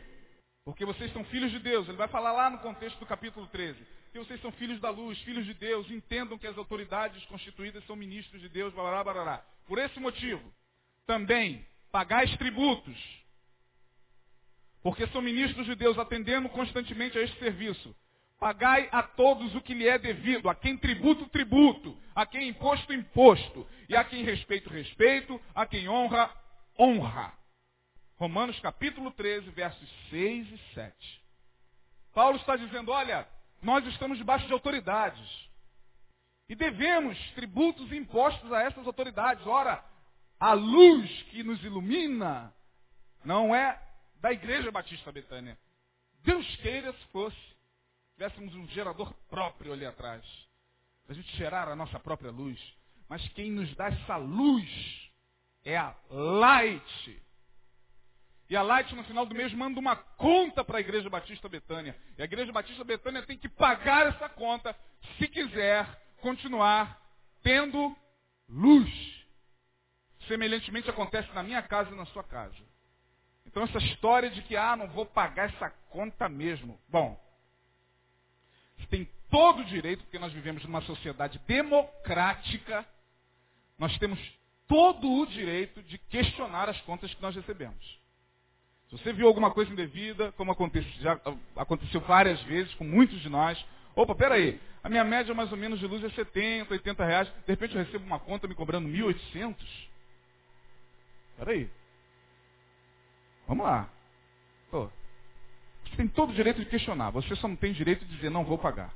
porque 0.64 0.84
vocês 0.84 1.12
são 1.12 1.24
filhos 1.24 1.50
de 1.50 1.58
Deus, 1.58 1.88
ele 1.88 1.96
vai 1.96 2.06
falar 2.06 2.30
lá 2.30 2.48
no 2.48 2.58
contexto 2.58 2.96
do 3.00 3.06
capítulo 3.06 3.48
13, 3.48 3.84
que 4.12 4.20
vocês 4.20 4.40
são 4.40 4.52
filhos 4.52 4.80
da 4.80 4.90
luz, 4.90 5.18
filhos 5.22 5.44
de 5.44 5.52
Deus, 5.52 5.90
entendam 5.90 6.38
que 6.38 6.46
as 6.46 6.56
autoridades 6.56 7.24
constituídas 7.24 7.84
são 7.86 7.96
ministros 7.96 8.40
de 8.40 8.48
Deus, 8.48 8.72
barará, 8.72 9.02
barará. 9.02 9.44
Por 9.66 9.78
esse 9.78 9.98
motivo, 9.98 10.54
também 11.06 11.66
pagais 11.90 12.36
tributos, 12.36 12.96
porque 14.80 15.08
são 15.08 15.20
ministros 15.20 15.66
de 15.66 15.74
Deus, 15.74 15.98
atendendo 15.98 16.48
constantemente 16.50 17.18
a 17.18 17.20
este 17.20 17.36
serviço. 17.40 17.92
Pagai 18.40 18.88
a 18.90 19.02
todos 19.02 19.54
o 19.54 19.60
que 19.60 19.74
lhe 19.74 19.86
é 19.86 19.98
devido, 19.98 20.48
a 20.48 20.54
quem 20.54 20.74
tributo, 20.74 21.28
tributo, 21.28 21.94
a 22.14 22.24
quem 22.24 22.48
imposto, 22.48 22.90
imposto, 22.90 23.68
e 23.86 23.94
a 23.94 24.02
quem 24.02 24.24
respeito, 24.24 24.70
respeito, 24.70 25.38
a 25.54 25.66
quem 25.66 25.90
honra, 25.90 26.34
honra. 26.78 27.34
Romanos 28.16 28.58
capítulo 28.60 29.10
13, 29.10 29.50
versos 29.50 29.88
6 30.08 30.52
e 30.52 30.58
7. 30.72 31.22
Paulo 32.14 32.38
está 32.38 32.56
dizendo, 32.56 32.90
olha, 32.90 33.28
nós 33.60 33.86
estamos 33.88 34.16
debaixo 34.16 34.46
de 34.46 34.54
autoridades. 34.54 35.50
E 36.48 36.54
devemos 36.54 37.18
tributos 37.32 37.92
e 37.92 37.96
impostos 37.96 38.50
a 38.54 38.62
essas 38.62 38.86
autoridades. 38.86 39.46
Ora, 39.46 39.84
a 40.38 40.54
luz 40.54 41.10
que 41.24 41.42
nos 41.42 41.62
ilumina 41.62 42.54
não 43.22 43.54
é 43.54 43.78
da 44.18 44.32
Igreja 44.32 44.70
Batista 44.70 45.12
Betânia. 45.12 45.58
Deus 46.22 46.56
queira 46.56 46.90
se 46.94 47.06
fosse 47.08 47.59
tivéssemos 48.20 48.54
um 48.54 48.68
gerador 48.68 49.14
próprio 49.30 49.72
ali 49.72 49.86
atrás, 49.86 50.22
a 51.08 51.14
gente 51.14 51.34
gerar 51.38 51.68
a 51.68 51.74
nossa 51.74 51.98
própria 51.98 52.30
luz. 52.30 52.60
Mas 53.08 53.26
quem 53.30 53.50
nos 53.50 53.74
dá 53.76 53.86
essa 53.86 54.16
luz 54.18 55.10
é 55.64 55.78
a 55.78 55.96
Light. 56.10 57.22
E 58.50 58.54
a 58.54 58.60
Light, 58.60 58.94
no 58.94 59.04
final 59.04 59.24
do 59.24 59.34
mês, 59.34 59.54
manda 59.54 59.80
uma 59.80 59.96
conta 59.96 60.62
para 60.62 60.76
a 60.76 60.80
Igreja 60.82 61.08
Batista 61.08 61.48
Betânia. 61.48 61.96
E 62.18 62.20
a 62.20 62.26
Igreja 62.26 62.52
Batista 62.52 62.84
Betânia 62.84 63.22
tem 63.22 63.38
que 63.38 63.48
pagar 63.48 64.08
essa 64.08 64.28
conta 64.28 64.76
se 65.16 65.26
quiser 65.26 65.86
continuar 66.20 67.00
tendo 67.42 67.96
luz. 68.46 69.24
Semelhantemente 70.28 70.90
acontece 70.90 71.32
na 71.32 71.42
minha 71.42 71.62
casa 71.62 71.90
e 71.90 71.96
na 71.96 72.04
sua 72.04 72.22
casa. 72.22 72.54
Então 73.46 73.62
essa 73.62 73.78
história 73.78 74.28
de 74.28 74.42
que, 74.42 74.58
ah, 74.58 74.76
não 74.76 74.88
vou 74.88 75.06
pagar 75.06 75.48
essa 75.48 75.70
conta 75.88 76.28
mesmo. 76.28 76.78
Bom, 76.86 77.29
tem 78.86 79.08
todo 79.30 79.60
o 79.60 79.64
direito, 79.64 80.02
porque 80.04 80.18
nós 80.18 80.32
vivemos 80.32 80.64
numa 80.64 80.82
sociedade 80.82 81.40
democrática, 81.46 82.84
nós 83.78 83.96
temos 83.98 84.18
todo 84.66 85.10
o 85.10 85.26
direito 85.26 85.82
de 85.82 85.98
questionar 85.98 86.68
as 86.68 86.80
contas 86.82 87.12
que 87.12 87.22
nós 87.22 87.34
recebemos. 87.34 88.00
Se 88.88 88.98
você 88.98 89.12
viu 89.12 89.26
alguma 89.26 89.50
coisa 89.52 89.72
indevida, 89.72 90.32
como 90.32 90.50
aconteceu, 90.50 90.90
já 91.00 91.20
aconteceu 91.56 92.00
várias 92.00 92.40
vezes 92.42 92.74
com 92.74 92.84
muitos 92.84 93.20
de 93.20 93.28
nós, 93.28 93.64
opa, 93.94 94.14
peraí, 94.14 94.60
a 94.82 94.88
minha 94.88 95.04
média 95.04 95.34
mais 95.34 95.50
ou 95.52 95.58
menos 95.58 95.78
de 95.78 95.86
luz 95.86 96.02
é 96.02 96.10
70, 96.10 96.72
80 96.72 97.04
reais, 97.04 97.28
de 97.28 97.52
repente 97.52 97.76
eu 97.76 97.84
recebo 97.84 98.04
uma 98.04 98.18
conta 98.18 98.48
me 98.48 98.54
cobrando 98.54 98.88
1.800. 98.88 99.56
Peraí. 101.36 101.70
Vamos 103.46 103.64
lá. 103.64 103.88
Você 105.90 105.96
tem 105.96 106.08
todo 106.08 106.30
o 106.30 106.34
direito 106.34 106.60
de 106.60 106.66
questionar. 106.66 107.10
Você 107.10 107.34
só 107.36 107.48
não 107.48 107.56
tem 107.56 107.72
direito 107.72 108.04
de 108.04 108.14
dizer 108.16 108.30
não 108.30 108.44
vou 108.44 108.58
pagar. 108.58 108.94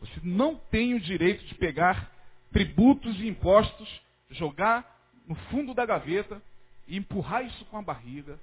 Você 0.00 0.20
não 0.22 0.54
tem 0.54 0.94
o 0.94 1.00
direito 1.00 1.44
de 1.44 1.54
pegar 1.56 2.10
tributos 2.52 3.18
e 3.20 3.26
impostos, 3.26 4.00
jogar 4.30 4.96
no 5.26 5.34
fundo 5.34 5.74
da 5.74 5.84
gaveta 5.84 6.40
e 6.86 6.96
empurrar 6.96 7.44
isso 7.44 7.64
com 7.66 7.76
a 7.76 7.82
barriga. 7.82 8.38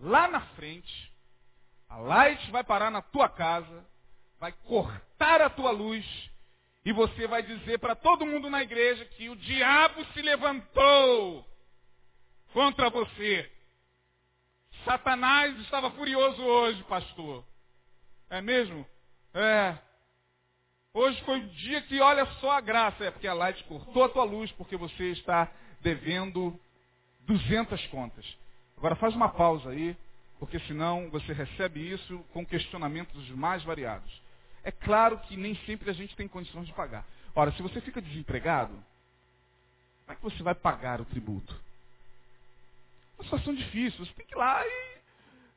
Lá 0.00 0.28
na 0.28 0.40
frente, 0.40 1.12
a 1.88 1.96
light 1.96 2.50
vai 2.50 2.64
parar 2.64 2.90
na 2.90 3.02
tua 3.02 3.28
casa, 3.28 3.84
vai 4.40 4.52
cortar 4.64 5.42
a 5.42 5.50
tua 5.50 5.70
luz 5.70 6.04
e 6.84 6.92
você 6.92 7.26
vai 7.26 7.42
dizer 7.42 7.78
para 7.78 7.94
todo 7.94 8.24
mundo 8.24 8.48
na 8.48 8.62
igreja 8.62 9.04
que 9.04 9.28
o 9.28 9.36
diabo 9.36 10.04
se 10.12 10.22
levantou 10.22 11.46
contra 12.52 12.88
você. 12.88 13.50
Satanás 14.88 15.54
estava 15.58 15.90
furioso 15.90 16.42
hoje, 16.42 16.82
pastor. 16.84 17.44
É 18.30 18.40
mesmo? 18.40 18.86
É. 19.34 19.76
Hoje 20.94 21.22
foi 21.24 21.40
o 21.40 21.48
dia 21.48 21.82
que 21.82 22.00
olha 22.00 22.24
só 22.40 22.52
a 22.52 22.60
graça. 22.62 23.04
É 23.04 23.10
porque 23.10 23.28
a 23.28 23.34
Light 23.34 23.62
cortou 23.64 24.04
a 24.04 24.08
tua 24.08 24.24
luz 24.24 24.50
porque 24.52 24.78
você 24.78 25.10
está 25.10 25.52
devendo 25.82 26.58
200 27.20 27.86
contas. 27.88 28.24
Agora 28.78 28.96
faz 28.96 29.14
uma 29.14 29.28
pausa 29.28 29.68
aí, 29.68 29.94
porque 30.38 30.58
senão 30.60 31.10
você 31.10 31.34
recebe 31.34 31.86
isso 31.86 32.24
com 32.32 32.46
questionamentos 32.46 33.28
mais 33.32 33.62
variados. 33.64 34.22
É 34.64 34.72
claro 34.72 35.18
que 35.18 35.36
nem 35.36 35.54
sempre 35.66 35.90
a 35.90 35.92
gente 35.92 36.16
tem 36.16 36.26
condições 36.26 36.66
de 36.66 36.72
pagar. 36.72 37.04
Ora, 37.34 37.52
se 37.52 37.60
você 37.60 37.78
fica 37.82 38.00
desempregado, 38.00 38.72
como 40.06 40.12
é 40.12 40.14
que 40.14 40.22
você 40.22 40.42
vai 40.42 40.54
pagar 40.54 40.98
o 40.98 41.04
tributo? 41.04 41.67
Uma 43.18 43.24
situação 43.24 43.54
difícil. 43.54 44.04
Você 44.04 44.12
tem 44.14 44.26
que 44.26 44.34
ir 44.34 44.38
lá 44.38 44.64
e 44.64 44.98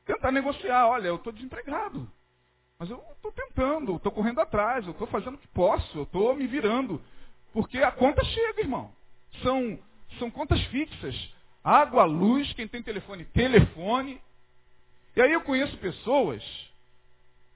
tentar 0.04 0.32
negociar. 0.32 0.88
Olha, 0.88 1.08
eu 1.08 1.16
estou 1.16 1.32
desempregado. 1.32 2.10
Mas 2.78 2.90
eu 2.90 2.98
estou 3.12 3.30
tentando, 3.30 3.96
estou 3.96 4.10
correndo 4.10 4.40
atrás, 4.40 4.84
eu 4.84 4.90
estou 4.90 5.06
fazendo 5.06 5.34
o 5.34 5.38
que 5.38 5.46
posso, 5.48 5.98
eu 5.98 6.02
estou 6.02 6.34
me 6.34 6.46
virando. 6.48 7.00
Porque 7.52 7.78
a 7.78 7.92
conta 7.92 8.24
chega, 8.24 8.60
irmão. 8.60 8.92
São, 9.42 9.78
são 10.18 10.30
contas 10.30 10.60
fixas. 10.64 11.14
Água, 11.62 12.04
luz, 12.04 12.52
quem 12.54 12.66
tem 12.66 12.82
telefone, 12.82 13.24
telefone. 13.26 14.20
E 15.14 15.22
aí 15.22 15.32
eu 15.32 15.42
conheço 15.42 15.76
pessoas 15.78 16.42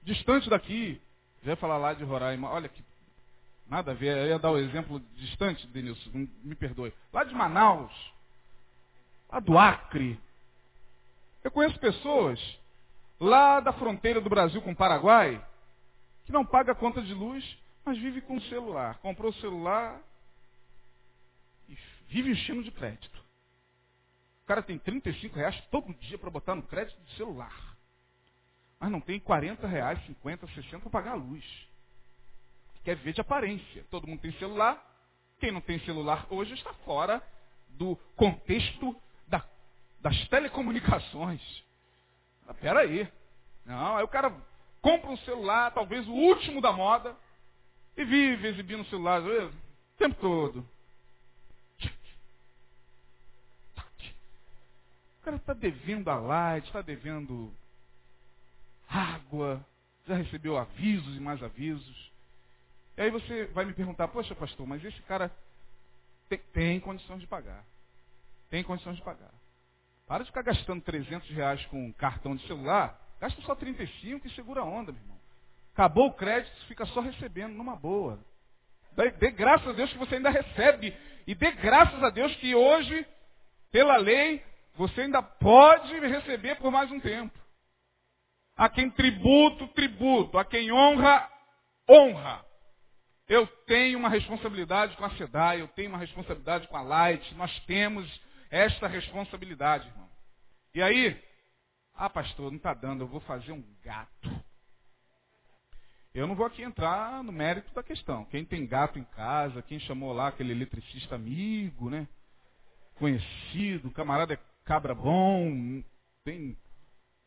distantes 0.03 0.47
daqui. 0.47 1.01
Já 1.43 1.51
ia 1.51 1.57
falar 1.57 1.77
lá 1.77 1.93
de 1.93 2.03
Roraima. 2.03 2.49
Olha 2.49 2.69
que 2.69 2.81
nada 3.67 3.91
a 3.91 3.95
ver. 3.95 4.17
Eu 4.17 4.27
ia 4.27 4.39
dar 4.39 4.51
o 4.51 4.55
um 4.55 4.59
exemplo 4.59 5.01
distante, 5.15 5.67
Denilson, 5.67 6.09
me 6.41 6.55
perdoe. 6.55 6.93
Lá 7.11 7.25
de 7.25 7.35
Manaus 7.35 7.91
lá 9.29 9.39
do 9.39 9.57
Acre. 9.57 10.19
Eu 11.43 11.51
conheço 11.51 11.79
pessoas 11.79 12.39
lá 13.19 13.59
da 13.59 13.73
fronteira 13.73 14.21
do 14.21 14.29
Brasil 14.29 14.61
com 14.61 14.71
o 14.71 14.75
Paraguai 14.75 15.43
que 16.25 16.31
não 16.31 16.45
paga 16.45 16.73
a 16.73 16.75
conta 16.75 17.01
de 17.01 17.13
luz, 17.13 17.57
mas 17.85 17.97
vive 17.97 18.19
com 18.19 18.35
o 18.35 18.41
celular. 18.43 18.97
Comprou 18.99 19.31
o 19.31 19.35
celular 19.35 20.01
e 21.69 21.77
vive 22.09 22.31
enchendo 22.31 22.61
de 22.63 22.71
crédito. 22.71 23.17
O 24.43 24.47
cara 24.47 24.61
tem 24.61 24.77
35 24.77 25.35
reais 25.37 25.57
todo 25.71 25.93
dia 25.93 26.17
para 26.17 26.29
botar 26.29 26.53
no 26.53 26.63
crédito 26.63 26.99
do 26.99 27.09
celular. 27.11 27.77
Mas 28.77 28.91
não 28.91 28.99
tem 28.99 29.19
40 29.19 29.65
reais, 29.65 30.05
50, 30.05 30.47
60 30.47 30.79
para 30.79 30.89
pagar 30.89 31.11
a 31.11 31.15
luz. 31.15 31.43
Quer 32.83 32.97
ver 32.97 33.13
de 33.13 33.21
aparência. 33.21 33.85
Todo 33.89 34.07
mundo 34.07 34.19
tem 34.19 34.33
celular. 34.33 34.85
Quem 35.39 35.51
não 35.51 35.61
tem 35.61 35.79
celular 35.79 36.27
hoje 36.29 36.53
está 36.53 36.73
fora 36.73 37.23
do 37.69 37.95
contexto 38.15 38.95
das 40.01 40.27
telecomunicações. 40.27 41.41
Mas, 42.45 42.57
peraí. 42.57 43.07
Não, 43.65 43.97
aí 43.97 44.03
o 44.03 44.07
cara 44.07 44.33
compra 44.81 45.09
um 45.09 45.17
celular, 45.17 45.71
talvez 45.71 46.07
o 46.07 46.13
último 46.13 46.61
da 46.61 46.71
moda, 46.71 47.15
e 47.95 48.05
vive 48.05 48.47
exibindo 48.47 48.81
o 48.81 48.89
celular 48.89 49.21
o 49.21 49.51
tempo 49.97 50.15
todo. 50.15 50.67
O 55.19 55.23
cara 55.23 55.35
está 55.35 55.53
devendo 55.53 56.07
a 56.09 56.15
light, 56.15 56.65
está 56.65 56.81
devendo 56.81 57.53
água, 58.87 59.65
já 60.07 60.15
recebeu 60.15 60.57
avisos 60.57 61.17
e 61.17 61.19
mais 61.19 61.43
avisos. 61.43 62.11
E 62.95 63.01
aí 63.01 63.11
você 63.11 63.45
vai 63.47 63.65
me 63.65 63.73
perguntar, 63.73 64.07
poxa 64.07 64.33
pastor, 64.33 64.65
mas 64.65 64.83
esse 64.85 65.01
cara 65.01 65.29
tem, 66.29 66.37
tem 66.53 66.79
condições 66.79 67.19
de 67.19 67.27
pagar. 67.27 67.65
Tem 68.49 68.63
condições 68.63 68.95
de 68.95 69.03
pagar. 69.03 69.31
Para 70.07 70.23
de 70.23 70.29
ficar 70.29 70.41
gastando 70.41 70.81
300 70.81 71.29
reais 71.31 71.65
com 71.65 71.85
um 71.85 71.91
cartão 71.91 72.35
de 72.35 72.47
celular, 72.47 72.97
gasta 73.19 73.41
só 73.41 73.53
35 73.53 74.25
e 74.25 74.31
segura 74.31 74.61
a 74.61 74.65
onda, 74.65 74.93
meu 74.93 75.01
irmão. 75.01 75.17
Acabou 75.73 76.07
o 76.07 76.13
crédito, 76.13 76.55
fica 76.67 76.85
só 76.87 77.01
recebendo 77.01 77.53
numa 77.53 77.75
boa. 77.75 78.17
Dê, 79.19 79.29
graças 79.31 79.67
a 79.67 79.73
Deus 79.73 79.91
que 79.91 79.99
você 79.99 80.15
ainda 80.15 80.29
recebe. 80.29 80.95
E 81.27 81.35
dê 81.35 81.51
graças 81.51 82.01
a 82.01 82.09
Deus 82.09 82.33
que 82.37 82.55
hoje, 82.55 83.05
pela 83.69 83.97
lei, 83.97 84.43
você 84.75 85.01
ainda 85.01 85.21
pode 85.21 85.99
receber 85.99 86.55
por 86.55 86.71
mais 86.71 86.89
um 86.89 86.99
tempo. 86.99 87.37
A 88.55 88.69
quem 88.69 88.89
tributo, 88.89 89.67
tributo. 89.67 90.37
A 90.37 90.45
quem 90.45 90.71
honra, 90.71 91.29
honra. 91.87 92.45
Eu 93.27 93.45
tenho 93.67 93.99
uma 93.99 94.09
responsabilidade 94.09 94.95
com 94.95 95.03
a 95.03 95.11
SEDAI, 95.11 95.61
eu 95.61 95.67
tenho 95.67 95.89
uma 95.89 95.99
responsabilidade 95.99 96.67
com 96.69 96.77
a 96.77 96.81
Light, 96.81 97.35
nós 97.35 97.59
temos 97.65 98.09
esta 98.49 98.87
responsabilidade, 98.87 99.87
irmão. 99.87 100.09
E 100.73 100.81
aí, 100.81 101.21
ah, 101.93 102.09
pastor, 102.09 102.51
não 102.51 102.57
está 102.57 102.73
dando, 102.73 103.03
eu 103.03 103.07
vou 103.07 103.19
fazer 103.21 103.51
um 103.51 103.63
gato. 103.83 104.45
Eu 106.13 106.25
não 106.25 106.35
vou 106.35 106.45
aqui 106.45 106.63
entrar 106.63 107.23
no 107.23 107.31
mérito 107.31 107.73
da 107.73 107.83
questão. 107.83 108.25
Quem 108.25 108.43
tem 108.43 108.65
gato 108.65 108.97
em 108.97 109.03
casa, 109.03 109.61
quem 109.61 109.79
chamou 109.79 110.13
lá 110.13 110.29
aquele 110.29 110.51
eletricista 110.51 111.15
amigo, 111.15 111.89
né? 111.89 112.07
Conhecido, 112.95 113.91
camarada 113.91 114.33
é 114.33 114.39
cabra 114.65 114.95
bom, 114.95 115.83
tem, 116.23 116.57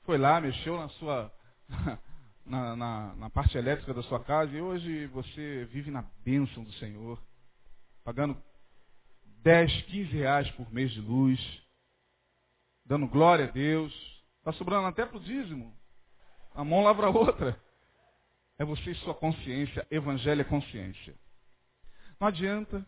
foi 0.02 0.18
lá, 0.18 0.40
mexeu 0.40 0.76
na 0.76 0.88
sua 0.90 1.32
na, 2.44 2.76
na, 2.76 3.14
na, 3.14 3.30
parte 3.30 3.56
elétrica 3.56 3.94
da 3.94 4.02
sua 4.02 4.22
casa 4.22 4.52
e 4.54 4.60
hoje 4.60 5.06
você 5.06 5.64
vive 5.66 5.90
na 5.90 6.02
bênção 6.24 6.64
do 6.64 6.72
Senhor, 6.74 7.22
pagando 8.04 8.36
10, 9.42 9.82
15 9.82 10.12
reais 10.12 10.50
por 10.52 10.70
mês 10.72 10.90
de 10.92 11.00
luz, 11.00 11.40
dando 12.84 13.06
glória 13.06 13.46
a 13.46 13.50
Deus, 13.50 13.92
está 14.38 14.52
sobrando 14.52 14.86
até 14.86 15.06
para 15.06 15.16
o 15.16 15.20
dízimo. 15.20 15.74
A 16.54 16.64
mão 16.64 16.82
lavra 16.82 17.06
a 17.06 17.10
outra. 17.10 17.60
É 18.58 18.64
você 18.64 18.90
e 18.90 18.94
sua 18.96 19.14
consciência, 19.14 19.86
evangelho 19.90 20.42
é 20.42 20.44
consciência. 20.44 21.14
Não 22.18 22.28
adianta 22.28 22.84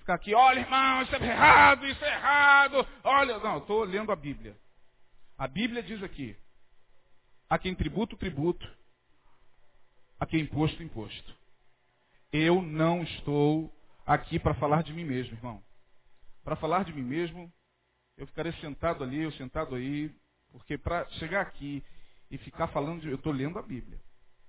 ficar 0.00 0.14
aqui, 0.14 0.34
olha 0.34 0.60
irmão, 0.60 1.02
isso 1.02 1.14
é 1.14 1.24
errado, 1.24 1.86
isso 1.86 2.04
é 2.04 2.12
errado. 2.12 2.88
Olha, 3.04 3.38
não, 3.38 3.58
estou 3.58 3.84
lendo 3.84 4.10
a 4.10 4.16
Bíblia. 4.16 4.56
A 5.38 5.46
Bíblia 5.46 5.82
diz 5.82 6.02
aqui, 6.02 6.36
a 7.48 7.58
quem 7.58 7.74
tributo, 7.74 8.16
tributo. 8.16 8.68
A 10.18 10.26
quem 10.26 10.40
imposto, 10.40 10.82
imposto. 10.82 11.34
Eu 12.32 12.60
não 12.60 13.02
estou 13.02 13.72
aqui 14.14 14.38
para 14.38 14.54
falar 14.54 14.82
de 14.82 14.92
mim 14.92 15.04
mesmo, 15.04 15.34
irmão. 15.34 15.62
Para 16.42 16.56
falar 16.56 16.84
de 16.84 16.92
mim 16.92 17.02
mesmo, 17.02 17.52
eu 18.16 18.26
ficarei 18.26 18.52
sentado 18.54 19.04
ali, 19.04 19.22
eu 19.22 19.32
sentado 19.32 19.74
aí, 19.74 20.14
porque 20.50 20.78
para 20.78 21.08
chegar 21.10 21.42
aqui 21.42 21.84
e 22.30 22.38
ficar 22.38 22.68
falando 22.68 23.02
de. 23.02 23.08
Eu 23.08 23.16
estou 23.16 23.32
lendo 23.32 23.58
a 23.58 23.62
Bíblia. 23.62 24.00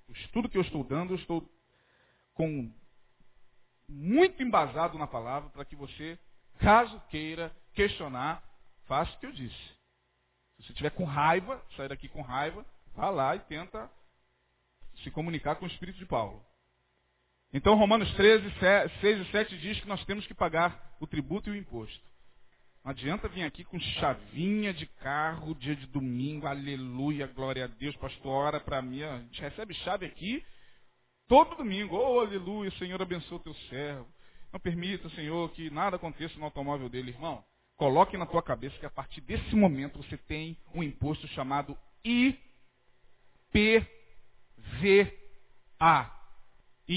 O 0.08 0.12
estudo 0.14 0.50
que 0.50 0.58
eu 0.58 0.62
estou 0.62 0.84
dando, 0.84 1.14
eu 1.14 1.18
estou 1.18 1.48
com 2.34 2.72
muito 3.88 4.42
embasado 4.42 4.98
na 4.98 5.08
palavra 5.08 5.50
para 5.50 5.66
que 5.66 5.76
você, 5.76 6.18
caso 6.60 7.00
queira 7.10 7.56
questionar, 7.74 8.44
faça 8.86 9.16
o 9.16 9.20
que 9.20 9.26
eu 9.26 9.32
disse. 9.32 9.80
Se 10.58 10.64
você 10.64 10.72
estiver 10.72 10.92
com 10.92 11.04
raiva, 11.04 11.62
sair 11.76 11.90
daqui 11.90 12.08
com 12.08 12.22
raiva, 12.22 12.66
Vá 12.94 13.10
lá 13.10 13.36
e 13.36 13.40
tenta 13.40 13.90
se 15.04 15.10
comunicar 15.12 15.56
com 15.56 15.66
o 15.66 15.68
Espírito 15.68 15.98
de 15.98 16.06
Paulo. 16.06 16.46
Então, 17.54 17.76
Romanos 17.76 18.10
13, 18.14 18.50
6 19.02 19.28
e 19.28 19.32
7 19.32 19.58
diz 19.58 19.80
que 19.82 19.88
nós 19.88 20.04
temos 20.06 20.26
que 20.26 20.34
pagar 20.34 20.96
o 21.02 21.08
tributo 21.08 21.50
e 21.50 21.52
o 21.52 21.56
imposto. 21.56 22.02
Não 22.84 22.92
adianta 22.92 23.28
vir 23.28 23.44
aqui 23.44 23.64
com 23.64 23.80
chavinha 23.80 24.74
de 24.74 24.86
carro, 24.86 25.54
dia 25.54 25.76
de 25.76 25.86
domingo, 25.86 26.48
aleluia, 26.48 27.28
glória 27.28 27.66
a 27.66 27.68
Deus, 27.68 27.96
pastor, 27.98 28.32
ora 28.32 28.60
para 28.60 28.82
mim. 28.82 29.04
A 29.04 29.20
gente 29.20 29.42
recebe 29.42 29.74
chave 29.76 30.06
aqui 30.06 30.44
todo 31.28 31.58
domingo. 31.58 31.96
Oh, 31.96 32.22
aleluia, 32.22 32.72
Senhor 32.72 33.02
abençoe 33.02 33.38
o 33.38 33.40
teu 33.42 33.54
servo. 33.70 34.08
Não 34.52 34.60
permita, 34.60 35.10
Senhor, 35.10 35.52
que 35.52 35.70
nada 35.70 35.98
aconteça 35.98 36.38
no 36.40 36.46
automóvel 36.46 36.90
dele, 36.90 37.12
irmão. 37.12 37.44
Coloque 37.76 38.18
na 38.18 38.26
tua 38.26 38.42
cabeça 38.42 38.78
que 38.80 38.86
a 38.86 38.90
partir 38.90 39.22
desse 39.22 39.56
momento 39.56 39.98
você 39.98 40.18
tem 40.18 40.58
um 40.74 40.82
imposto 40.82 41.28
chamado 41.30 41.78
IPVA. 42.04 42.38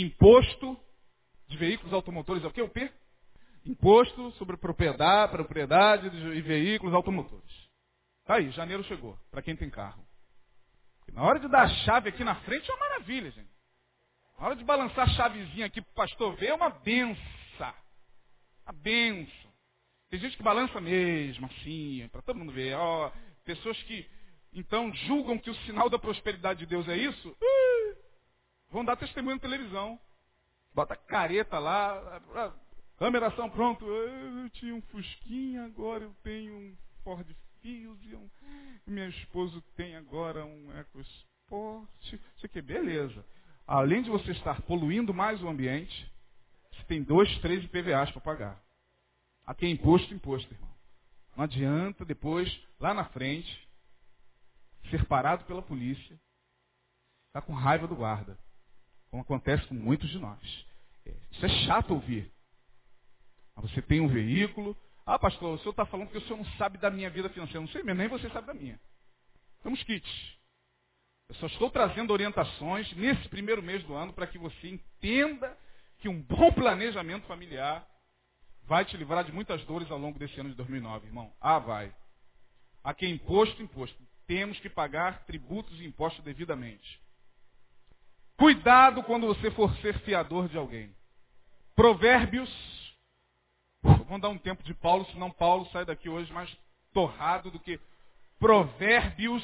Imposto 0.02 0.76
de 1.46 1.56
veículos 1.56 1.92
automotores 1.92 2.42
é 2.42 2.46
o 2.46 2.50
que? 2.50 2.60
O 2.60 2.68
P? 2.68 2.90
Imposto 3.64 4.32
sobre 4.32 4.56
propriedade, 4.56 5.32
propriedade 5.32 6.10
de 6.10 6.40
veículos 6.42 6.92
automotores. 6.92 7.64
Tá 8.24 8.36
aí, 8.36 8.50
janeiro 8.50 8.82
chegou, 8.84 9.16
para 9.30 9.40
quem 9.40 9.54
tem 9.54 9.70
carro. 9.70 10.04
Na 11.12 11.22
hora 11.22 11.38
de 11.38 11.48
dar 11.48 11.62
a 11.62 11.68
chave 11.68 12.08
aqui 12.08 12.24
na 12.24 12.34
frente 12.36 12.68
é 12.68 12.74
uma 12.74 12.88
maravilha, 12.88 13.30
gente. 13.30 13.50
Na 14.36 14.46
hora 14.46 14.56
de 14.56 14.64
balançar 14.64 15.04
a 15.04 15.12
chavezinha 15.12 15.66
aqui 15.66 15.80
para 15.80 15.90
o 15.90 15.94
pastor 15.94 16.34
ver 16.36 16.48
é 16.48 16.54
uma 16.54 16.70
benção. 16.70 17.74
Uma 18.66 18.72
benção. 18.72 19.52
Tem 20.10 20.18
gente 20.18 20.36
que 20.36 20.42
balança 20.42 20.80
mesmo, 20.80 21.46
assim, 21.46 22.08
para 22.10 22.22
todo 22.22 22.38
mundo 22.38 22.52
ver. 22.52 22.74
Ó, 22.74 23.12
pessoas 23.44 23.80
que 23.84 24.08
então 24.52 24.92
julgam 24.94 25.38
que 25.38 25.50
o 25.50 25.54
sinal 25.66 25.88
da 25.88 25.98
prosperidade 25.98 26.60
de 26.60 26.66
Deus 26.66 26.88
é 26.88 26.96
isso, 26.96 27.28
uh, 27.28 27.73
vão 28.74 28.84
dar 28.84 28.96
testemunho 28.96 29.36
na 29.36 29.40
televisão. 29.40 30.00
Bota 30.74 30.96
careta 30.96 31.60
lá, 31.60 32.20
câmeração 32.98 33.48
pronto. 33.48 33.86
Eu 33.86 34.50
tinha 34.50 34.74
um 34.74 34.82
Fusquinha, 34.82 35.64
agora 35.64 36.02
eu 36.02 36.14
tenho 36.24 36.52
um 36.52 36.76
Ford 37.04 37.24
Fusion. 37.62 38.26
Minha 38.84 39.08
esposa 39.08 39.62
tem 39.76 39.94
agora 39.94 40.44
um 40.44 40.76
EcoSport. 40.76 41.88
Isso 42.02 42.46
aqui, 42.46 42.60
beleza. 42.60 43.24
Além 43.64 44.02
de 44.02 44.10
você 44.10 44.32
estar 44.32 44.60
poluindo 44.62 45.14
mais 45.14 45.40
o 45.40 45.48
ambiente, 45.48 46.12
você 46.72 46.82
tem 46.82 47.00
dois, 47.00 47.38
três 47.38 47.62
IPVAs 47.64 48.10
para 48.10 48.20
pagar. 48.20 48.62
Aqui 49.46 49.66
é 49.66 49.68
imposto, 49.70 50.12
imposto, 50.12 50.52
irmão. 50.52 50.74
Não 51.36 51.44
adianta 51.44 52.04
depois, 52.04 52.50
lá 52.80 52.92
na 52.92 53.04
frente, 53.04 53.68
ser 54.90 55.06
parado 55.06 55.44
pela 55.44 55.62
polícia, 55.62 56.18
está 57.28 57.40
com 57.40 57.52
raiva 57.52 57.86
do 57.86 57.96
guarda, 57.96 58.36
como 59.14 59.22
acontece 59.22 59.64
com 59.68 59.74
muitos 59.74 60.10
de 60.10 60.18
nós. 60.18 60.66
É, 61.06 61.14
isso 61.30 61.46
é 61.46 61.48
chato 61.66 61.94
ouvir. 61.94 62.28
Mas 63.54 63.70
você 63.70 63.80
tem 63.80 64.00
um 64.00 64.08
veículo. 64.08 64.76
Ah, 65.06 65.16
pastor, 65.16 65.54
o 65.54 65.58
senhor 65.58 65.70
está 65.70 65.86
falando 65.86 66.10
que 66.10 66.18
o 66.18 66.20
senhor 66.22 66.38
não 66.38 66.44
sabe 66.56 66.78
da 66.78 66.90
minha 66.90 67.08
vida 67.10 67.28
financeira. 67.28 67.60
Não 67.60 67.68
sei 67.68 67.84
mesmo, 67.84 68.00
nem 68.00 68.08
você 68.08 68.28
sabe 68.30 68.48
da 68.48 68.54
minha. 68.54 68.80
Estamos 69.58 69.80
kits. 69.84 70.36
Eu 71.28 71.36
só 71.36 71.46
estou 71.46 71.70
trazendo 71.70 72.12
orientações 72.12 72.92
nesse 72.96 73.28
primeiro 73.28 73.62
mês 73.62 73.84
do 73.84 73.94
ano 73.94 74.12
para 74.12 74.26
que 74.26 74.36
você 74.36 74.68
entenda 74.68 75.56
que 75.98 76.08
um 76.08 76.20
bom 76.20 76.50
planejamento 76.52 77.24
familiar 77.28 77.86
vai 78.64 78.84
te 78.84 78.96
livrar 78.96 79.22
de 79.22 79.30
muitas 79.30 79.64
dores 79.64 79.88
ao 79.92 79.98
longo 79.98 80.18
desse 80.18 80.40
ano 80.40 80.50
de 80.50 80.56
2009, 80.56 81.06
irmão. 81.06 81.32
Ah, 81.40 81.60
vai. 81.60 81.94
A 82.82 82.92
quem 82.92 83.12
imposto, 83.12 83.62
imposto 83.62 83.96
temos 84.26 84.58
que 84.58 84.68
pagar 84.68 85.24
tributos 85.24 85.80
e 85.80 85.84
impostos 85.84 86.24
devidamente. 86.24 87.00
Cuidado 88.36 89.02
quando 89.04 89.26
você 89.26 89.50
for 89.52 89.74
ser 89.76 89.98
fiador 90.00 90.48
de 90.48 90.56
alguém. 90.56 90.94
Provérbios. 91.74 92.50
Vamos 93.82 94.20
dar 94.20 94.28
um 94.28 94.38
tempo 94.38 94.62
de 94.62 94.74
Paulo, 94.74 95.06
senão 95.06 95.30
Paulo 95.30 95.66
sai 95.66 95.84
daqui 95.84 96.08
hoje 96.08 96.32
mais 96.32 96.54
torrado 96.92 97.50
do 97.50 97.60
que 97.60 97.78
Provérbios, 98.38 99.42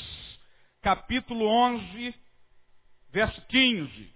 capítulo 0.83 1.47
11, 1.47 2.15
verso 3.11 3.41
15. 3.43 4.15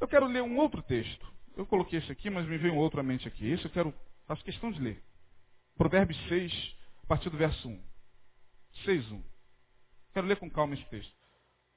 Eu 0.00 0.08
quero 0.08 0.26
ler 0.26 0.42
um 0.42 0.56
outro 0.58 0.82
texto. 0.82 1.26
Eu 1.56 1.64
coloquei 1.66 1.98
esse 1.98 2.12
aqui, 2.12 2.28
mas 2.28 2.46
me 2.46 2.58
veio 2.58 2.74
um 2.74 2.78
outro 2.78 3.00
à 3.00 3.02
mente 3.02 3.26
aqui. 3.26 3.48
Esse 3.50 3.64
eu 3.64 3.70
quero, 3.70 3.94
faço 4.26 4.44
questão 4.44 4.70
de 4.70 4.80
ler. 4.80 5.02
Provérbios 5.76 6.18
6, 6.28 6.76
a 7.04 7.06
partir 7.06 7.30
do 7.30 7.36
verso 7.36 7.68
1. 7.68 7.82
6, 8.84 9.10
1. 9.10 9.22
Quero 10.12 10.26
ler 10.26 10.36
com 10.36 10.50
calma 10.50 10.74
esse 10.74 10.84
texto. 10.86 11.14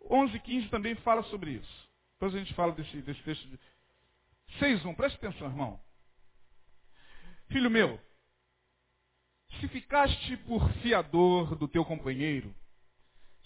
11, 0.09 0.39
15 0.39 0.69
também 0.69 0.95
fala 0.95 1.23
sobre 1.23 1.51
isso. 1.51 1.89
Depois 2.13 2.35
a 2.35 2.39
gente 2.39 2.53
fala 2.53 2.73
desse, 2.73 3.01
desse 3.01 3.21
texto. 3.23 3.47
De... 3.47 3.59
6, 4.59 4.85
1. 4.85 4.95
Preste 4.95 5.15
atenção, 5.15 5.47
irmão. 5.47 5.79
Filho 7.49 7.69
meu, 7.69 7.99
se 9.59 9.67
ficaste 9.69 10.37
por 10.37 10.71
fiador 10.75 11.55
do 11.55 11.67
teu 11.67 11.83
companheiro, 11.83 12.53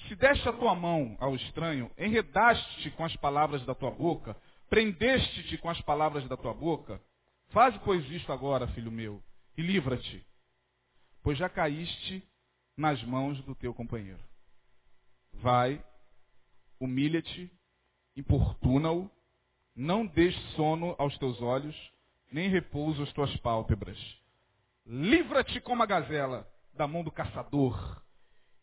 se 0.08 0.16
deste 0.16 0.47
a 0.49 0.54
tua 0.54 0.76
mão 0.76 1.16
ao 1.20 1.36
estranho, 1.36 1.89
enredaste-te 1.97 2.91
com 2.91 3.06
as 3.06 3.16
palavras 3.18 3.66
da 3.66 3.74
tua 3.74 3.91
boca, 3.91 4.36
prendeste-te 4.70 5.58
com 5.58 5.70
as 5.70 5.80
palavras 5.82 6.28
da 6.28 6.36
tua 6.36 6.54
boca, 6.54 7.01
faze, 7.49 7.80
pois, 7.80 8.04
isto 8.12 8.32
agora, 8.34 8.68
filho 8.70 8.91
meu, 8.91 9.24
e 9.58 9.62
livra-te, 9.62 10.26
pois 11.22 11.38
já 11.38 11.47
caíste 11.47 12.22
nas 12.76 13.01
mãos 13.04 13.41
do 13.43 13.56
teu 13.56 13.74
companheiro. 13.74 14.20
Vai, 15.36 15.84
humilha-te, 16.84 17.51
importuna-o, 18.15 19.09
não 19.75 20.05
deixe 20.05 20.39
sono 20.55 20.95
aos 20.97 21.17
teus 21.17 21.41
olhos, 21.41 21.75
nem 22.31 22.49
repouso 22.49 23.03
às 23.03 23.11
tuas 23.13 23.36
pálpebras. 23.38 23.97
Livra-te 24.86 25.59
como 25.61 25.81
a 25.81 25.86
gazela 25.86 26.47
da 26.73 26.88
mão 26.88 27.03
do 27.03 27.11
caçador, 27.11 28.01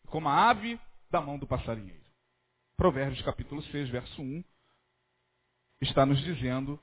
como 0.07 0.29
a 0.29 0.49
ave 0.49 0.79
da 1.09 1.21
mão 1.21 1.37
do 1.37 1.47
passarinheiro. 1.47 2.01
Provérbios 2.77 3.21
capítulo 3.23 3.61
6, 3.63 3.89
verso 3.89 4.21
1, 4.21 4.43
está 5.81 6.05
nos 6.05 6.19
dizendo 6.21 6.79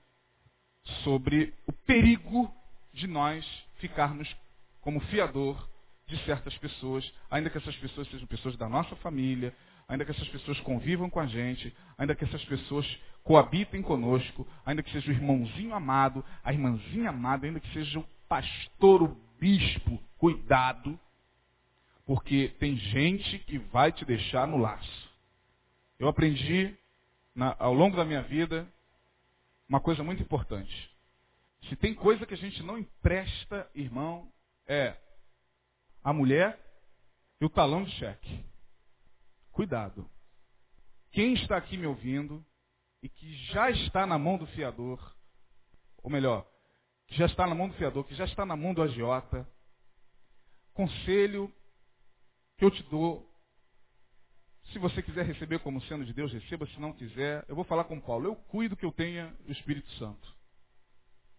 sobre 1.04 1.54
o 1.66 1.72
perigo 1.72 2.52
de 2.92 3.06
nós 3.06 3.46
ficarmos 3.76 4.34
como 4.80 5.00
fiador 5.00 5.68
de 6.06 6.16
certas 6.24 6.56
pessoas, 6.58 7.12
ainda 7.30 7.50
que 7.50 7.58
essas 7.58 7.76
pessoas 7.76 8.08
sejam 8.08 8.26
pessoas 8.26 8.56
da 8.56 8.68
nossa 8.68 8.96
família, 8.96 9.54
ainda 9.88 10.04
que 10.04 10.10
essas 10.10 10.28
pessoas 10.28 10.60
convivam 10.60 11.08
com 11.08 11.18
a 11.18 11.26
gente, 11.26 11.74
ainda 11.96 12.14
que 12.14 12.24
essas 12.24 12.44
pessoas 12.44 12.86
coabitem 13.24 13.82
conosco, 13.82 14.46
ainda 14.64 14.82
que 14.82 14.92
seja 14.92 15.10
o 15.10 15.14
irmãozinho 15.14 15.74
amado, 15.74 16.24
a 16.44 16.52
irmãzinha 16.52 17.08
amada, 17.08 17.46
ainda 17.46 17.58
que 17.58 17.72
seja 17.72 17.98
o 17.98 18.08
pastor, 18.28 19.02
o 19.02 19.16
bispo, 19.40 19.98
cuidado, 20.18 20.98
porque 22.04 22.54
tem 22.58 22.76
gente 22.76 23.38
que 23.40 23.58
vai 23.58 23.90
te 23.90 24.04
deixar 24.04 24.46
no 24.46 24.58
laço. 24.58 25.10
Eu 25.98 26.08
aprendi 26.08 26.76
na, 27.34 27.56
ao 27.58 27.72
longo 27.72 27.96
da 27.96 28.04
minha 28.04 28.22
vida 28.22 28.66
uma 29.68 29.80
coisa 29.80 30.02
muito 30.02 30.22
importante. 30.22 30.90
Se 31.68 31.76
tem 31.76 31.94
coisa 31.94 32.24
que 32.24 32.34
a 32.34 32.38
gente 32.38 32.62
não 32.62 32.78
empresta, 32.78 33.68
irmão, 33.74 34.30
é 34.66 34.96
a 36.02 36.12
mulher 36.12 36.58
e 37.40 37.44
o 37.44 37.50
talão 37.50 37.84
de 37.84 37.90
cheque. 37.92 38.47
Cuidado. 39.58 40.08
Quem 41.10 41.34
está 41.34 41.56
aqui 41.56 41.76
me 41.76 41.84
ouvindo 41.84 42.46
e 43.02 43.08
que 43.08 43.34
já 43.46 43.68
está 43.72 44.06
na 44.06 44.16
mão 44.16 44.38
do 44.38 44.46
fiador, 44.46 45.16
ou 46.00 46.08
melhor, 46.08 46.48
que 47.08 47.16
já 47.16 47.26
está 47.26 47.44
na 47.44 47.56
mão 47.56 47.66
do 47.66 47.74
fiador, 47.74 48.04
que 48.04 48.14
já 48.14 48.24
está 48.24 48.46
na 48.46 48.54
mão 48.54 48.72
do 48.72 48.80
agiota, 48.80 49.44
conselho 50.72 51.52
que 52.56 52.64
eu 52.64 52.70
te 52.70 52.84
dou. 52.84 53.28
Se 54.70 54.78
você 54.78 55.02
quiser 55.02 55.26
receber 55.26 55.58
como 55.58 55.82
sendo 55.82 56.04
de 56.04 56.12
Deus, 56.12 56.32
receba. 56.32 56.64
Se 56.68 56.78
não 56.78 56.92
quiser, 56.92 57.44
eu 57.48 57.56
vou 57.56 57.64
falar 57.64 57.82
com 57.82 58.00
Paulo. 58.00 58.26
Eu 58.26 58.36
cuido 58.36 58.76
que 58.76 58.86
eu 58.86 58.92
tenha 58.92 59.36
o 59.44 59.50
Espírito 59.50 59.90
Santo. 59.94 60.36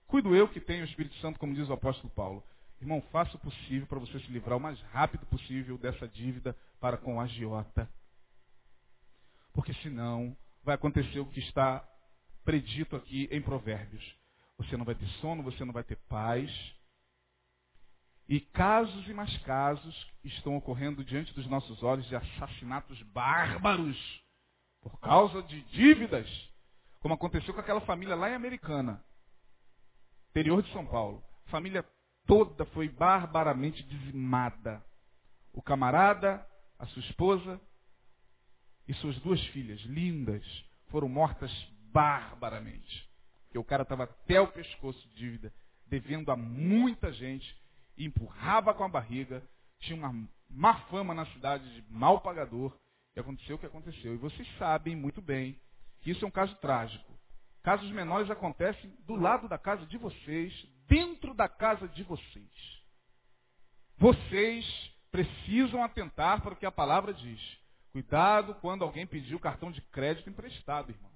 Cuido 0.07 0.36
eu 0.36 0.49
que 0.49 0.59
tenho 0.59 0.82
o 0.82 0.89
Espírito 0.89 1.15
Santo, 1.22 1.39
como 1.39 1.55
diz 1.55 1.70
o 1.70 1.74
apóstolo 1.74 2.13
Paulo. 2.13 2.43
Irmão, 2.82 3.01
faça 3.13 3.38
o 3.38 3.39
possível 3.39 3.88
para 3.88 3.99
você 3.99 4.20
se 4.20 4.30
livrar 4.30 4.57
o 4.57 4.61
mais 4.61 4.78
rápido 4.91 5.26
possível 5.28 5.78
dessa 5.78 6.05
dívida 6.05 6.53
para 6.82 6.97
com 6.97 7.15
o 7.15 7.22
agiota. 7.22 7.89
Porque 9.53 9.73
senão 9.75 10.35
vai 10.63 10.75
acontecer 10.75 11.19
o 11.19 11.25
que 11.25 11.39
está 11.39 11.87
predito 12.43 12.95
aqui 12.95 13.27
em 13.31 13.41
Provérbios. 13.41 14.03
Você 14.57 14.75
não 14.75 14.85
vai 14.85 14.95
ter 14.95 15.07
sono, 15.21 15.43
você 15.43 15.63
não 15.63 15.73
vai 15.73 15.83
ter 15.83 15.95
paz, 16.07 16.51
e 18.29 18.39
casos 18.39 19.07
e 19.07 19.13
mais 19.13 19.35
casos 19.39 20.07
estão 20.23 20.55
ocorrendo 20.55 21.03
diante 21.03 21.33
dos 21.33 21.47
nossos 21.47 21.81
olhos 21.81 22.05
de 22.07 22.15
assassinatos 22.15 23.01
bárbaros 23.01 23.97
por 24.81 24.99
causa 24.99 25.41
de 25.41 25.59
dívidas, 25.63 26.29
como 26.99 27.15
aconteceu 27.15 27.55
com 27.55 27.59
aquela 27.59 27.81
família 27.81 28.15
lá 28.15 28.29
em 28.29 28.35
Americana, 28.35 29.03
interior 30.29 30.61
de 30.61 30.71
São 30.71 30.85
Paulo. 30.85 31.23
A 31.47 31.49
família 31.49 31.83
toda 32.27 32.65
foi 32.65 32.87
barbaramente 32.87 33.81
dizimada. 33.81 34.85
O 35.51 35.59
camarada, 35.59 36.45
a 36.77 36.85
sua 36.85 37.01
esposa 37.01 37.59
e 38.89 38.93
suas 38.95 39.15
duas 39.19 39.39
filhas, 39.49 39.79
lindas, 39.81 40.43
foram 40.87 41.07
mortas 41.07 41.51
barbaramente. 41.93 43.07
Porque 43.43 43.59
o 43.59 43.63
cara 43.63 43.83
estava 43.83 44.05
até 44.05 44.41
o 44.41 44.47
pescoço 44.47 45.07
de 45.09 45.15
dívida, 45.15 45.53
devendo 45.85 46.31
a 46.31 46.35
muita 46.35 47.13
gente 47.13 47.55
empurrava 47.95 48.73
com 48.73 48.83
a 48.83 48.89
barriga, 48.89 49.47
tinha 49.79 49.95
uma 49.95 50.27
má 50.49 50.73
fama 50.87 51.13
na 51.13 51.27
cidade 51.27 51.63
de 51.71 51.93
mal 51.93 52.19
pagador, 52.21 52.75
e 53.15 53.19
aconteceu 53.19 53.57
o 53.57 53.59
que 53.59 53.67
aconteceu. 53.67 54.15
E 54.15 54.17
vocês 54.17 54.47
sabem 54.57 54.95
muito 54.95 55.21
bem 55.21 55.55
que 56.01 56.09
isso 56.09 56.25
é 56.25 56.27
um 56.27 56.31
caso 56.31 56.55
trágico. 56.55 57.13
Casos 57.61 57.91
menores 57.91 58.31
acontecem 58.31 58.89
do 59.05 59.13
lado 59.13 59.47
da 59.47 59.59
casa 59.59 59.85
de 59.85 59.99
vocês, 59.99 60.51
dentro 60.87 61.35
da 61.35 61.47
casa 61.47 61.87
de 61.87 62.01
vocês. 62.01 62.81
Vocês 63.99 64.65
precisam 65.11 65.83
atentar 65.83 66.41
para 66.41 66.53
o 66.53 66.57
que 66.57 66.65
a 66.65 66.71
palavra 66.71 67.13
diz. 67.13 67.59
Cuidado 67.91 68.55
quando 68.55 68.83
alguém 68.83 69.07
pedir 69.07 69.35
o 69.35 69.39
cartão 69.39 69.71
de 69.71 69.81
crédito 69.81 70.29
emprestado, 70.29 70.91
irmão. 70.91 71.11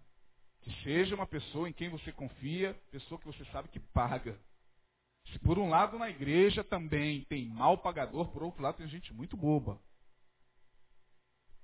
Que 0.61 0.71
seja 0.83 1.15
uma 1.15 1.27
pessoa 1.27 1.69
em 1.69 1.73
quem 1.73 1.89
você 1.89 2.11
confia, 2.11 2.73
pessoa 2.91 3.19
que 3.19 3.27
você 3.27 3.45
sabe 3.45 3.69
que 3.69 3.79
paga. 3.79 4.39
Se 5.31 5.39
por 5.39 5.59
um 5.59 5.69
lado 5.69 5.99
na 5.99 6.09
igreja 6.09 6.63
também 6.63 7.23
tem 7.25 7.47
mal 7.47 7.77
pagador, 7.77 8.31
por 8.31 8.43
outro 8.43 8.61
lado 8.61 8.77
tem 8.77 8.87
gente 8.87 9.13
muito 9.13 9.37
boba. 9.37 9.79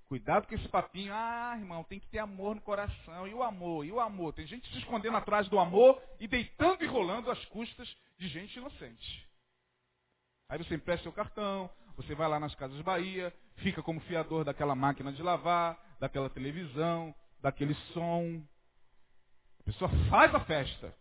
Cuidado 0.07 0.47
com 0.47 0.55
esse 0.55 0.67
papinho, 0.69 1.13
ah, 1.13 1.55
irmão, 1.55 1.83
tem 1.83 1.99
que 1.99 2.07
ter 2.07 2.17
amor 2.17 2.55
no 2.55 2.61
coração. 2.61 3.27
E 3.27 3.33
o 3.33 3.43
amor, 3.43 3.85
e 3.85 3.91
o 3.91 3.99
amor. 3.99 4.33
Tem 4.33 4.47
gente 4.47 4.67
se 4.71 4.79
escondendo 4.79 5.15
atrás 5.15 5.47
do 5.49 5.59
amor 5.59 6.01
e 6.19 6.27
deitando 6.27 6.83
e 6.83 6.87
rolando 6.87 7.29
às 7.29 7.45
custas 7.45 7.87
de 8.17 8.27
gente 8.27 8.57
inocente. 8.57 9.29
Aí 10.49 10.57
você 10.57 10.73
empresta 10.73 11.03
seu 11.03 11.13
cartão, 11.13 11.69
você 12.03 12.15
vai 12.15 12.27
lá 12.27 12.39
nas 12.39 12.55
Casas 12.55 12.81
Bahia, 12.81 13.33
fica 13.57 13.81
como 13.83 13.99
fiador 14.01 14.43
daquela 14.43 14.75
máquina 14.75 15.11
de 15.11 15.21
lavar, 15.21 15.77
daquela 15.99 16.29
televisão, 16.29 17.13
daquele 17.41 17.75
som. 17.93 18.41
A 19.59 19.63
pessoa 19.63 19.89
faz 20.09 20.33
a 20.33 20.39
festa 20.41 20.93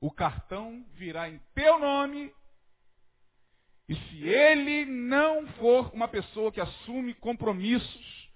o 0.00 0.10
cartão 0.10 0.84
virá 0.94 1.28
em 1.28 1.38
teu 1.54 1.78
nome. 1.78 2.32
E 3.88 3.94
se 3.94 4.26
ele 4.26 4.86
não 4.86 5.46
for 5.54 5.92
uma 5.92 6.08
pessoa 6.08 6.50
que 6.50 6.60
assume 6.60 7.12
compromissos, 7.14 8.30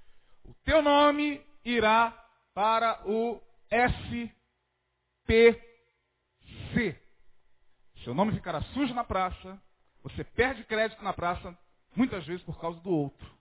o 0.45 0.53
teu 0.65 0.83
nome 0.83 1.41
irá 1.65 2.11
para 2.53 3.01
o 3.09 3.41
SPC. 3.71 4.35
Seu 8.03 8.13
nome 8.13 8.33
ficará 8.33 8.61
sujo 8.75 8.93
na 8.93 9.05
praça, 9.05 9.59
você 10.03 10.23
perde 10.23 10.65
crédito 10.65 11.03
na 11.03 11.15
praça, 11.15 11.57
muitas 11.97 12.25
vezes 12.27 12.45
por 12.45 12.61
causa 12.61 12.81
do 12.81 12.91
outro. 12.91 13.35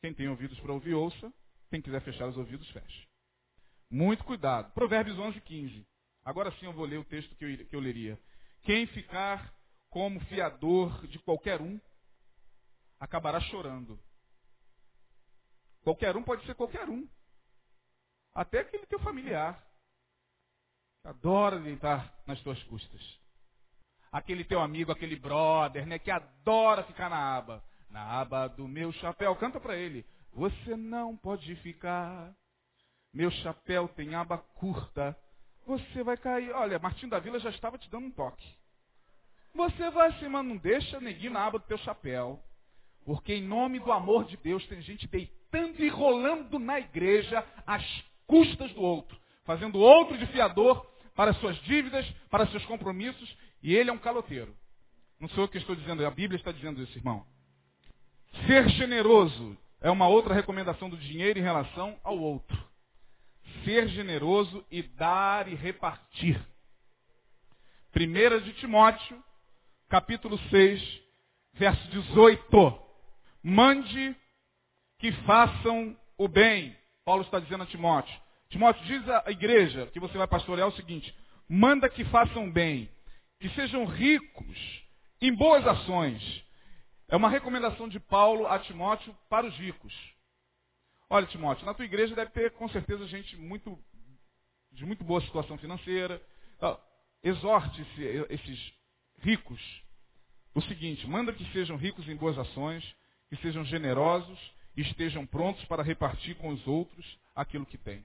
Quem 0.00 0.14
tem 0.14 0.28
ouvidos 0.28 0.58
para 0.60 0.72
ouvir, 0.72 0.94
ouça. 0.94 1.32
Quem 1.70 1.80
quiser 1.80 2.00
fechar 2.02 2.28
os 2.28 2.36
ouvidos, 2.36 2.68
feche. 2.70 3.08
Muito 3.90 4.24
cuidado. 4.24 4.72
Provérbios 4.72 5.18
11, 5.18 5.40
15. 5.40 5.86
Agora 6.24 6.50
sim 6.52 6.66
eu 6.66 6.72
vou 6.72 6.84
ler 6.84 6.98
o 6.98 7.04
texto 7.04 7.34
que 7.36 7.44
eu, 7.44 7.66
que 7.66 7.76
eu 7.76 7.80
leria. 7.80 8.18
Quem 8.62 8.86
ficar 8.86 9.52
como 9.88 10.20
fiador 10.26 11.06
de 11.08 11.18
qualquer 11.18 11.60
um, 11.60 11.80
acabará 12.98 13.40
chorando. 13.40 13.98
Qualquer 15.82 16.16
um 16.16 16.22
pode 16.22 16.44
ser 16.46 16.54
qualquer 16.54 16.88
um. 16.88 17.08
Até 18.34 18.60
aquele 18.60 18.86
teu 18.86 19.00
familiar. 19.00 19.60
Que 21.02 21.08
adora 21.08 21.58
deitar 21.58 22.14
nas 22.26 22.40
tuas 22.42 22.62
custas. 22.64 23.19
Aquele 24.12 24.44
teu 24.44 24.60
amigo, 24.60 24.90
aquele 24.90 25.16
brother, 25.16 25.86
né, 25.86 25.98
que 25.98 26.10
adora 26.10 26.82
ficar 26.84 27.08
na 27.08 27.36
aba. 27.36 27.62
Na 27.88 28.20
aba 28.20 28.48
do 28.48 28.66
meu 28.66 28.92
chapéu. 28.92 29.34
Canta 29.36 29.60
para 29.60 29.76
ele. 29.76 30.04
Você 30.32 30.76
não 30.76 31.16
pode 31.16 31.54
ficar. 31.56 32.32
Meu 33.12 33.30
chapéu 33.30 33.88
tem 33.88 34.14
aba 34.14 34.38
curta 34.38 35.16
você 35.70 36.02
vai 36.02 36.16
cair. 36.16 36.50
Olha, 36.52 36.78
Martinho 36.78 37.10
da 37.10 37.18
Vila 37.18 37.38
já 37.38 37.50
estava 37.50 37.78
te 37.78 37.88
dando 37.90 38.06
um 38.06 38.10
toque. 38.10 38.44
Você 39.54 39.90
vai 39.90 40.08
assim, 40.08 40.28
mas 40.28 40.44
não 40.44 40.56
deixa 40.56 41.00
neguinho 41.00 41.32
na 41.32 41.44
aba 41.44 41.58
do 41.58 41.66
teu 41.66 41.78
chapéu. 41.78 42.40
Porque 43.04 43.34
em 43.34 43.42
nome 43.42 43.78
do 43.78 43.92
amor 43.92 44.24
de 44.24 44.36
Deus 44.36 44.66
tem 44.66 44.80
gente 44.82 45.06
deitando 45.06 45.82
e 45.82 45.88
rolando 45.88 46.58
na 46.58 46.78
igreja 46.78 47.44
às 47.66 47.84
custas 48.26 48.72
do 48.72 48.82
outro. 48.82 49.18
fazendo 49.44 49.80
outro 49.80 50.16
de 50.16 50.26
fiador 50.26 50.86
para 51.16 51.32
suas 51.34 51.56
dívidas, 51.62 52.08
para 52.30 52.46
seus 52.48 52.64
compromissos, 52.66 53.36
e 53.62 53.74
ele 53.74 53.90
é 53.90 53.92
um 53.92 53.98
caloteiro. 53.98 54.54
Não 55.18 55.28
sou 55.28 55.44
eu 55.44 55.48
que 55.48 55.58
estou 55.58 55.76
dizendo, 55.76 56.04
a 56.06 56.10
Bíblia 56.10 56.38
está 56.38 56.50
dizendo 56.50 56.82
isso, 56.82 56.96
irmão. 56.96 57.26
Ser 58.46 58.68
generoso 58.70 59.56
é 59.80 59.90
uma 59.90 60.08
outra 60.08 60.34
recomendação 60.34 60.88
do 60.88 60.96
dinheiro 60.96 61.38
em 61.38 61.42
relação 61.42 61.98
ao 62.02 62.18
outro. 62.18 62.56
Ser 63.64 63.88
generoso 63.88 64.64
e 64.70 64.82
dar 64.82 65.48
e 65.48 65.54
repartir. 65.54 66.40
Primeira 67.92 68.40
de 68.40 68.52
Timóteo, 68.54 69.22
capítulo 69.88 70.38
6, 70.48 71.02
verso 71.54 71.88
18. 71.88 72.80
Mande 73.42 74.16
que 74.98 75.12
façam 75.24 75.96
o 76.16 76.28
bem. 76.28 76.76
Paulo 77.04 77.22
está 77.22 77.40
dizendo 77.40 77.64
a 77.64 77.66
Timóteo. 77.66 78.14
Timóteo, 78.48 78.84
diz 78.84 79.08
à 79.08 79.30
igreja 79.30 79.86
que 79.92 80.00
você 80.00 80.16
vai 80.16 80.26
pastorear 80.26 80.68
o 80.68 80.76
seguinte: 80.76 81.14
manda 81.48 81.88
que 81.88 82.04
façam 82.06 82.50
bem, 82.50 82.88
que 83.40 83.48
sejam 83.50 83.86
ricos 83.86 84.84
em 85.20 85.34
boas 85.34 85.66
ações. 85.66 86.44
É 87.08 87.16
uma 87.16 87.28
recomendação 87.28 87.88
de 87.88 87.98
Paulo 87.98 88.46
a 88.46 88.58
Timóteo 88.58 89.16
para 89.28 89.46
os 89.46 89.56
ricos. 89.56 89.92
Olha, 91.08 91.26
Timóteo, 91.26 91.66
na 91.66 91.74
tua 91.74 91.84
igreja 91.84 92.14
deve 92.14 92.30
ter 92.30 92.52
com 92.52 92.68
certeza 92.68 93.08
gente 93.08 93.36
muito 93.36 93.76
de 94.70 94.86
muito 94.86 95.02
boa 95.02 95.20
situação 95.22 95.58
financeira. 95.58 96.22
Exorte 97.22 97.84
esses 98.28 98.72
ricos 99.18 99.60
o 100.54 100.60
seguinte: 100.62 101.06
manda 101.08 101.32
que 101.32 101.50
sejam 101.52 101.76
ricos 101.76 102.08
em 102.08 102.16
boas 102.16 102.38
ações, 102.38 102.84
que 103.28 103.36
sejam 103.36 103.64
generosos 103.64 104.38
e 104.76 104.82
estejam 104.82 105.26
prontos 105.26 105.64
para 105.64 105.82
repartir 105.82 106.36
com 106.36 106.50
os 106.50 106.66
outros 106.66 107.18
aquilo 107.34 107.66
que 107.66 107.78
têm. 107.78 108.04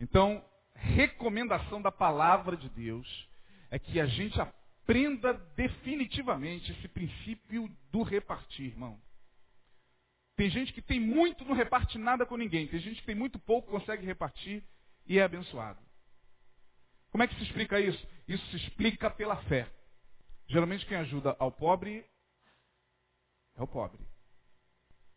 Então, 0.00 0.44
recomendação 0.74 1.80
da 1.80 1.90
palavra 1.90 2.56
de 2.56 2.68
Deus 2.68 3.26
é 3.74 3.78
que 3.80 3.98
a 3.98 4.06
gente 4.06 4.40
aprenda 4.40 5.32
definitivamente 5.56 6.70
esse 6.70 6.86
princípio 6.86 7.68
do 7.90 8.04
repartir, 8.04 8.66
irmão. 8.66 8.96
Tem 10.36 10.48
gente 10.48 10.72
que 10.72 10.80
tem 10.80 11.00
muito, 11.00 11.44
não 11.44 11.56
reparte 11.56 11.98
nada 11.98 12.24
com 12.24 12.36
ninguém. 12.36 12.68
Tem 12.68 12.78
gente 12.78 13.00
que 13.00 13.06
tem 13.06 13.16
muito 13.16 13.36
pouco, 13.36 13.72
consegue 13.72 14.06
repartir 14.06 14.62
e 15.06 15.18
é 15.18 15.24
abençoado. 15.24 15.80
Como 17.10 17.24
é 17.24 17.26
que 17.26 17.34
se 17.34 17.42
explica 17.42 17.80
isso? 17.80 18.06
Isso 18.28 18.46
se 18.50 18.58
explica 18.58 19.10
pela 19.10 19.42
fé. 19.42 19.68
Geralmente 20.46 20.86
quem 20.86 20.96
ajuda 20.98 21.34
ao 21.40 21.50
pobre 21.50 22.06
é 23.56 23.62
o 23.62 23.66
pobre. 23.66 24.00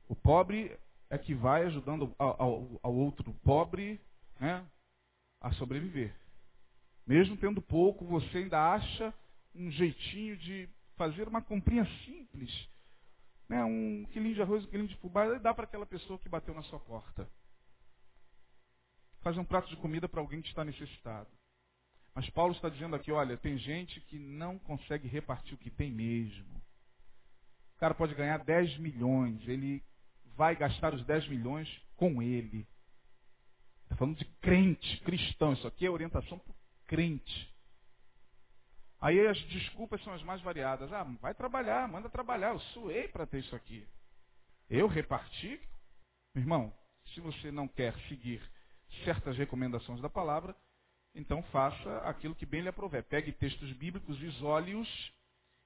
O 0.10 0.16
pobre 0.16 0.76
é 1.12 1.18
que 1.20 1.36
vai 1.36 1.64
ajudando 1.66 2.12
ao, 2.18 2.42
ao, 2.42 2.80
ao 2.82 2.96
outro 2.96 3.32
pobre 3.44 4.02
né, 4.40 4.66
a 5.42 5.52
sobreviver. 5.52 6.12
Mesmo 7.08 7.38
tendo 7.38 7.62
pouco, 7.62 8.06
você 8.06 8.40
ainda 8.40 8.74
acha 8.74 9.14
um 9.56 9.72
jeitinho 9.72 10.36
de 10.38 10.70
fazer 10.98 11.28
uma 11.28 11.42
comprinha 11.42 11.86
simples. 12.04 12.70
Né, 13.48 13.64
um 13.64 14.06
quilinho 14.12 14.36
de 14.36 14.42
arroz, 14.42 14.66
um 14.66 14.68
quilinho 14.68 14.90
de 14.90 14.98
fubá, 14.98 15.26
dá 15.40 15.54
para 15.54 15.64
aquela 15.64 15.86
pessoa 15.86 16.20
que 16.20 16.28
bateu 16.28 16.54
na 16.54 16.64
sua 16.64 16.80
porta. 16.80 17.30
Fazer 19.22 19.40
um 19.40 19.46
prato 19.46 19.70
de 19.70 19.78
comida 19.78 20.10
para 20.10 20.20
alguém 20.20 20.42
que 20.42 20.50
está 20.50 20.66
necessitado. 20.66 21.30
Mas 22.14 22.30
Paulo 22.32 22.54
está 22.54 22.68
dizendo 22.68 22.96
aqui, 22.96 23.12
olha, 23.12 23.38
tem 23.38 23.58
gente 23.58 24.02
que 24.02 24.20
não 24.20 24.60
consegue 24.60 25.08
repartir 25.08 25.54
o 25.54 25.58
que 25.58 25.70
tem 25.70 25.92
mesmo. 25.92 26.58
O 27.76 27.80
cara 27.80 27.94
pode 27.94 28.16
ganhar 28.16 28.44
10 28.44 28.80
milhões, 28.80 29.48
ele 29.48 29.82
vai 30.36 30.56
gastar 30.56 30.94
os 30.94 31.06
10 31.06 31.30
milhões 31.30 31.70
com 31.96 32.22
ele. 32.22 32.68
Está 33.84 33.96
falando 33.96 34.18
de 34.18 34.26
crente, 34.42 35.00
cristão. 35.02 35.54
Isso 35.54 35.68
aqui 35.68 35.86
é 35.86 35.90
orientação 35.90 36.38
para 36.40 36.52
o 36.52 36.57
crente. 36.88 37.54
Aí 39.00 39.28
as 39.28 39.40
desculpas 39.44 40.02
são 40.04 40.14
as 40.14 40.24
mais 40.24 40.42
variadas. 40.42 40.92
Ah, 40.92 41.04
vai 41.22 41.34
trabalhar, 41.34 41.88
manda 41.88 42.10
trabalhar. 42.10 42.50
Eu 42.50 42.60
suei 42.60 43.08
para 43.08 43.28
ter 43.28 43.40
isso 43.40 43.56
aqui. 43.56 43.88
Eu 44.70 44.88
reparti? 44.88 45.62
Irmão, 46.36 46.74
se 47.14 47.22
você 47.22 47.52
não 47.52 47.68
quer 47.68 47.96
seguir 48.08 48.42
certas 49.04 49.38
recomendações 49.38 50.02
da 50.02 50.10
palavra, 50.10 50.56
então 51.14 51.44
faça 51.44 51.98
aquilo 52.00 52.36
que 52.36 52.46
bem 52.46 52.62
lhe 52.62 52.70
aprover. 52.70 53.04
Pegue 53.04 53.32
textos 53.32 53.72
bíblicos, 53.74 54.22
isole-os 54.22 55.14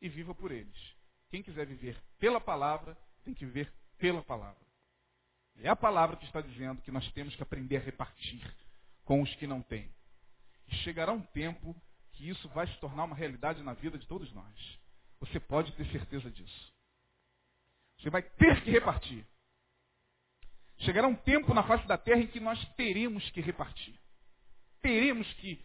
e 0.02 0.10
viva 0.10 0.36
por 0.36 0.52
eles. 0.52 0.78
Quem 1.30 1.42
quiser 1.42 1.66
viver 1.66 1.98
pela 2.20 2.42
palavra, 2.42 2.98
tem 3.24 3.34
que 3.34 3.46
viver 3.46 3.72
pela 3.98 4.22
palavra. 4.22 4.62
É 5.58 5.70
a 5.70 5.76
palavra 5.76 6.18
que 6.18 6.26
está 6.26 6.42
dizendo 6.42 6.82
que 6.82 6.92
nós 6.92 7.10
temos 7.14 7.36
que 7.36 7.44
aprender 7.44 7.78
a 7.78 7.82
repartir 7.82 8.42
com 9.04 9.22
os 9.22 9.34
que 9.36 9.48
não 9.48 9.62
têm. 9.62 9.90
Chegará 10.84 11.12
um 11.12 11.22
tempo 11.22 11.76
que 12.14 12.30
isso 12.30 12.48
vai 12.50 12.68
se 12.68 12.78
tornar 12.80 13.06
uma 13.06 13.16
realidade 13.16 13.62
na 13.64 13.74
vida 13.74 13.98
de 13.98 14.08
todos 14.08 14.32
nós. 14.34 14.80
Você 15.20 15.40
pode 15.40 15.72
ter 15.74 15.86
certeza 15.92 16.30
disso. 16.32 16.74
Você 18.00 18.10
vai 18.10 18.22
ter 18.24 18.64
que 18.64 18.72
repartir. 18.72 19.26
Chegará 20.80 21.08
um 21.08 21.16
tempo 21.16 21.54
na 21.54 21.64
face 21.64 21.86
da 21.88 21.98
terra 21.98 22.22
em 22.22 22.28
que 22.28 22.40
nós 22.40 22.64
teremos 22.76 23.30
que 23.32 23.42
repartir 23.42 24.02
teremos 24.82 25.32
que 25.36 25.64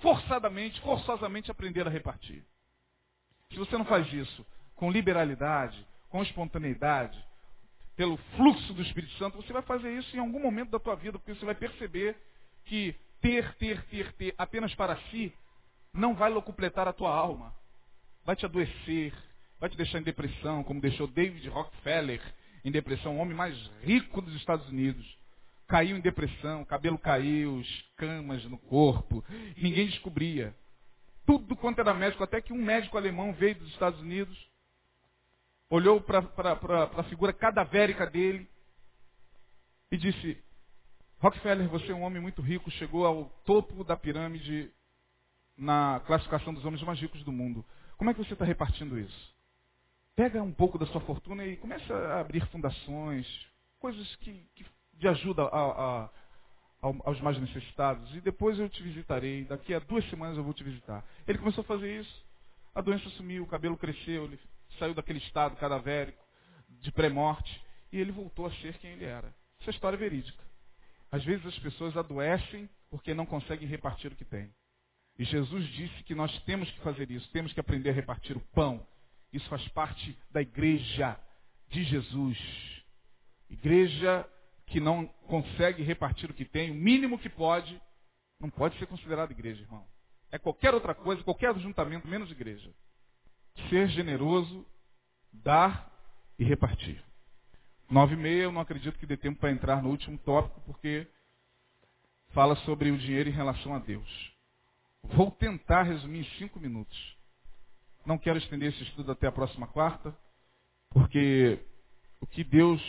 forçadamente, 0.00 0.80
forçosamente 0.80 1.50
aprender 1.50 1.86
a 1.86 1.90
repartir. 1.90 2.44
Se 3.50 3.58
você 3.58 3.76
não 3.76 3.84
faz 3.84 4.10
isso 4.12 4.44
com 4.74 4.90
liberalidade, 4.90 5.86
com 6.08 6.22
espontaneidade, 6.22 7.22
pelo 7.94 8.16
fluxo 8.36 8.74
do 8.74 8.82
Espírito 8.82 9.12
Santo, 9.14 9.36
você 9.36 9.52
vai 9.52 9.62
fazer 9.62 9.90
isso 9.96 10.14
em 10.14 10.20
algum 10.20 10.40
momento 10.40 10.70
da 10.70 10.78
tua 10.78 10.96
vida, 10.96 11.18
porque 11.18 11.34
você 11.34 11.46
vai 11.46 11.54
perceber 11.54 12.16
que 12.64 12.94
ter, 13.20 13.54
ter, 13.54 13.82
ter, 13.86 14.12
ter 14.12 14.34
apenas 14.36 14.74
para 14.74 14.96
si 15.10 15.32
não 15.92 16.14
vai 16.14 16.30
locupletar 16.30 16.86
a 16.86 16.92
tua 16.92 17.14
alma. 17.14 17.54
Vai 18.24 18.36
te 18.36 18.44
adoecer, 18.44 19.12
vai 19.58 19.70
te 19.70 19.76
deixar 19.76 19.98
em 19.98 20.02
depressão, 20.02 20.62
como 20.62 20.80
deixou 20.80 21.06
David 21.06 21.48
Rockefeller 21.48 22.20
em 22.64 22.70
depressão, 22.70 23.16
o 23.16 23.20
homem 23.20 23.36
mais 23.36 23.56
rico 23.82 24.20
dos 24.20 24.34
Estados 24.34 24.68
Unidos 24.68 25.06
caiu 25.68 25.96
em 25.96 26.00
depressão, 26.00 26.64
cabelo 26.64 26.98
caiu, 26.98 27.60
escamas 27.60 28.44
no 28.46 28.58
corpo, 28.58 29.24
ninguém 29.56 29.86
descobria. 29.86 30.52
Tudo 31.24 31.54
quanto 31.54 31.80
era 31.80 31.94
médico, 31.94 32.24
até 32.24 32.40
que 32.40 32.52
um 32.52 32.60
médico 32.60 32.96
alemão 32.96 33.32
veio 33.32 33.54
dos 33.56 33.68
Estados 33.70 34.00
Unidos, 34.00 34.36
olhou 35.70 36.00
para 36.00 36.20
a 36.96 37.02
figura 37.04 37.32
cadavérica 37.32 38.04
dele 38.04 38.48
e 39.90 39.96
disse, 39.96 40.36
Rockefeller, 41.18 41.68
você 41.68 41.92
é 41.92 41.94
um 41.94 42.02
homem 42.02 42.20
muito 42.20 42.42
rico, 42.42 42.70
chegou 42.72 43.06
ao 43.06 43.24
topo 43.44 43.82
da 43.82 43.96
pirâmide 43.96 44.70
na 45.56 46.00
classificação 46.06 46.52
dos 46.52 46.64
homens 46.64 46.82
mais 46.82 47.00
ricos 47.00 47.24
do 47.24 47.32
mundo. 47.32 47.64
Como 47.96 48.10
é 48.10 48.14
que 48.14 48.22
você 48.22 48.34
está 48.34 48.44
repartindo 48.44 48.98
isso? 48.98 49.34
Pega 50.14 50.42
um 50.42 50.52
pouco 50.52 50.78
da 50.78 50.86
sua 50.86 51.00
fortuna 51.00 51.44
e 51.46 51.56
começa 51.56 51.94
a 51.94 52.20
abrir 52.20 52.46
fundações, 52.48 53.26
coisas 53.78 54.14
que, 54.16 54.46
que 54.54 54.66
de 54.92 55.08
ajuda 55.08 55.44
a, 55.44 56.04
a, 56.04 56.10
aos 56.82 57.20
mais 57.22 57.38
necessitados. 57.38 58.14
E 58.14 58.20
depois 58.20 58.58
eu 58.58 58.68
te 58.68 58.82
visitarei. 58.82 59.44
Daqui 59.44 59.72
a 59.72 59.78
duas 59.78 60.08
semanas 60.10 60.36
eu 60.36 60.44
vou 60.44 60.52
te 60.52 60.62
visitar. 60.62 61.02
Ele 61.26 61.38
começou 61.38 61.62
a 61.62 61.66
fazer 61.66 62.00
isso. 62.00 62.26
A 62.74 62.82
doença 62.82 63.08
sumiu, 63.10 63.44
o 63.44 63.46
cabelo 63.46 63.78
cresceu, 63.78 64.24
ele 64.24 64.38
saiu 64.78 64.92
daquele 64.92 65.18
estado 65.18 65.56
cadavérico, 65.56 66.22
de 66.68 66.92
pré-morte, 66.92 67.64
e 67.90 67.98
ele 67.98 68.12
voltou 68.12 68.46
a 68.46 68.50
ser 68.56 68.76
quem 68.78 68.90
ele 68.90 69.06
era. 69.06 69.34
Isso 69.58 69.70
é 69.70 69.72
história 69.72 69.96
verídica. 69.96 70.45
Às 71.10 71.24
vezes 71.24 71.46
as 71.46 71.58
pessoas 71.58 71.96
adoecem 71.96 72.68
porque 72.90 73.14
não 73.14 73.26
conseguem 73.26 73.68
repartir 73.68 74.12
o 74.12 74.16
que 74.16 74.24
têm. 74.24 74.52
E 75.18 75.24
Jesus 75.24 75.66
disse 75.68 76.02
que 76.04 76.14
nós 76.14 76.36
temos 76.42 76.70
que 76.70 76.80
fazer 76.80 77.10
isso, 77.10 77.30
temos 77.32 77.52
que 77.52 77.60
aprender 77.60 77.90
a 77.90 77.94
repartir 77.94 78.36
o 78.36 78.40
pão. 78.54 78.86
Isso 79.32 79.48
faz 79.48 79.66
parte 79.68 80.16
da 80.30 80.42
igreja 80.42 81.18
de 81.68 81.84
Jesus. 81.84 82.38
Igreja 83.48 84.28
que 84.66 84.80
não 84.80 85.06
consegue 85.06 85.82
repartir 85.82 86.30
o 86.30 86.34
que 86.34 86.44
tem, 86.44 86.70
o 86.70 86.74
mínimo 86.74 87.18
que 87.18 87.28
pode, 87.28 87.80
não 88.40 88.50
pode 88.50 88.78
ser 88.78 88.86
considerado 88.86 89.30
igreja, 89.30 89.62
irmão. 89.62 89.86
É 90.30 90.38
qualquer 90.38 90.74
outra 90.74 90.94
coisa, 90.94 91.22
qualquer 91.22 91.50
ajuntamento, 91.50 92.08
menos 92.08 92.30
igreja. 92.30 92.70
Ser 93.70 93.88
generoso, 93.88 94.66
dar 95.32 95.90
e 96.38 96.44
repartir. 96.44 97.02
Nove 97.88 98.14
e 98.14 98.16
meia, 98.16 98.42
eu 98.42 98.52
não 98.52 98.60
acredito 98.60 98.98
que 98.98 99.06
dê 99.06 99.16
tempo 99.16 99.38
para 99.38 99.52
entrar 99.52 99.82
no 99.82 99.90
último 99.90 100.18
tópico, 100.18 100.60
porque 100.62 101.06
fala 102.30 102.56
sobre 102.56 102.90
o 102.90 102.98
dinheiro 102.98 103.28
em 103.28 103.32
relação 103.32 103.74
a 103.74 103.78
Deus. 103.78 104.34
Vou 105.02 105.30
tentar 105.30 105.84
resumir 105.84 106.20
em 106.20 106.38
cinco 106.38 106.58
minutos. 106.58 107.16
Não 108.04 108.18
quero 108.18 108.38
estender 108.38 108.72
esse 108.72 108.82
estudo 108.82 109.12
até 109.12 109.26
a 109.26 109.32
próxima 109.32 109.66
quarta, 109.68 110.16
porque 110.90 111.60
o 112.20 112.26
que 112.26 112.42
Deus 112.42 112.80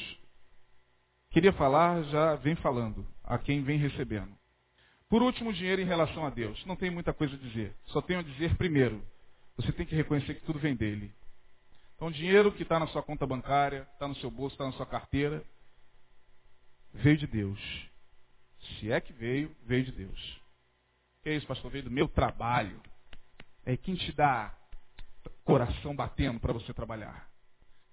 queria 1.29 1.53
falar, 1.53 2.03
já 2.05 2.35
vem 2.35 2.55
falando 2.55 3.05
a 3.23 3.37
quem 3.37 3.63
vem 3.63 3.77
recebendo. 3.77 4.35
Por 5.09 5.21
último, 5.21 5.53
dinheiro 5.53 5.81
em 5.81 5.85
relação 5.85 6.25
a 6.25 6.29
Deus. 6.29 6.65
Não 6.65 6.75
tem 6.75 6.89
muita 6.89 7.13
coisa 7.13 7.35
a 7.35 7.37
dizer. 7.37 7.73
Só 7.85 8.01
tenho 8.01 8.19
a 8.19 8.23
dizer 8.23 8.55
primeiro. 8.57 9.01
Você 9.55 9.71
tem 9.71 9.85
que 9.85 9.95
reconhecer 9.95 10.35
que 10.35 10.45
tudo 10.45 10.59
vem 10.59 10.75
dele. 10.75 11.13
Então, 11.97 12.11
dinheiro 12.11 12.51
que 12.51 12.61
está 12.61 12.79
na 12.79 12.85
sua 12.87 13.01
conta 13.01 13.25
bancária, 13.25 13.87
está 13.93 14.07
no 14.07 14.15
seu 14.17 14.29
bolso, 14.29 14.53
está 14.53 14.65
na 14.65 14.71
sua 14.73 14.85
carteira, 14.85 15.43
veio 16.93 17.17
de 17.17 17.25
Deus. 17.25 17.59
Se 18.59 18.91
é 18.91 19.01
que 19.01 19.11
veio, 19.11 19.53
veio 19.65 19.83
de 19.83 19.91
Deus. 19.91 20.41
Que 21.23 21.29
é 21.29 21.35
isso, 21.35 21.47
pastor? 21.47 21.71
Veio 21.71 21.85
do 21.85 21.91
meu 21.91 22.07
trabalho. 22.07 22.79
É 23.65 23.75
quem 23.75 23.95
te 23.95 24.11
dá 24.11 24.55
coração 25.43 25.95
batendo 25.95 26.39
para 26.39 26.53
você 26.53 26.71
trabalhar. 26.71 27.27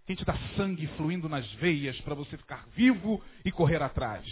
Quem 0.04 0.14
te 0.14 0.24
dá 0.24 0.36
sangue 0.54 0.86
fluindo 0.98 1.26
nas 1.26 1.50
veias 1.54 1.98
para 2.02 2.14
você 2.14 2.36
ficar 2.36 2.66
vivo 2.74 3.22
e 3.42 3.50
correr 3.50 3.80
atrás. 3.82 4.26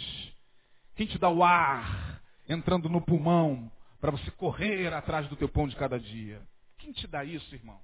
Quem 0.95 1.07
te 1.07 1.17
dá 1.17 1.29
o 1.29 1.43
ar 1.43 2.21
entrando 2.47 2.87
no 2.89 3.01
pulmão 3.01 3.71
para 3.99 4.11
você 4.11 4.29
correr 4.29 4.93
atrás 4.93 5.27
do 5.29 5.35
teu 5.35 5.49
pão 5.49 5.67
de 5.67 5.75
cada 5.75 5.99
dia. 5.99 6.41
Quem 6.77 6.91
te 6.91 7.07
dá 7.07 7.25
isso, 7.25 7.55
irmão? 7.55 7.81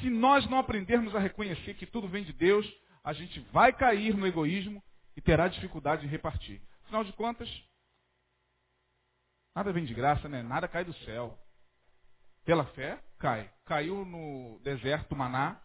Se 0.00 0.10
nós 0.10 0.48
não 0.48 0.58
aprendermos 0.58 1.14
a 1.14 1.18
reconhecer 1.18 1.74
que 1.74 1.86
tudo 1.86 2.08
vem 2.08 2.24
de 2.24 2.32
Deus, 2.32 2.66
a 3.02 3.12
gente 3.12 3.40
vai 3.52 3.72
cair 3.72 4.16
no 4.16 4.26
egoísmo 4.26 4.82
e 5.16 5.20
terá 5.20 5.48
dificuldade 5.48 6.02
de 6.02 6.08
repartir. 6.08 6.60
Afinal 6.84 7.04
de 7.04 7.12
contas, 7.12 7.48
nada 9.54 9.72
vem 9.72 9.84
de 9.84 9.94
graça, 9.94 10.28
né? 10.28 10.42
Nada 10.42 10.68
cai 10.68 10.84
do 10.84 10.94
céu. 11.04 11.38
Pela 12.44 12.64
fé, 12.66 13.02
cai. 13.18 13.50
Caiu 13.64 14.04
no 14.04 14.60
deserto 14.62 15.16
maná. 15.16 15.60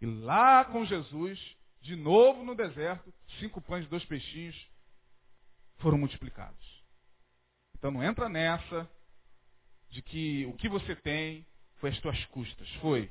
E 0.00 0.06
lá 0.06 0.64
com 0.64 0.84
Jesus, 0.84 1.38
de 1.80 1.94
novo 1.96 2.42
no 2.42 2.54
deserto, 2.54 3.12
cinco 3.38 3.60
pães 3.60 3.84
e 3.84 3.88
dois 3.88 4.04
peixinhos 4.04 4.56
foram 5.78 5.98
multiplicados. 5.98 6.82
Então 7.76 7.90
não 7.90 8.02
entra 8.02 8.28
nessa 8.28 8.90
de 9.90 10.02
que 10.02 10.46
o 10.46 10.54
que 10.54 10.68
você 10.68 10.96
tem 10.96 11.46
foi 11.76 11.90
as 11.90 12.00
tuas 12.00 12.24
custas. 12.26 12.68
Foi. 12.80 13.10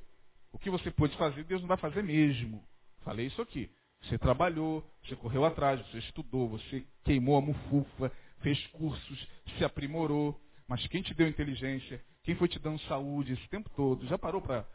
O 0.53 0.59
que 0.59 0.69
você 0.69 0.91
pôde 0.91 1.17
fazer, 1.17 1.43
Deus 1.43 1.61
não 1.61 1.67
vai 1.67 1.77
fazer 1.77 2.03
mesmo. 2.03 2.63
Falei 3.01 3.25
isso 3.25 3.41
aqui. 3.41 3.69
Você 4.03 4.17
trabalhou, 4.17 4.87
você 5.03 5.15
correu 5.15 5.43
atrás, 5.43 5.81
você 5.87 5.97
estudou, 5.97 6.47
você 6.47 6.85
queimou 7.03 7.37
a 7.37 7.41
mufufa, 7.41 8.11
fez 8.39 8.65
cursos, 8.67 9.27
se 9.57 9.65
aprimorou. 9.65 10.39
Mas 10.67 10.85
quem 10.87 11.01
te 11.01 11.13
deu 11.13 11.27
inteligência, 11.27 12.03
quem 12.23 12.35
foi 12.35 12.47
te 12.47 12.59
dando 12.59 12.79
saúde 12.81 13.33
esse 13.33 13.47
tempo 13.49 13.69
todo, 13.75 14.05
já 14.07 14.17
parou 14.17 14.41
para 14.41 14.65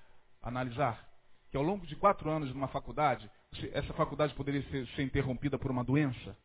analisar? 0.42 1.08
Que 1.50 1.56
ao 1.56 1.62
longo 1.62 1.86
de 1.86 1.96
quatro 1.96 2.28
anos 2.28 2.52
numa 2.52 2.68
faculdade, 2.68 3.30
essa 3.72 3.94
faculdade 3.94 4.34
poderia 4.34 4.62
ser, 4.70 4.86
ser 4.88 5.02
interrompida 5.02 5.58
por 5.58 5.70
uma 5.70 5.84
doença? 5.84 6.36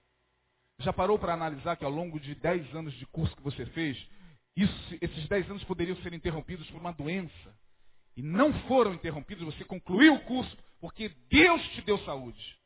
Já 0.79 0.93
parou 0.93 1.17
para 1.17 1.33
analisar 1.33 1.75
que 1.75 1.85
ao 1.85 1.91
longo 1.91 2.19
de 2.19 2.35
dez 2.35 2.73
anos 2.75 2.93
de 2.93 3.05
curso 3.07 3.35
que 3.35 3.43
você 3.43 3.65
fez, 3.67 3.97
isso, 4.55 4.97
esses 5.01 5.27
dez 5.27 5.49
anos 5.49 5.63
poderiam 5.63 5.97
ser 5.97 6.13
interrompidos 6.13 6.69
por 6.69 6.79
uma 6.79 6.93
doença? 6.93 7.62
E 8.15 8.21
não 8.21 8.53
foram 8.67 8.93
interrompidos, 8.93 9.43
você 9.43 9.63
concluiu 9.63 10.15
o 10.15 10.19
curso 10.21 10.55
porque 10.79 11.09
Deus 11.29 11.61
te 11.69 11.81
deu 11.81 11.97
saúde. 11.99 12.57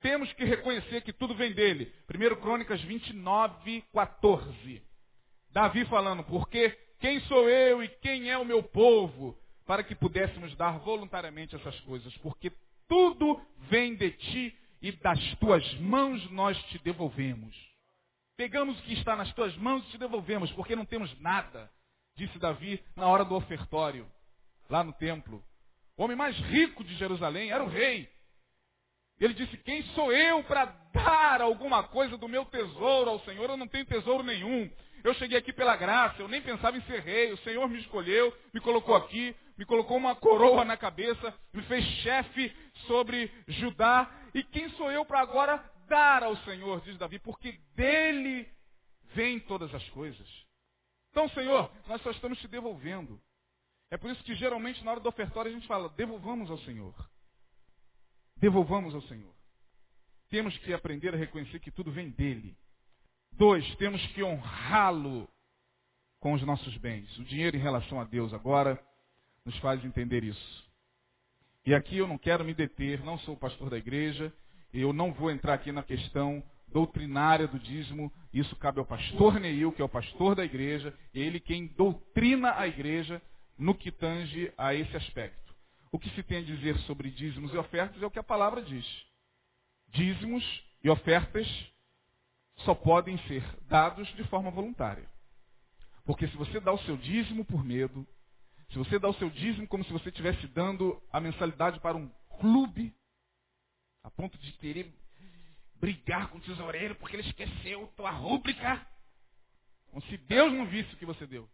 Temos 0.00 0.32
que 0.34 0.44
reconhecer 0.44 1.02
que 1.02 1.12
tudo 1.12 1.34
vem 1.34 1.52
dele. 1.52 1.92
1 2.08 2.40
Crônicas 2.40 2.80
29, 2.82 3.82
14. 3.92 4.82
Davi 5.50 5.84
falando, 5.86 6.24
porque 6.24 6.70
quem 6.98 7.20
sou 7.20 7.48
eu 7.48 7.82
e 7.82 7.88
quem 7.88 8.30
é 8.30 8.36
o 8.36 8.44
meu 8.44 8.62
povo 8.62 9.38
para 9.66 9.82
que 9.82 9.94
pudéssemos 9.94 10.54
dar 10.56 10.78
voluntariamente 10.80 11.54
essas 11.54 11.78
coisas? 11.80 12.14
Porque 12.18 12.52
tudo 12.88 13.40
vem 13.70 13.94
de 13.94 14.10
ti 14.10 14.58
e 14.82 14.92
das 14.92 15.18
tuas 15.36 15.74
mãos 15.80 16.30
nós 16.30 16.62
te 16.64 16.78
devolvemos. 16.80 17.56
Pegamos 18.36 18.78
o 18.78 18.82
que 18.82 18.94
está 18.94 19.14
nas 19.14 19.32
tuas 19.32 19.56
mãos 19.56 19.84
e 19.84 19.90
te 19.92 19.98
devolvemos, 19.98 20.50
porque 20.52 20.74
não 20.74 20.84
temos 20.84 21.18
nada, 21.20 21.70
disse 22.16 22.38
Davi 22.38 22.82
na 22.96 23.06
hora 23.06 23.24
do 23.24 23.34
ofertório, 23.34 24.06
lá 24.68 24.82
no 24.82 24.92
templo. 24.94 25.42
O 25.96 26.04
homem 26.04 26.16
mais 26.16 26.36
rico 26.36 26.82
de 26.82 26.94
Jerusalém 26.96 27.50
era 27.50 27.62
o 27.62 27.68
rei. 27.68 28.08
Ele 29.20 29.34
disse: 29.34 29.56
Quem 29.58 29.82
sou 29.94 30.12
eu 30.12 30.42
para 30.44 30.66
dar 30.92 31.40
alguma 31.40 31.82
coisa 31.84 32.16
do 32.16 32.28
meu 32.28 32.44
tesouro 32.46 33.10
ao 33.10 33.20
Senhor? 33.20 33.48
Eu 33.48 33.56
não 33.56 33.68
tenho 33.68 33.86
tesouro 33.86 34.22
nenhum. 34.22 34.70
Eu 35.04 35.14
cheguei 35.14 35.38
aqui 35.38 35.52
pela 35.52 35.76
graça, 35.76 36.20
eu 36.20 36.28
nem 36.28 36.40
pensava 36.40 36.76
em 36.76 36.82
ser 36.82 37.00
rei. 37.00 37.32
O 37.32 37.36
Senhor 37.38 37.68
me 37.68 37.78
escolheu, 37.78 38.34
me 38.52 38.60
colocou 38.60 38.96
aqui, 38.96 39.36
me 39.56 39.64
colocou 39.64 39.96
uma 39.96 40.16
coroa 40.16 40.64
na 40.64 40.76
cabeça, 40.76 41.34
me 41.52 41.62
fez 41.64 41.84
chefe 42.02 42.50
sobre 42.86 43.30
Judá. 43.46 44.10
E 44.34 44.42
quem 44.42 44.68
sou 44.70 44.90
eu 44.90 45.04
para 45.04 45.20
agora 45.20 45.62
dar 45.88 46.22
ao 46.22 46.36
Senhor, 46.38 46.80
diz 46.80 46.96
Davi, 46.96 47.18
porque 47.18 47.52
dele 47.76 48.48
vêm 49.14 49.38
todas 49.40 49.72
as 49.74 49.88
coisas. 49.90 50.26
Então, 51.10 51.28
Senhor, 51.28 51.70
nós 51.86 52.02
só 52.02 52.10
estamos 52.10 52.38
te 52.40 52.48
devolvendo. 52.48 53.20
É 53.94 53.96
por 53.96 54.10
isso 54.10 54.24
que 54.24 54.34
geralmente 54.34 54.82
na 54.82 54.90
hora 54.90 54.98
do 54.98 55.08
ofertório 55.08 55.52
a 55.52 55.54
gente 55.54 55.68
fala, 55.68 55.88
devolvamos 55.90 56.50
ao 56.50 56.58
Senhor. 56.58 56.92
Devolvamos 58.38 58.92
ao 58.92 59.00
Senhor. 59.02 59.32
Temos 60.28 60.58
que 60.58 60.74
aprender 60.74 61.14
a 61.14 61.16
reconhecer 61.16 61.60
que 61.60 61.70
tudo 61.70 61.92
vem 61.92 62.10
dele. 62.10 62.56
Dois, 63.30 63.64
temos 63.76 64.04
que 64.08 64.20
honrá-lo 64.20 65.28
com 66.18 66.32
os 66.32 66.42
nossos 66.42 66.76
bens. 66.78 67.16
O 67.18 67.24
dinheiro 67.24 67.56
em 67.56 67.60
relação 67.60 68.00
a 68.00 68.04
Deus 68.04 68.34
agora 68.34 68.84
nos 69.44 69.56
faz 69.58 69.84
entender 69.84 70.24
isso. 70.24 70.68
E 71.64 71.72
aqui 71.72 71.96
eu 71.96 72.08
não 72.08 72.18
quero 72.18 72.44
me 72.44 72.52
deter, 72.52 73.00
não 73.04 73.16
sou 73.20 73.36
pastor 73.36 73.70
da 73.70 73.78
igreja, 73.78 74.34
eu 74.72 74.92
não 74.92 75.12
vou 75.12 75.30
entrar 75.30 75.54
aqui 75.54 75.70
na 75.70 75.84
questão 75.84 76.42
doutrinária 76.66 77.46
do 77.46 77.60
dízimo, 77.60 78.12
isso 78.32 78.56
cabe 78.56 78.80
ao 78.80 78.84
pastor 78.86 79.38
Neil, 79.38 79.70
que 79.70 79.80
é 79.80 79.84
o 79.84 79.88
pastor 79.88 80.34
da 80.34 80.44
igreja, 80.44 80.92
ele 81.14 81.38
quem 81.38 81.68
doutrina 81.68 82.58
a 82.58 82.66
igreja 82.66 83.22
no 83.58 83.74
que 83.74 83.90
tange 83.90 84.52
a 84.56 84.74
esse 84.74 84.96
aspecto. 84.96 85.54
O 85.92 85.98
que 85.98 86.10
se 86.10 86.22
tem 86.22 86.38
a 86.38 86.42
dizer 86.42 86.76
sobre 86.80 87.10
dízimos 87.10 87.52
e 87.52 87.56
ofertas 87.56 88.02
é 88.02 88.06
o 88.06 88.10
que 88.10 88.18
a 88.18 88.24
palavra 88.24 88.62
diz. 88.62 88.86
Dízimos 89.88 90.44
e 90.82 90.90
ofertas 90.90 91.46
só 92.58 92.74
podem 92.74 93.16
ser 93.28 93.42
dados 93.68 94.08
de 94.16 94.24
forma 94.24 94.50
voluntária. 94.50 95.08
Porque 96.04 96.26
se 96.28 96.36
você 96.36 96.60
dá 96.60 96.72
o 96.72 96.78
seu 96.80 96.96
dízimo 96.96 97.44
por 97.44 97.64
medo, 97.64 98.06
se 98.70 98.78
você 98.78 98.98
dá 98.98 99.08
o 99.08 99.14
seu 99.14 99.30
dízimo 99.30 99.68
como 99.68 99.84
se 99.84 99.92
você 99.92 100.08
estivesse 100.08 100.46
dando 100.48 101.00
a 101.12 101.20
mensalidade 101.20 101.80
para 101.80 101.96
um 101.96 102.08
clube, 102.38 102.94
a 104.02 104.10
ponto 104.10 104.36
de 104.38 104.52
querer 104.52 104.92
brigar 105.76 106.28
com 106.28 106.38
o 106.38 106.40
tesoureiro 106.40 106.94
porque 106.96 107.16
ele 107.16 107.28
esqueceu 107.28 107.86
tua 107.96 108.10
rúbrica, 108.10 108.86
como 109.86 110.02
se 110.02 110.16
Deus 110.18 110.52
não 110.52 110.66
visse 110.66 110.92
o 110.94 110.96
que 110.96 111.06
você 111.06 111.26
deu. 111.26 111.48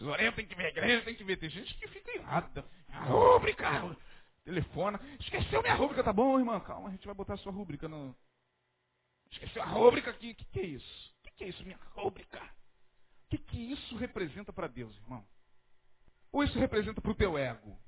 Tesoureiro 0.00 0.34
tem 0.34 0.46
que 0.46 0.54
ver 0.54 0.64
a 0.64 0.68
igreja, 0.68 1.04
tem 1.04 1.14
que 1.14 1.24
ver. 1.24 1.36
Tem 1.36 1.50
gente 1.50 1.74
que 1.74 1.86
fica 1.88 2.16
irada. 2.16 2.64
A 2.88 3.00
rúbrica, 3.04 3.96
telefona. 4.44 4.98
Esqueceu 5.20 5.60
minha 5.60 5.74
rúbrica, 5.74 6.02
tá 6.02 6.12
bom, 6.12 6.38
irmã? 6.38 6.58
Calma, 6.60 6.88
a 6.88 6.92
gente 6.92 7.04
vai 7.04 7.14
botar 7.14 7.34
a 7.34 7.36
sua 7.36 7.52
rúbrica 7.52 7.86
no. 7.86 8.16
Esqueceu 9.30 9.62
a 9.62 9.66
rúbrica 9.66 10.10
aqui. 10.10 10.30
O 10.30 10.34
que, 10.34 10.44
que 10.46 10.60
é 10.60 10.64
isso? 10.64 11.14
O 11.18 11.22
que, 11.22 11.30
que 11.36 11.44
é 11.44 11.48
isso, 11.48 11.62
minha 11.64 11.78
rúbrica? 11.94 12.38
O 12.38 13.30
que, 13.30 13.38
que 13.38 13.72
isso 13.72 13.96
representa 13.96 14.52
para 14.52 14.66
Deus, 14.66 14.96
irmão? 14.96 15.22
Ou 16.32 16.42
isso 16.44 16.58
representa 16.58 17.00
para 17.00 17.10
o 17.10 17.14
teu 17.14 17.36
ego? 17.36 17.78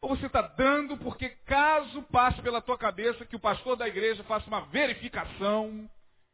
Ou 0.00 0.16
você 0.16 0.26
está 0.26 0.42
dando 0.42 0.96
porque 0.98 1.30
caso 1.46 2.00
passe 2.04 2.40
pela 2.42 2.62
tua 2.62 2.78
cabeça 2.78 3.26
que 3.26 3.34
o 3.34 3.40
pastor 3.40 3.76
da 3.76 3.88
igreja 3.88 4.22
faça 4.24 4.46
uma 4.46 4.60
verificação, 4.66 5.90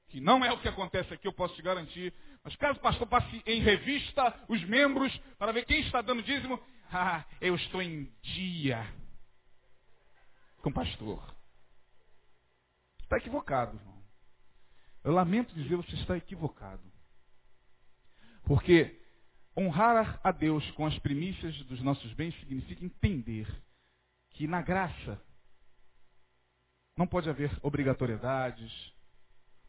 que 0.08 0.20
não 0.20 0.44
é 0.44 0.52
o 0.52 0.60
que 0.60 0.68
acontece 0.68 1.14
aqui, 1.14 1.26
eu 1.26 1.32
posso 1.32 1.54
te 1.54 1.62
garantir, 1.62 2.12
mas 2.44 2.56
caso 2.56 2.78
o 2.78 2.82
pastor 2.82 3.06
passe 3.06 3.42
em 3.46 3.60
revista 3.60 4.34
os 4.48 4.62
membros 4.64 5.16
para 5.38 5.52
ver 5.52 5.64
quem 5.64 5.80
está 5.80 6.02
dando 6.02 6.22
dízimo, 6.22 6.60
ah, 6.92 7.24
eu 7.40 7.54
estou 7.54 7.80
em 7.82 8.04
dia 8.22 8.86
com 10.62 10.70
o 10.70 10.74
pastor. 10.74 11.34
Está 13.02 13.16
equivocado, 13.18 13.76
irmão. 13.76 14.02
Eu 15.04 15.12
lamento 15.12 15.54
dizer, 15.54 15.76
você 15.76 15.94
está 15.96 16.16
equivocado. 16.16 16.82
Porque 18.44 19.02
Honrar 19.56 20.18
a 20.24 20.32
Deus 20.32 20.68
com 20.70 20.86
as 20.86 20.98
primícias 21.00 21.54
dos 21.64 21.82
nossos 21.82 22.10
bens 22.14 22.34
significa 22.40 22.84
entender 22.84 23.46
que 24.30 24.46
na 24.46 24.62
graça 24.62 25.20
não 26.96 27.06
pode 27.06 27.28
haver 27.28 27.50
obrigatoriedades, 27.62 28.72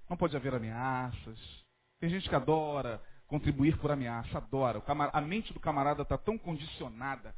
não 0.10 0.16
pode 0.16 0.38
haver 0.38 0.54
ameaças. 0.54 1.63
Tem 2.04 2.10
gente 2.10 2.28
que 2.28 2.36
adora 2.36 3.02
contribuir 3.28 3.78
por 3.78 3.90
ameaça, 3.90 4.38
adora. 4.38 4.84
A 5.14 5.22
mente 5.22 5.54
do 5.54 5.60
camarada 5.62 6.02
está 6.02 6.18
tão 6.18 6.38
condicionada 6.38 7.34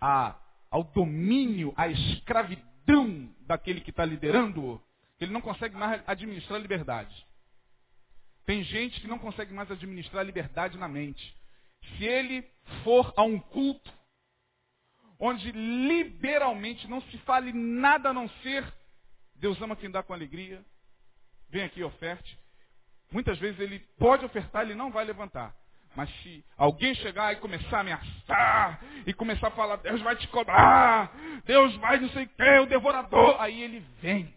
a, 0.00 0.40
ao 0.70 0.84
domínio, 0.84 1.70
à 1.76 1.86
escravidão 1.88 3.30
daquele 3.40 3.82
que 3.82 3.90
está 3.90 4.02
liderando, 4.02 4.82
que 5.18 5.24
ele 5.24 5.34
não 5.34 5.42
consegue 5.42 5.76
mais 5.76 6.02
administrar 6.06 6.58
a 6.58 6.62
liberdade. 6.62 7.26
Tem 8.46 8.64
gente 8.64 9.02
que 9.02 9.06
não 9.06 9.18
consegue 9.18 9.52
mais 9.52 9.70
administrar 9.70 10.22
a 10.22 10.24
liberdade 10.24 10.78
na 10.78 10.88
mente 10.88 11.36
se 11.98 12.06
ele 12.06 12.42
for 12.84 13.12
a 13.18 13.22
um 13.22 13.38
culto 13.38 13.92
onde 15.20 15.52
liberalmente 15.52 16.88
não 16.88 17.02
se 17.02 17.18
fale 17.18 17.52
nada 17.52 18.08
a 18.08 18.14
não 18.14 18.30
ser 18.42 18.64
Deus 19.34 19.60
ama 19.60 19.76
quem 19.76 19.90
dá 19.90 20.02
com 20.02 20.14
alegria, 20.14 20.64
vem 21.50 21.64
aqui 21.64 21.84
oferte. 21.84 22.42
Muitas 23.14 23.38
vezes 23.38 23.58
ele 23.58 23.78
pode 23.98 24.26
ofertar, 24.26 24.62
ele 24.62 24.74
não 24.74 24.90
vai 24.90 25.06
levantar. 25.06 25.54
Mas 25.96 26.10
se 26.22 26.44
alguém 26.56 26.94
chegar 26.96 27.32
e 27.32 27.36
começar 27.36 27.78
a 27.78 27.80
ameaçar, 27.80 28.84
e 29.06 29.14
começar 29.14 29.48
a 29.48 29.52
falar, 29.52 29.76
Deus 29.76 30.02
vai 30.02 30.16
te 30.16 30.28
cobrar, 30.28 31.10
Deus 31.46 31.74
vai 31.76 31.98
não 31.98 32.10
sei 32.10 32.24
o 32.24 32.28
que, 32.28 32.58
o 32.58 32.66
devorador, 32.66 33.40
aí 33.40 33.62
ele 33.62 33.80
vem. 34.02 34.36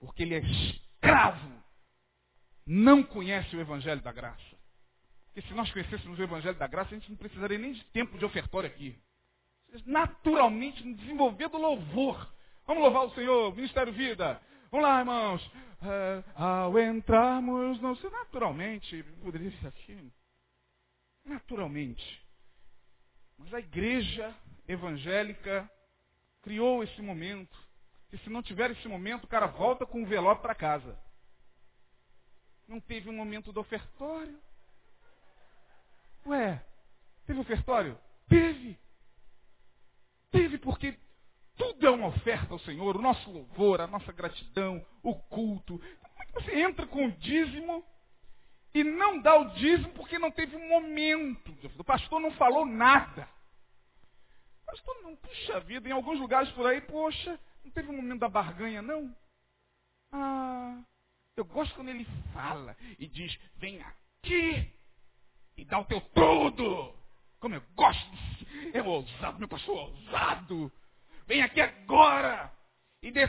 Porque 0.00 0.22
ele 0.22 0.34
é 0.34 0.40
escravo 0.40 1.60
não 2.72 3.02
conhece 3.02 3.56
o 3.56 3.60
Evangelho 3.60 4.00
da 4.00 4.12
Graça. 4.12 4.38
Porque 5.26 5.42
se 5.48 5.54
nós 5.54 5.72
conhecêssemos 5.72 6.16
o 6.16 6.22
Evangelho 6.22 6.56
da 6.56 6.68
Graça, 6.68 6.94
a 6.94 6.98
gente 6.98 7.10
não 7.10 7.16
precisaria 7.16 7.58
nem 7.58 7.72
de 7.72 7.84
tempo 7.86 8.16
de 8.16 8.24
ofertório 8.24 8.68
aqui. 8.68 8.96
Naturalmente, 9.84 10.80
desenvolver 10.94 11.48
do 11.48 11.58
louvor. 11.58 12.32
Vamos 12.68 12.84
louvar 12.84 13.06
o 13.06 13.14
Senhor, 13.14 13.52
Ministério 13.56 13.92
Vida. 13.92 14.40
Vamos 14.70 14.86
lá, 14.86 15.00
irmãos. 15.00 15.50
É, 15.82 16.24
ao 16.34 16.78
entrarmos, 16.78 17.80
não 17.80 17.96
sei, 17.96 18.10
naturalmente, 18.10 19.02
poderia 19.22 19.50
ser 19.58 19.68
aqui. 19.68 20.12
Naturalmente. 21.24 22.22
Mas 23.38 23.54
a 23.54 23.60
igreja 23.60 24.34
evangélica 24.68 25.70
criou 26.42 26.82
esse 26.84 27.00
momento. 27.00 27.56
E 28.12 28.18
se 28.18 28.28
não 28.28 28.42
tiver 28.42 28.70
esse 28.72 28.86
momento, 28.88 29.24
o 29.24 29.28
cara 29.28 29.46
volta 29.46 29.86
com 29.86 29.98
o 29.98 30.00
envelope 30.02 30.42
para 30.42 30.54
casa. 30.54 30.98
Não 32.68 32.80
teve 32.80 33.08
um 33.08 33.16
momento 33.16 33.52
do 33.52 33.60
ofertório? 33.60 34.38
Ué, 36.26 36.62
teve 37.26 37.40
ofertório? 37.40 37.98
Teve. 38.28 38.78
Teve 40.30 40.58
porque 40.58 40.96
tudo 41.60 41.86
é 41.86 41.90
uma 41.90 42.06
oferta 42.06 42.54
ao 42.54 42.58
Senhor, 42.60 42.96
o 42.96 43.02
nosso 43.02 43.30
louvor, 43.30 43.82
a 43.82 43.86
nossa 43.86 44.10
gratidão, 44.12 44.84
o 45.02 45.14
culto. 45.14 45.78
Como 45.78 46.22
é 46.22 46.24
que 46.24 46.32
você 46.32 46.58
entra 46.58 46.86
com 46.86 47.06
o 47.06 47.12
dízimo 47.12 47.84
e 48.72 48.82
não 48.82 49.20
dá 49.20 49.38
o 49.38 49.50
dízimo 49.50 49.90
porque 49.90 50.18
não 50.18 50.30
teve 50.30 50.56
um 50.56 50.68
momento? 50.68 51.54
O 51.78 51.84
pastor 51.84 52.18
não 52.18 52.30
falou 52.32 52.64
nada. 52.64 53.28
O 54.62 54.66
pastor 54.70 55.02
não, 55.02 55.14
puxa 55.16 55.60
vida, 55.60 55.86
em 55.86 55.92
alguns 55.92 56.18
lugares 56.18 56.50
por 56.52 56.66
aí, 56.66 56.80
poxa, 56.80 57.38
não 57.62 57.70
teve 57.70 57.90
um 57.90 57.96
momento 57.96 58.20
da 58.20 58.28
barganha, 58.28 58.80
não? 58.80 59.14
Ah, 60.10 60.80
eu 61.36 61.44
gosto 61.44 61.74
quando 61.74 61.90
ele 61.90 62.06
fala 62.32 62.74
e 62.98 63.06
diz, 63.06 63.38
vem 63.56 63.82
aqui 63.82 64.72
e 65.58 65.64
dá 65.66 65.78
o 65.78 65.84
teu 65.84 66.00
tudo. 66.00 66.94
Como 67.38 67.54
eu 67.54 67.62
gosto, 67.74 68.16
é 68.72 68.82
ousado, 68.82 69.38
meu 69.38 69.48
pastor 69.48 69.76
ousado. 69.76 70.72
Vem 71.30 71.42
aqui 71.42 71.60
agora 71.60 72.52
e 73.00 73.12
dê 73.12 73.28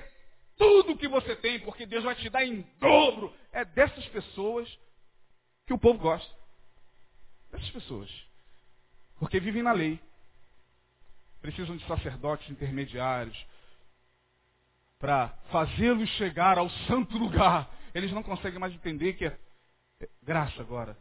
tudo 0.57 0.93
o 0.93 0.97
que 0.97 1.07
você 1.07 1.35
tem, 1.35 1.59
porque 1.59 1.85
Deus 1.85 2.03
vai 2.03 2.15
te 2.15 2.31
dar 2.31 2.43
em 2.43 2.61
dobro. 2.79 3.31
É 3.51 3.63
dessas 3.63 4.03
pessoas 4.07 4.67
que 5.67 5.73
o 5.73 5.77
povo 5.77 5.99
gosta. 5.99 6.35
Dessas 7.51 7.69
pessoas. 7.69 8.09
Porque 9.19 9.39
vivem 9.39 9.61
na 9.61 9.71
lei. 9.71 9.99
Precisam 11.41 11.77
de 11.77 11.85
sacerdotes 11.85 12.49
intermediários 12.49 13.37
para 14.97 15.27
fazê-los 15.51 16.09
chegar 16.17 16.57
ao 16.57 16.71
santo 16.87 17.19
lugar. 17.19 17.69
Eles 17.93 18.11
não 18.11 18.23
conseguem 18.23 18.57
mais 18.57 18.73
entender 18.73 19.13
que 19.13 19.25
é 19.25 19.37
graça 20.23 20.59
agora. 20.59 20.97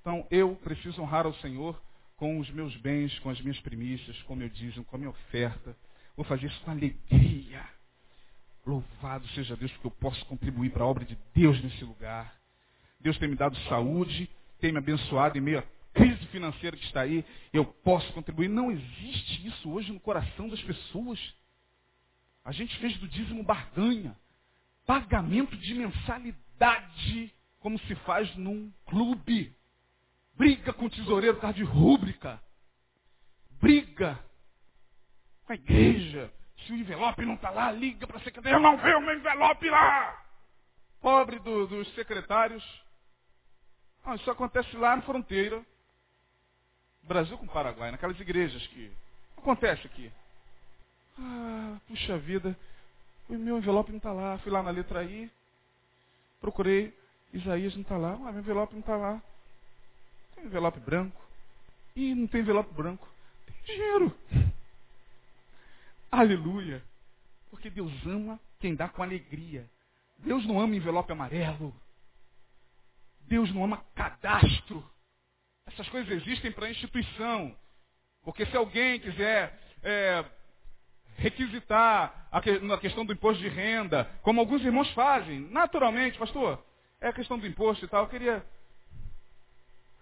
Então 0.00 0.26
eu 0.32 0.56
preciso 0.56 1.00
honrar 1.00 1.26
ao 1.26 1.34
Senhor 1.34 1.80
com 2.16 2.40
os 2.40 2.50
meus 2.50 2.76
bens, 2.78 3.16
com 3.20 3.30
as 3.30 3.40
minhas 3.40 3.60
primícias, 3.60 4.20
com 4.24 4.32
o 4.32 4.36
meu 4.36 4.48
dízimo, 4.48 4.84
com 4.84 4.96
a 4.96 4.98
minha 4.98 5.10
oferta. 5.10 5.76
Vou 6.20 6.26
fazer 6.26 6.48
isso 6.48 6.60
com 6.60 6.70
alegria. 6.70 7.66
Louvado 8.66 9.26
seja 9.28 9.56
Deus, 9.56 9.72
porque 9.72 9.86
eu 9.86 9.90
posso 9.90 10.22
contribuir 10.26 10.70
para 10.70 10.84
a 10.84 10.86
obra 10.86 11.02
de 11.02 11.16
Deus 11.34 11.58
nesse 11.64 11.82
lugar. 11.82 12.38
Deus 13.00 13.16
tem 13.16 13.26
me 13.26 13.36
dado 13.36 13.56
saúde, 13.70 14.28
tem 14.60 14.70
me 14.70 14.76
abençoado 14.76 15.38
em 15.38 15.40
meio 15.40 15.60
à 15.60 15.64
crise 15.94 16.22
financeira 16.26 16.76
que 16.76 16.84
está 16.84 17.00
aí. 17.00 17.24
Eu 17.54 17.64
posso 17.64 18.12
contribuir. 18.12 18.48
Não 18.48 18.70
existe 18.70 19.46
isso 19.46 19.72
hoje 19.72 19.90
no 19.94 19.98
coração 19.98 20.46
das 20.46 20.62
pessoas. 20.62 21.18
A 22.44 22.52
gente 22.52 22.76
fez 22.80 22.98
do 22.98 23.08
dízimo 23.08 23.42
barganha. 23.42 24.14
Pagamento 24.84 25.56
de 25.56 25.72
mensalidade, 25.72 27.32
como 27.60 27.78
se 27.78 27.94
faz 27.94 28.36
num 28.36 28.70
clube 28.84 29.56
briga 30.34 30.70
com 30.74 30.84
o 30.84 30.90
tesoureiro 30.90 31.36
por 31.36 31.40
causa 31.40 31.56
de 31.56 31.64
rúbrica, 31.64 32.38
briga 33.58 34.22
com 35.50 35.52
a 35.52 35.56
igreja. 35.56 36.32
Se 36.64 36.72
o 36.72 36.76
envelope 36.76 37.24
não 37.24 37.34
está 37.34 37.50
lá, 37.50 37.72
liga 37.72 38.06
para 38.06 38.18
a 38.18 38.22
secretária, 38.22 38.56
eu 38.56 38.60
não 38.60 38.76
vejo 38.76 38.98
o 38.98 39.00
meu 39.00 39.16
envelope 39.16 39.68
lá. 39.68 40.24
Pobre 41.00 41.38
do, 41.40 41.66
dos 41.66 41.92
secretários. 41.94 42.64
Não, 44.04 44.14
isso 44.14 44.30
acontece 44.30 44.76
lá 44.76 44.94
na 44.94 45.02
fronteira. 45.02 45.64
Brasil 47.02 47.36
com 47.38 47.46
Paraguai, 47.46 47.90
naquelas 47.90 48.20
igrejas 48.20 48.64
que. 48.68 48.92
Acontece 49.36 49.86
aqui. 49.86 50.12
Ah, 51.18 51.78
puxa 51.88 52.18
vida, 52.18 52.56
o 53.28 53.34
meu 53.34 53.58
envelope 53.58 53.90
não 53.90 53.96
está 53.96 54.12
lá. 54.12 54.38
Fui 54.38 54.52
lá 54.52 54.62
na 54.62 54.70
letra 54.70 55.02
I, 55.02 55.30
procurei, 56.40 56.94
Isaías 57.32 57.74
não 57.74 57.82
está 57.82 57.96
lá. 57.96 58.12
Ah, 58.12 58.32
meu 58.32 58.40
envelope 58.40 58.74
não 58.74 58.80
está 58.80 58.96
lá. 58.96 59.20
Tem 60.34 60.44
envelope 60.44 60.78
branco. 60.78 61.20
E 61.96 62.14
não 62.14 62.26
tem 62.26 62.42
envelope 62.42 62.72
branco. 62.74 63.08
Tem 63.46 63.76
dinheiro. 63.76 64.14
Aleluia. 66.10 66.82
Porque 67.50 67.70
Deus 67.70 67.92
ama 68.06 68.38
quem 68.58 68.74
dá 68.74 68.88
com 68.88 69.02
alegria. 69.02 69.68
Deus 70.18 70.46
não 70.46 70.60
ama 70.60 70.76
envelope 70.76 71.10
amarelo. 71.12 71.74
Deus 73.22 73.52
não 73.54 73.64
ama 73.64 73.84
cadastro. 73.94 74.84
Essas 75.66 75.88
coisas 75.88 76.10
existem 76.10 76.52
para 76.52 76.66
a 76.66 76.70
instituição. 76.70 77.56
Porque 78.22 78.44
se 78.46 78.56
alguém 78.56 79.00
quiser 79.00 79.58
é, 79.82 80.24
requisitar 81.16 82.28
a, 82.30 82.40
que, 82.40 82.58
na 82.58 82.76
questão 82.78 83.04
do 83.04 83.12
imposto 83.12 83.42
de 83.42 83.48
renda, 83.48 84.04
como 84.22 84.40
alguns 84.40 84.62
irmãos 84.62 84.90
fazem, 84.92 85.40
naturalmente, 85.40 86.18
pastor, 86.18 86.62
é 87.00 87.08
a 87.08 87.12
questão 87.12 87.38
do 87.38 87.46
imposto 87.46 87.84
e 87.84 87.88
tal, 87.88 88.04
eu 88.04 88.10
queria 88.10 88.44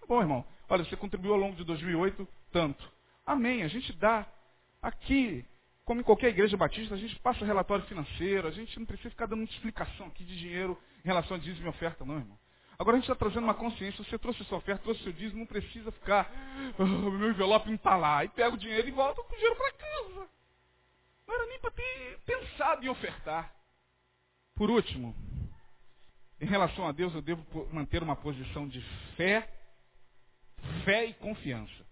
Bom, 0.09 0.21
irmão, 0.21 0.43
olha, 0.67 0.83
você 0.83 0.95
contribuiu 0.95 1.33
ao 1.33 1.39
longo 1.39 1.55
de 1.55 1.63
2008 1.63 2.27
tanto. 2.51 2.91
Amém. 3.23 3.61
A 3.61 3.67
gente 3.67 3.93
dá 3.93 4.25
aqui, 4.81 5.45
como 5.89 6.01
em 6.01 6.03
qualquer 6.03 6.27
igreja 6.27 6.55
batista, 6.55 6.93
a 6.93 6.97
gente 6.99 7.17
passa 7.19 7.43
relatório 7.43 7.83
financeiro, 7.85 8.47
a 8.47 8.51
gente 8.51 8.77
não 8.77 8.85
precisa 8.85 9.09
ficar 9.09 9.25
dando 9.25 9.43
explicação 9.45 10.05
aqui 10.05 10.23
de 10.23 10.37
dinheiro 10.37 10.79
em 11.03 11.07
relação 11.07 11.35
a 11.35 11.39
dízimo 11.39 11.65
e 11.65 11.69
oferta, 11.69 12.05
não, 12.05 12.19
irmão. 12.19 12.37
Agora 12.77 12.95
a 12.95 12.99
gente 12.99 13.09
está 13.09 13.15
trazendo 13.15 13.45
uma 13.45 13.55
consciência, 13.55 14.03
você 14.03 14.19
trouxe 14.19 14.43
sua 14.43 14.59
oferta, 14.59 14.83
trouxe 14.83 15.01
seu 15.01 15.11
dízimo, 15.11 15.39
não 15.39 15.47
precisa 15.47 15.91
ficar, 15.91 16.31
oh, 16.77 16.85
meu 16.85 17.31
envelope 17.31 17.69
não 17.69 17.73
está 17.73 17.95
lá, 17.95 18.23
e 18.23 18.29
pega 18.29 18.53
o 18.53 18.57
dinheiro 18.59 18.87
e 18.87 18.91
volta 18.91 19.23
com 19.23 19.33
o 19.33 19.35
dinheiro 19.35 19.55
para 19.55 19.71
casa. 19.71 20.29
Não 21.27 21.33
era 21.33 21.47
nem 21.47 21.59
para 21.59 21.71
ter 21.71 22.19
pensado 22.23 22.85
em 22.85 22.89
ofertar. 22.89 23.51
Por 24.53 24.69
último, 24.69 25.15
em 26.39 26.45
relação 26.45 26.87
a 26.87 26.91
Deus, 26.91 27.15
eu 27.15 27.21
devo 27.23 27.43
manter 27.73 28.03
uma 28.03 28.15
posição 28.15 28.67
de 28.67 28.79
fé 29.17 29.51
fé 30.85 31.05
e 31.05 31.15
confiança. 31.15 31.83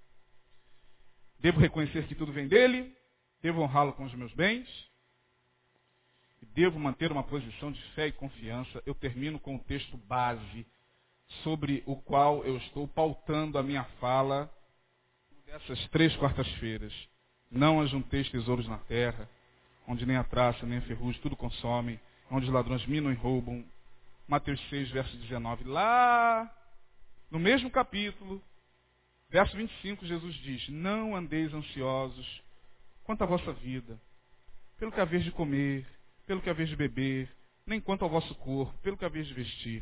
Devo 1.40 1.60
reconhecer 1.60 2.06
que 2.08 2.14
tudo 2.14 2.32
vem 2.32 2.48
dele, 2.48 2.96
devo 3.42 3.62
honrá-lo 3.62 3.94
com 3.94 4.04
os 4.04 4.14
meus 4.14 4.34
bens, 4.34 4.68
e 6.42 6.46
devo 6.48 6.80
manter 6.80 7.12
uma 7.12 7.24
posição 7.24 7.72
de 7.72 7.82
fé 7.94 8.08
e 8.08 8.12
confiança. 8.12 8.82
Eu 8.86 8.94
termino 8.94 9.40
com 9.40 9.56
o 9.56 9.60
texto 9.60 9.98
base 9.98 10.66
sobre 11.44 11.84
o 11.86 11.96
qual 11.96 12.44
eu 12.44 12.58
estou 12.58 12.88
pautando 12.88 13.58
a 13.58 13.64
minha 13.64 13.84
fala 14.00 14.52
dessas 15.46 15.88
três 15.90 16.16
quartas-feiras. 16.18 16.94
Não 17.50 17.82
ajunteis 17.82 18.30
tesouros 18.30 18.68
na 18.68 18.78
terra, 18.80 19.30
onde 19.88 20.06
nem 20.06 20.18
a 20.18 20.24
traça, 20.24 20.66
nem 20.66 20.80
a 20.80 20.82
ferrugem, 20.82 21.22
tudo 21.22 21.36
consomem, 21.36 22.00
onde 22.30 22.46
os 22.46 22.52
ladrões 22.52 22.86
minam 22.86 23.12
e 23.12 23.16
roubam. 23.16 23.66
Mateus 24.28 24.60
6, 24.70 24.92
verso 24.92 25.18
19. 25.18 25.64
Lá, 25.64 26.54
no 27.32 27.40
mesmo 27.40 27.72
capítulo, 27.72 28.44
Verso 29.30 29.58
25, 29.58 30.06
Jesus 30.06 30.36
diz: 30.36 30.70
Não 30.70 31.16
andeis 31.16 31.54
ansiosos 31.54 32.42
quanto 33.08 33.24
à 33.24 33.26
vossa 33.26 33.54
vida, 33.54 33.98
pelo 34.78 34.92
que 34.92 35.00
haver 35.00 35.22
de 35.22 35.32
comer, 35.32 35.88
pelo 36.28 36.42
que 36.42 36.50
haver 36.50 36.68
de 36.68 36.76
beber, 36.76 37.30
nem 37.66 37.80
quanto 37.80 38.04
ao 38.04 38.10
vosso 38.10 38.36
corpo, 38.36 38.78
pelo 38.82 38.98
que 38.98 39.06
haver 39.06 39.24
de 39.24 39.34
vestir. 39.34 39.82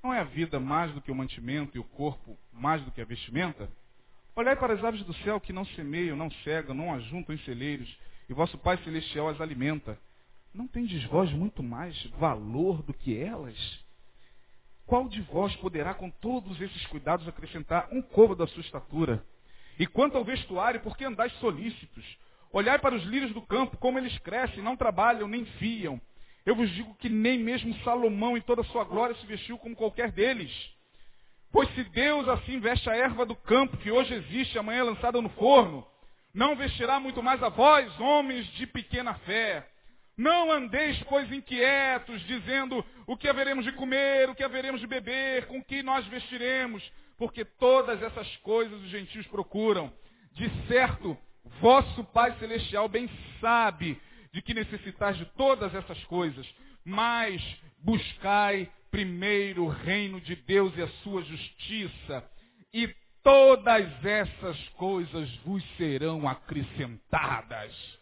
Não 0.00 0.14
é 0.14 0.20
a 0.20 0.24
vida 0.24 0.60
mais 0.60 0.92
do 0.94 1.00
que 1.00 1.10
o 1.10 1.14
mantimento 1.14 1.76
e 1.76 1.80
o 1.80 1.84
corpo 1.84 2.38
mais 2.52 2.80
do 2.84 2.92
que 2.92 3.00
a 3.00 3.04
vestimenta? 3.04 3.68
Olhai 4.36 4.54
para 4.54 4.72
as 4.72 4.84
aves 4.84 5.02
do 5.02 5.12
céu 5.14 5.40
que 5.40 5.52
não 5.52 5.64
semeiam, 5.66 6.16
não 6.16 6.30
cegam, 6.30 6.72
não 6.72 6.94
ajuntam 6.94 7.34
em 7.34 7.38
celeiros, 7.38 7.92
e 8.28 8.32
vosso 8.32 8.56
Pai 8.56 8.78
Celestial 8.84 9.28
as 9.28 9.40
alimenta. 9.40 9.98
Não 10.54 10.68
tendes 10.68 11.02
vós 11.06 11.32
muito 11.32 11.64
mais 11.64 12.00
valor 12.20 12.82
do 12.82 12.94
que 12.94 13.18
elas? 13.18 13.58
Qual 14.86 15.08
de 15.08 15.20
vós 15.22 15.54
poderá, 15.56 15.92
com 15.92 16.08
todos 16.08 16.60
esses 16.60 16.86
cuidados, 16.86 17.26
acrescentar 17.26 17.88
um 17.90 18.00
covo 18.00 18.36
da 18.36 18.46
sua 18.46 18.60
estatura? 18.60 19.24
E 19.76 19.88
quanto 19.88 20.16
ao 20.16 20.24
vestuário, 20.24 20.80
por 20.80 20.96
que 20.96 21.04
andais 21.04 21.32
solícitos? 21.40 22.29
Olhai 22.52 22.78
para 22.78 22.94
os 22.94 23.04
lírios 23.04 23.32
do 23.32 23.42
campo, 23.42 23.76
como 23.76 23.98
eles 23.98 24.16
crescem, 24.18 24.62
não 24.62 24.76
trabalham, 24.76 25.28
nem 25.28 25.44
fiam. 25.44 26.00
Eu 26.44 26.54
vos 26.54 26.70
digo 26.70 26.94
que 26.96 27.08
nem 27.08 27.38
mesmo 27.38 27.74
Salomão, 27.84 28.36
em 28.36 28.40
toda 28.40 28.62
a 28.62 28.64
sua 28.64 28.84
glória, 28.84 29.14
se 29.16 29.26
vestiu 29.26 29.56
como 29.58 29.76
qualquer 29.76 30.10
deles. 30.10 30.50
Pois 31.52 31.68
se 31.74 31.84
Deus 31.84 32.28
assim 32.28 32.58
veste 32.60 32.88
a 32.88 32.96
erva 32.96 33.26
do 33.26 33.36
campo, 33.36 33.76
que 33.76 33.90
hoje 33.90 34.14
existe, 34.14 34.58
amanhã 34.58 34.80
é 34.80 34.84
lançada 34.84 35.20
no 35.20 35.28
forno, 35.30 35.86
não 36.32 36.56
vestirá 36.56 37.00
muito 37.00 37.22
mais 37.22 37.42
a 37.42 37.48
vós, 37.48 37.98
homens 38.00 38.46
de 38.54 38.66
pequena 38.66 39.14
fé. 39.14 39.68
Não 40.16 40.52
andeis, 40.52 41.02
pois, 41.04 41.30
inquietos, 41.32 42.20
dizendo 42.26 42.84
o 43.06 43.16
que 43.16 43.28
haveremos 43.28 43.64
de 43.64 43.72
comer, 43.72 44.28
o 44.28 44.34
que 44.34 44.44
haveremos 44.44 44.80
de 44.80 44.86
beber, 44.86 45.46
com 45.46 45.62
que 45.62 45.82
nós 45.82 46.06
vestiremos, 46.06 46.82
porque 47.16 47.44
todas 47.44 48.02
essas 48.02 48.36
coisas 48.38 48.80
os 48.80 48.88
gentios 48.88 49.26
procuram. 49.28 49.92
De 50.32 50.48
certo, 50.68 51.16
vosso 51.60 52.04
Pai 52.04 52.36
Celestial 52.38 52.88
bem 52.88 53.08
sabe 53.40 54.00
de 54.32 54.40
que 54.42 54.54
necessitais 54.54 55.16
de 55.16 55.24
todas 55.36 55.74
essas 55.74 56.02
coisas, 56.04 56.46
mas 56.84 57.42
buscai 57.78 58.70
primeiro 58.90 59.64
o 59.64 59.68
reino 59.68 60.20
de 60.20 60.34
Deus 60.36 60.76
e 60.76 60.82
a 60.82 60.88
sua 61.02 61.22
justiça, 61.22 62.30
e 62.72 62.88
todas 63.22 64.04
essas 64.04 64.58
coisas 64.70 65.30
vos 65.38 65.62
serão 65.76 66.28
acrescentadas. 66.28 68.00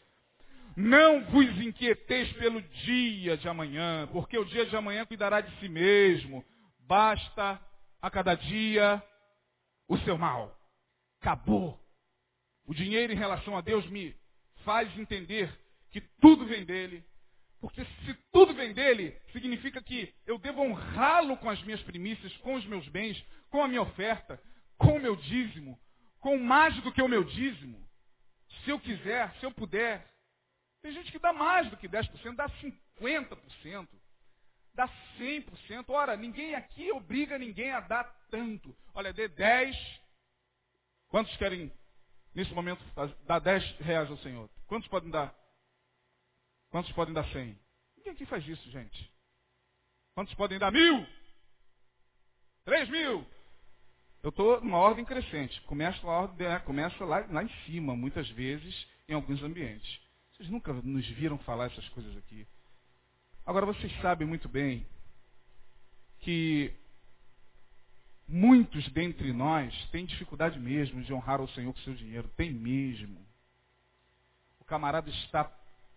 Não 0.76 1.24
vos 1.24 1.48
inquieteis 1.60 2.32
pelo 2.34 2.62
dia 2.62 3.36
de 3.36 3.48
amanhã, 3.48 4.08
porque 4.12 4.38
o 4.38 4.44
dia 4.44 4.64
de 4.64 4.76
amanhã 4.76 5.04
cuidará 5.04 5.40
de 5.40 5.50
si 5.58 5.68
mesmo. 5.68 6.44
Basta 6.86 7.60
a 8.00 8.10
cada 8.10 8.34
dia 8.36 9.02
o 9.88 9.98
seu 9.98 10.16
mal. 10.16 10.56
Acabou. 11.20 11.87
O 12.68 12.74
dinheiro 12.74 13.10
em 13.10 13.16
relação 13.16 13.56
a 13.56 13.62
Deus 13.62 13.88
me 13.88 14.14
faz 14.62 14.94
entender 14.98 15.50
que 15.90 16.02
tudo 16.20 16.44
vem 16.44 16.66
dele. 16.66 17.02
Porque 17.62 17.82
se 17.82 18.14
tudo 18.30 18.52
vem 18.52 18.74
dele, 18.74 19.18
significa 19.32 19.82
que 19.82 20.14
eu 20.26 20.38
devo 20.38 20.60
honrá-lo 20.60 21.38
com 21.38 21.48
as 21.48 21.62
minhas 21.62 21.82
primícias, 21.82 22.36
com 22.36 22.54
os 22.54 22.66
meus 22.66 22.86
bens, 22.88 23.24
com 23.48 23.62
a 23.62 23.68
minha 23.68 23.80
oferta, 23.80 24.38
com 24.76 24.98
o 24.98 25.00
meu 25.00 25.16
dízimo, 25.16 25.80
com 26.20 26.36
mais 26.36 26.78
do 26.82 26.92
que 26.92 27.00
o 27.00 27.08
meu 27.08 27.24
dízimo. 27.24 27.82
Se 28.62 28.70
eu 28.70 28.78
quiser, 28.78 29.34
se 29.40 29.46
eu 29.46 29.50
puder. 29.50 30.06
Tem 30.82 30.92
gente 30.92 31.10
que 31.10 31.18
dá 31.18 31.32
mais 31.32 31.70
do 31.70 31.76
que 31.78 31.88
10%, 31.88 32.36
dá 32.36 32.50
50%, 33.00 33.88
dá 34.74 34.86
100%. 35.18 35.86
Ora, 35.88 36.18
ninguém 36.18 36.54
aqui 36.54 36.92
obriga 36.92 37.38
ninguém 37.38 37.72
a 37.72 37.80
dar 37.80 38.04
tanto. 38.30 38.76
Olha, 38.92 39.10
dê 39.10 39.26
10. 39.26 39.74
Quantos 41.08 41.34
querem, 41.38 41.72
nesse 42.38 42.54
momento, 42.54 42.80
dar 43.26 43.40
10 43.40 43.80
reais 43.80 44.08
ao 44.08 44.16
Senhor? 44.18 44.48
Quantos 44.68 44.88
podem 44.88 45.10
dar? 45.10 45.34
Quantos 46.70 46.92
podem 46.92 47.12
dar 47.12 47.24
100? 47.32 47.58
Ninguém 47.96 48.12
aqui 48.12 48.24
faz 48.26 48.46
isso, 48.46 48.70
gente. 48.70 49.12
Quantos 50.14 50.32
podem 50.34 50.56
dar 50.56 50.70
mil? 50.70 51.04
Três 52.64 52.88
mil? 52.90 53.26
Eu 54.22 54.30
estou 54.30 54.60
numa 54.60 54.78
ordem 54.78 55.04
crescente. 55.04 55.60
Começa, 55.62 56.06
ordem, 56.06 56.46
é, 56.46 56.60
começa 56.60 57.04
lá, 57.04 57.26
lá 57.28 57.42
em 57.42 57.48
cima, 57.64 57.96
muitas 57.96 58.28
vezes, 58.30 58.86
em 59.08 59.14
alguns 59.14 59.42
ambientes. 59.42 60.00
Vocês 60.32 60.48
nunca 60.48 60.72
nos 60.72 61.08
viram 61.08 61.38
falar 61.38 61.66
essas 61.66 61.88
coisas 61.88 62.16
aqui. 62.18 62.46
Agora, 63.44 63.66
vocês 63.66 63.92
sabem 64.00 64.28
muito 64.28 64.48
bem 64.48 64.86
que 66.20 66.72
muitos 68.28 68.86
dentre 68.90 69.32
nós 69.32 69.74
têm 69.90 70.04
dificuldade 70.04 70.58
mesmo 70.58 71.02
de 71.02 71.12
honrar 71.12 71.40
o 71.40 71.48
Senhor 71.48 71.72
com 71.72 71.80
seu 71.80 71.94
dinheiro. 71.94 72.28
Tem 72.36 72.52
mesmo. 72.52 73.18
O 74.60 74.64
camarada 74.64 75.08
está 75.08 75.44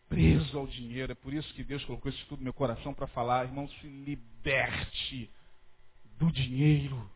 preso 0.08 0.58
ao 0.58 0.68
dinheiro. 0.68 1.12
É 1.12 1.16
por 1.16 1.34
isso 1.34 1.54
que 1.54 1.64
Deus 1.64 1.84
colocou 1.86 2.10
isso 2.10 2.26
tudo 2.28 2.40
no 2.40 2.46
meu 2.46 2.54
coração 2.54 2.94
para 2.94 3.08
falar, 3.08 3.46
irmão, 3.46 3.68
se 3.68 3.88
liberte 3.88 5.30
do 6.18 6.32
dinheiro. 6.32 7.10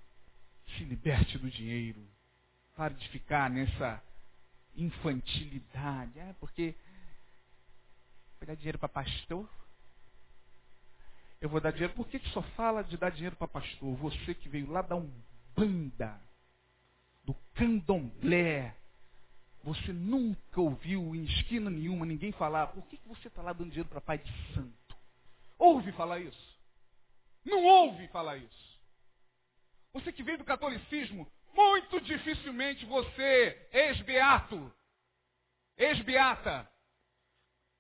Se 0.78 0.84
liberte 0.84 1.38
do 1.38 1.50
dinheiro. 1.50 2.02
Pare 2.76 2.94
de 2.96 3.08
ficar 3.10 3.50
nessa 3.50 4.04
infantilidade. 4.76 6.20
É 6.20 6.34
porque 6.40 6.76
pegar 8.40 8.56
dinheiro 8.56 8.80
para 8.80 8.90
pastor. 8.90 9.50
Eu 11.42 11.50
vou 11.50 11.60
dar 11.60 11.72
dinheiro. 11.72 11.94
Por 11.94 12.08
que, 12.08 12.20
que 12.20 12.30
só 12.30 12.42
fala 12.42 12.84
de 12.84 12.98
dar 12.98 13.12
dinheiro 13.12 13.36
para 13.36 13.48
pastor? 13.48 13.96
Você 13.96 14.34
que 14.34 14.50
veio 14.50 14.70
lá 14.72 14.82
da 14.82 14.96
Umbanda, 14.96 16.20
do 17.24 17.36
candomblé, 17.54 18.76
você 19.64 19.92
nunca 19.92 20.62
ouviu 20.62 21.16
em 21.16 21.26
esquina 21.26 21.70
nenhuma 21.70 22.06
ninguém 22.06 22.32
falar, 22.32 22.68
por 22.68 22.86
que, 22.86 22.98
que 22.98 23.08
você 23.08 23.28
está 23.28 23.42
lá 23.42 23.52
dando 23.52 23.70
dinheiro 23.70 23.90
para 23.90 24.00
pai 24.00 24.20
de 24.20 24.54
santo? 24.54 24.96
Ouve 25.58 25.92
falar 25.94 26.20
isso? 26.20 26.56
Não 27.44 27.64
ouve 27.64 28.08
falar 28.10 28.38
isso. 28.38 28.80
Você 29.94 30.12
que 30.12 30.24
veio 30.24 30.38
do 30.38 30.44
catolicismo, 30.44 31.28
muito 31.54 32.02
dificilmente 32.02 32.86
você, 32.86 33.68
ex-beato, 33.72 34.72
ex-beata, 35.78 36.70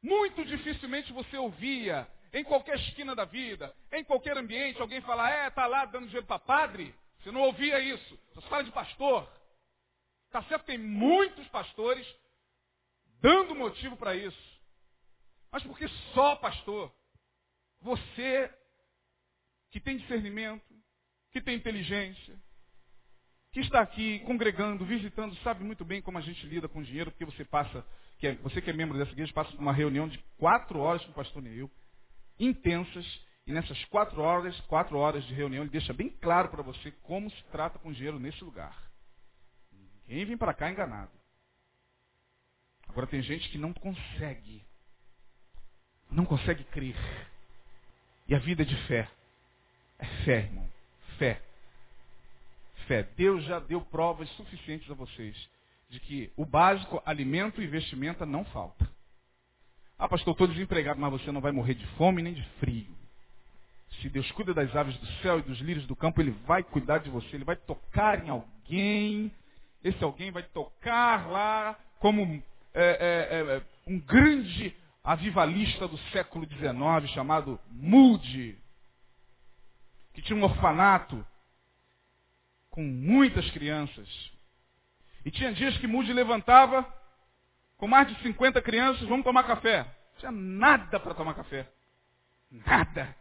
muito 0.01 0.45
dificilmente 0.45 1.11
você 1.11 1.37
ouvia 1.37 2.07
em 2.33 2.43
qualquer 2.43 2.77
esquina 2.79 3.15
da 3.15 3.25
vida, 3.25 3.73
em 3.91 4.03
qualquer 4.03 4.37
ambiente, 4.37 4.81
alguém 4.81 5.01
falar, 5.01 5.31
é, 5.31 5.47
está 5.47 5.65
lá 5.67 5.85
dando 5.85 6.05
dinheiro 6.05 6.25
para 6.25 6.39
padre. 6.39 6.93
Você 7.19 7.31
não 7.31 7.41
ouvia 7.41 7.79
isso. 7.79 8.19
Você 8.33 8.47
fala 8.47 8.63
de 8.63 8.71
pastor. 8.71 9.27
Está 10.27 10.43
certo, 10.43 10.65
tem 10.65 10.77
muitos 10.77 11.47
pastores 11.47 12.05
dando 13.21 13.55
motivo 13.55 13.95
para 13.97 14.15
isso. 14.15 14.61
Mas 15.51 15.63
porque 15.63 15.87
só 16.13 16.35
pastor? 16.35 16.93
Você 17.81 18.53
que 19.71 19.79
tem 19.79 19.97
discernimento, 19.97 20.65
que 21.31 21.41
tem 21.41 21.55
inteligência, 21.55 22.39
que 23.51 23.61
está 23.61 23.79
aqui 23.81 24.19
congregando, 24.19 24.85
visitando, 24.85 25.35
sabe 25.37 25.63
muito 25.63 25.85
bem 25.85 26.01
como 26.01 26.17
a 26.17 26.21
gente 26.21 26.45
lida 26.45 26.67
com 26.67 26.83
dinheiro, 26.83 27.09
porque 27.11 27.25
você 27.25 27.45
passa, 27.45 27.85
que 28.19 28.27
é, 28.27 28.35
você 28.35 28.61
que 28.61 28.69
é 28.69 28.73
membro 28.73 28.97
dessa 28.97 29.11
igreja, 29.11 29.31
passa 29.33 29.51
por 29.51 29.59
uma 29.59 29.73
reunião 29.73 30.07
de 30.07 30.17
quatro 30.37 30.79
horas 30.79 31.03
com 31.05 31.11
o 31.11 31.15
pastor 31.15 31.41
Neil, 31.41 31.71
intensas, 32.39 33.05
e 33.47 33.51
nessas 33.51 33.83
quatro 33.85 34.21
horas, 34.21 34.59
quatro 34.61 34.97
horas 34.97 35.23
de 35.25 35.33
reunião, 35.33 35.63
ele 35.63 35.71
deixa 35.71 35.93
bem 35.93 36.09
claro 36.09 36.49
para 36.49 36.63
você 36.63 36.91
como 37.03 37.29
se 37.29 37.43
trata 37.51 37.77
com 37.77 37.91
dinheiro 37.91 38.19
nesse 38.19 38.43
lugar. 38.43 38.75
Ninguém 40.07 40.25
vem 40.25 40.37
para 40.37 40.53
cá 40.53 40.69
enganado. 40.69 41.11
Agora 42.87 43.07
tem 43.07 43.21
gente 43.21 43.49
que 43.49 43.57
não 43.57 43.73
consegue. 43.73 44.63
Não 46.09 46.25
consegue 46.25 46.63
crer. 46.65 46.95
E 48.27 48.35
a 48.35 48.39
vida 48.39 48.63
é 48.63 48.65
de 48.65 48.75
fé. 48.87 49.09
É 49.99 50.05
fé, 50.23 50.37
irmão. 50.39 50.69
Fé. 51.17 51.41
Fé. 52.87 53.03
Deus 53.15 53.43
já 53.45 53.59
deu 53.59 53.81
provas 53.81 54.29
suficientes 54.31 54.89
a 54.89 54.93
vocês 54.93 55.35
de 55.89 55.99
que 55.99 56.31
o 56.35 56.45
básico, 56.45 57.01
alimento 57.05 57.61
e 57.61 57.67
vestimenta, 57.67 58.25
não 58.25 58.43
falta. 58.45 58.89
Ah, 59.97 60.09
pastor, 60.09 60.33
estou 60.33 60.47
desempregado, 60.47 60.99
mas 60.99 61.11
você 61.11 61.31
não 61.31 61.41
vai 61.41 61.51
morrer 61.51 61.75
de 61.75 61.85
fome 61.97 62.21
nem 62.21 62.33
de 62.33 62.43
frio. 62.59 62.93
Se 64.01 64.09
Deus 64.09 64.29
cuida 64.31 64.53
das 64.53 64.75
aves 64.75 64.97
do 64.97 65.07
céu 65.21 65.39
e 65.39 65.41
dos 65.41 65.59
lírios 65.59 65.87
do 65.87 65.95
campo, 65.95 66.21
Ele 66.21 66.31
vai 66.45 66.63
cuidar 66.63 66.97
de 66.97 67.09
você, 67.09 67.35
Ele 67.35 67.45
vai 67.45 67.55
tocar 67.55 68.25
em 68.25 68.29
alguém 68.29 69.31
esse 69.85 70.03
alguém 70.03 70.31
vai 70.31 70.41
tocar 70.41 71.29
lá 71.29 71.79
como 71.99 72.43
é, 72.73 72.83
é, 72.83 73.55
é, 73.57 73.63
um 73.85 73.99
grande 73.99 74.75
avivalista 75.03 75.87
do 75.87 75.95
século 76.09 76.47
XIX 76.47 77.07
chamado 77.13 77.59
Moody, 77.69 78.57
que 80.11 80.23
tinha 80.23 80.35
um 80.35 80.43
orfanato 80.43 81.23
com 82.71 82.81
muitas 82.81 83.47
crianças. 83.51 84.09
E 85.23 85.29
tinha 85.29 85.53
dias 85.53 85.77
que 85.77 85.85
Moody 85.85 86.11
levantava 86.13 86.83
com 87.77 87.87
mais 87.87 88.07
de 88.07 88.21
50 88.21 88.61
crianças, 88.61 89.07
vamos 89.07 89.23
tomar 89.23 89.43
café. 89.43 89.83
Não 89.83 90.19
tinha 90.19 90.31
nada 90.31 90.99
para 90.99 91.13
tomar 91.13 91.33
café. 91.33 91.69
Nada. 92.49 93.15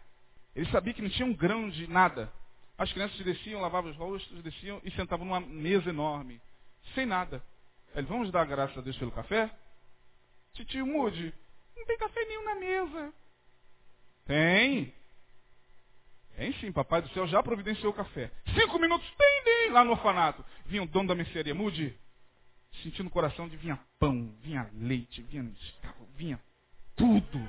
Ele 0.54 0.70
sabia 0.70 0.94
que 0.94 1.02
não 1.02 1.10
tinha 1.10 1.26
um 1.26 1.34
grão 1.34 1.68
de 1.68 1.86
nada. 1.88 2.32
As 2.78 2.92
crianças 2.92 3.18
desciam, 3.24 3.60
lavavam 3.60 3.90
os 3.90 3.96
rostos, 3.96 4.42
desciam 4.42 4.80
e 4.84 4.90
sentavam 4.92 5.26
numa 5.26 5.40
mesa 5.40 5.90
enorme 5.90 6.40
sem 6.94 7.06
nada. 7.06 7.42
Ele, 7.94 8.06
vamos 8.06 8.30
dar 8.30 8.44
graças 8.44 8.76
a 8.76 8.80
Deus 8.80 8.96
pelo 8.98 9.12
café? 9.12 9.50
Titio 10.52 10.86
Mude, 10.86 11.32
não 11.76 11.84
tem 11.86 11.96
café 11.96 12.24
nenhum 12.24 12.44
na 12.44 12.54
mesa. 12.56 13.12
Tem. 14.26 14.94
Tem 16.36 16.52
sim, 16.54 16.72
papai 16.72 17.00
do 17.00 17.08
céu 17.10 17.26
já 17.26 17.42
providenciou 17.42 17.92
o 17.92 17.96
café. 17.96 18.30
Cinco 18.54 18.78
minutos, 18.78 19.08
tem, 19.16 19.44
tem, 19.44 19.70
lá 19.70 19.84
no 19.84 19.92
orfanato. 19.92 20.44
Vinha 20.66 20.82
o 20.82 20.86
dono 20.86 21.08
da 21.08 21.14
mercearia, 21.14 21.54
Mude, 21.54 21.96
sentindo 22.82 23.06
o 23.06 23.10
coração 23.10 23.48
de 23.48 23.56
vinha 23.56 23.78
pão, 23.98 24.32
vinha 24.42 24.68
leite, 24.74 25.22
vinha, 25.22 25.50
vinha 26.16 26.40
tudo. 26.96 27.40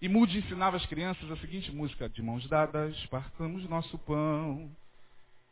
E 0.00 0.08
Mude 0.08 0.38
ensinava 0.38 0.76
as 0.76 0.86
crianças 0.86 1.30
a 1.30 1.36
seguinte 1.36 1.70
música, 1.70 2.08
de 2.08 2.22
mãos 2.22 2.48
dadas, 2.48 2.96
partamos 3.06 3.68
nosso 3.68 3.96
pão. 3.98 4.70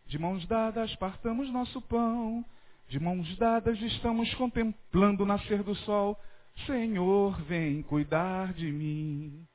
De 0.07 0.19
mãos 0.19 0.45
dadas, 0.47 0.95
partamos 0.97 1.49
nosso 1.53 1.81
pão. 1.83 2.45
De 2.89 2.99
mãos 2.99 3.37
dadas 3.37 3.81
estamos 3.81 4.33
contemplando 4.35 5.23
o 5.23 5.27
nascer 5.27 5.63
do 5.63 5.75
sol. 5.77 6.19
Senhor, 6.67 7.41
vem 7.43 7.83
cuidar 7.83 8.53
de 8.53 8.73
mim. 8.73 9.47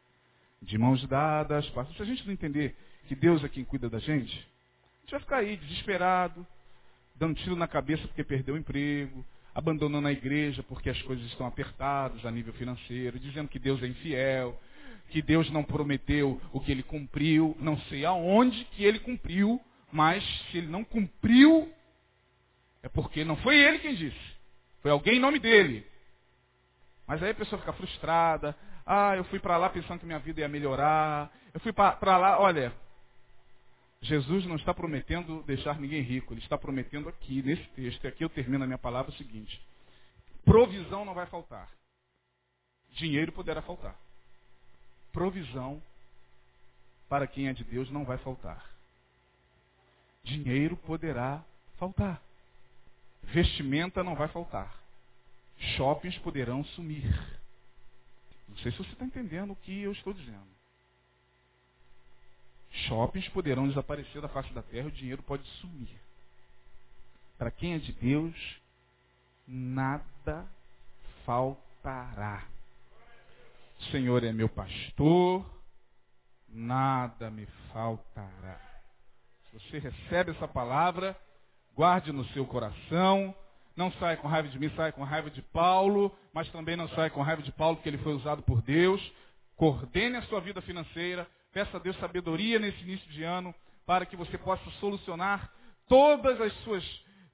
De 0.61 0.77
mãos 0.77 1.05
dadas, 1.07 1.65
se 1.65 2.01
a 2.01 2.05
gente 2.05 2.25
não 2.25 2.33
entender 2.33 2.73
que 3.07 3.15
Deus 3.15 3.43
é 3.43 3.49
quem 3.49 3.65
cuida 3.65 3.89
da 3.89 3.99
gente, 3.99 4.33
a 4.33 5.01
gente 5.01 5.11
vai 5.11 5.19
ficar 5.19 5.37
aí 5.37 5.57
desesperado, 5.57 6.47
dando 7.15 7.35
tiro 7.35 7.55
na 7.55 7.67
cabeça 7.67 8.07
porque 8.07 8.23
perdeu 8.23 8.55
o 8.55 8.57
emprego, 8.57 9.25
abandonando 9.53 10.07
a 10.07 10.11
igreja 10.11 10.63
porque 10.63 10.89
as 10.89 11.01
coisas 11.03 11.25
estão 11.27 11.47
apertadas 11.47 12.25
a 12.25 12.31
nível 12.31 12.53
financeiro, 12.53 13.19
dizendo 13.19 13.47
que 13.47 13.59
Deus 13.59 13.81
é 13.81 13.87
infiel, 13.87 14.59
que 15.09 15.21
Deus 15.21 15.49
não 15.51 15.63
prometeu 15.63 16.41
o 16.51 16.59
que 16.59 16.71
ele 16.71 16.83
cumpriu, 16.83 17.55
não 17.59 17.77
sei 17.81 18.05
aonde 18.05 18.65
que 18.71 18.83
ele 18.83 18.99
cumpriu, 18.99 19.61
mas 19.91 20.23
se 20.51 20.57
ele 20.57 20.67
não 20.67 20.83
cumpriu, 20.83 21.71
é 22.83 22.89
porque 22.89 23.23
não 23.23 23.37
foi 23.37 23.57
ele 23.57 23.79
quem 23.79 23.95
disse. 23.95 24.35
Foi 24.81 24.91
alguém 24.91 25.15
em 25.15 25.21
nome 25.21 25.39
dele. 25.39 25.85
Mas 27.07 27.21
aí 27.23 27.31
a 27.31 27.35
pessoa 27.35 27.59
fica 27.59 27.73
frustrada. 27.73 28.55
Ah, 28.85 29.15
eu 29.15 29.23
fui 29.25 29.39
para 29.39 29.57
lá 29.57 29.69
pensando 29.69 29.99
que 29.99 30.05
minha 30.05 30.19
vida 30.19 30.41
ia 30.41 30.47
melhorar. 30.47 31.31
Eu 31.53 31.59
fui 31.59 31.71
para 31.71 32.17
lá, 32.17 32.39
olha, 32.39 32.73
Jesus 34.05 34.45
não 34.45 34.55
está 34.55 34.73
prometendo 34.73 35.43
deixar 35.43 35.79
ninguém 35.79 36.01
rico. 36.01 36.33
Ele 36.33 36.41
está 36.41 36.57
prometendo 36.57 37.09
aqui, 37.09 37.41
nesse 37.41 37.63
texto, 37.69 38.03
e 38.03 38.07
aqui 38.07 38.23
eu 38.23 38.29
termino 38.29 38.63
a 38.63 38.67
minha 38.67 38.77
palavra, 38.77 39.11
o 39.11 39.17
seguinte. 39.17 39.61
Provisão 40.43 41.05
não 41.05 41.13
vai 41.13 41.25
faltar. 41.27 41.69
Dinheiro 42.91 43.31
poderá 43.31 43.61
faltar 43.61 43.95
provisão 45.15 45.81
para 47.07 47.25
quem 47.25 47.47
é 47.47 47.53
de 47.53 47.63
Deus 47.63 47.89
não 47.89 48.03
vai 48.03 48.17
faltar. 48.17 48.69
Dinheiro 50.25 50.75
poderá 50.75 51.41
faltar. 51.77 52.21
Vestimenta 53.23 54.03
não 54.03 54.13
vai 54.13 54.27
faltar. 54.27 54.77
Shoppings 55.77 56.17
poderão 56.17 56.65
sumir. 56.65 57.09
Não 58.49 58.57
sei 58.57 58.73
se 58.73 58.77
você 58.79 58.91
está 58.91 59.05
entendendo 59.05 59.51
o 59.51 59.55
que 59.55 59.81
eu 59.81 59.93
estou 59.93 60.13
dizendo. 60.13 60.54
Shoppings 62.87 63.27
poderão 63.29 63.67
desaparecer 63.67 64.21
da 64.21 64.27
face 64.27 64.51
da 64.53 64.61
terra, 64.61 64.87
o 64.87 64.91
dinheiro 64.91 65.23
pode 65.23 65.47
sumir. 65.59 65.99
Para 67.37 67.51
quem 67.51 67.73
é 67.73 67.77
de 67.77 67.91
Deus, 67.93 68.35
nada 69.47 70.45
faltará. 71.25 72.43
O 73.79 73.83
Senhor 73.85 74.23
é 74.23 74.31
meu 74.31 74.49
pastor, 74.49 75.45
nada 76.47 77.29
me 77.29 77.45
faltará. 77.71 78.59
Se 79.49 79.59
você 79.59 79.79
recebe 79.79 80.31
essa 80.31 80.47
palavra, 80.47 81.17
guarde 81.75 82.11
no 82.11 82.25
seu 82.29 82.45
coração. 82.45 83.35
Não 83.75 83.91
sai 83.93 84.15
com 84.15 84.27
raiva 84.27 84.47
de 84.47 84.57
mim, 84.57 84.71
sai 84.75 84.93
com 84.93 85.03
raiva 85.03 85.29
de 85.29 85.41
Paulo, 85.41 86.17
mas 86.33 86.49
também 86.51 86.77
não 86.77 86.87
sai 86.89 87.09
com 87.09 87.21
raiva 87.21 87.41
de 87.41 87.51
Paulo, 87.51 87.75
porque 87.75 87.89
ele 87.89 87.97
foi 87.97 88.13
usado 88.13 88.41
por 88.41 88.61
Deus. 88.61 89.01
Coordene 89.57 90.15
a 90.17 90.21
sua 90.23 90.39
vida 90.39 90.61
financeira, 90.61 91.27
peça 91.55 91.77
a 91.77 91.79
Deus 91.79 91.95
sabedoria 91.99 92.59
nesse 92.59 92.81
início 92.81 93.09
de 93.11 93.23
ano, 93.23 93.55
para 93.85 94.05
que 94.05 94.17
você 94.17 94.37
possa 94.37 94.69
solucionar 94.71 95.49
todas 95.87 96.41
as 96.41 96.51
suas 96.65 96.83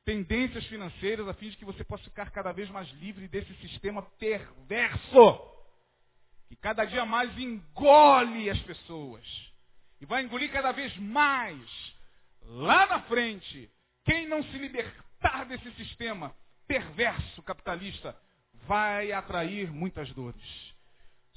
tendências 0.06 0.64
financeiras, 0.68 1.28
a 1.28 1.34
fim 1.34 1.50
de 1.50 1.58
que 1.58 1.66
você 1.66 1.84
possa 1.84 2.04
ficar 2.04 2.30
cada 2.30 2.52
vez 2.52 2.70
mais 2.70 2.88
livre 3.00 3.28
desse 3.28 3.52
sistema 3.56 4.04
perverso 4.20 5.42
que 6.48 6.56
cada 6.56 6.86
dia 6.86 7.04
mais 7.04 7.36
engole 7.36 8.48
as 8.48 8.60
pessoas. 8.60 9.26
E 10.00 10.06
vai 10.06 10.22
engolir 10.22 10.52
cada 10.52 10.72
vez 10.72 10.96
mais. 10.98 11.96
Lá 12.44 12.86
na 12.86 13.02
frente, 13.02 13.72
quem 14.06 14.28
não 14.28 14.44
se 14.44 14.58
libertar 14.60 15.46
desse 15.46 15.72
sistema 15.72 16.32
perverso 16.68 17.42
capitalista 17.42 18.16
vai 18.68 19.12
atrair 19.12 19.72
muitas 19.72 20.14
dores. 20.14 20.76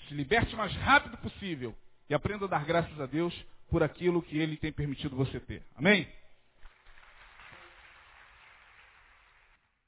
Se 0.07 0.13
liberte 0.13 0.55
o 0.55 0.59
mais 0.59 0.75
rápido 0.77 1.17
possível 1.17 1.75
e 2.09 2.15
aprenda 2.15 2.45
a 2.45 2.49
dar 2.49 2.65
graças 2.65 2.99
a 3.01 3.07
Deus 3.07 3.35
por 3.71 3.83
aquilo 3.83 4.23
que 4.23 4.39
Ele 4.39 4.57
tem 4.57 4.73
permitido 4.73 5.17
você 5.17 5.41
ter. 5.41 5.63
Amém? 5.75 6.07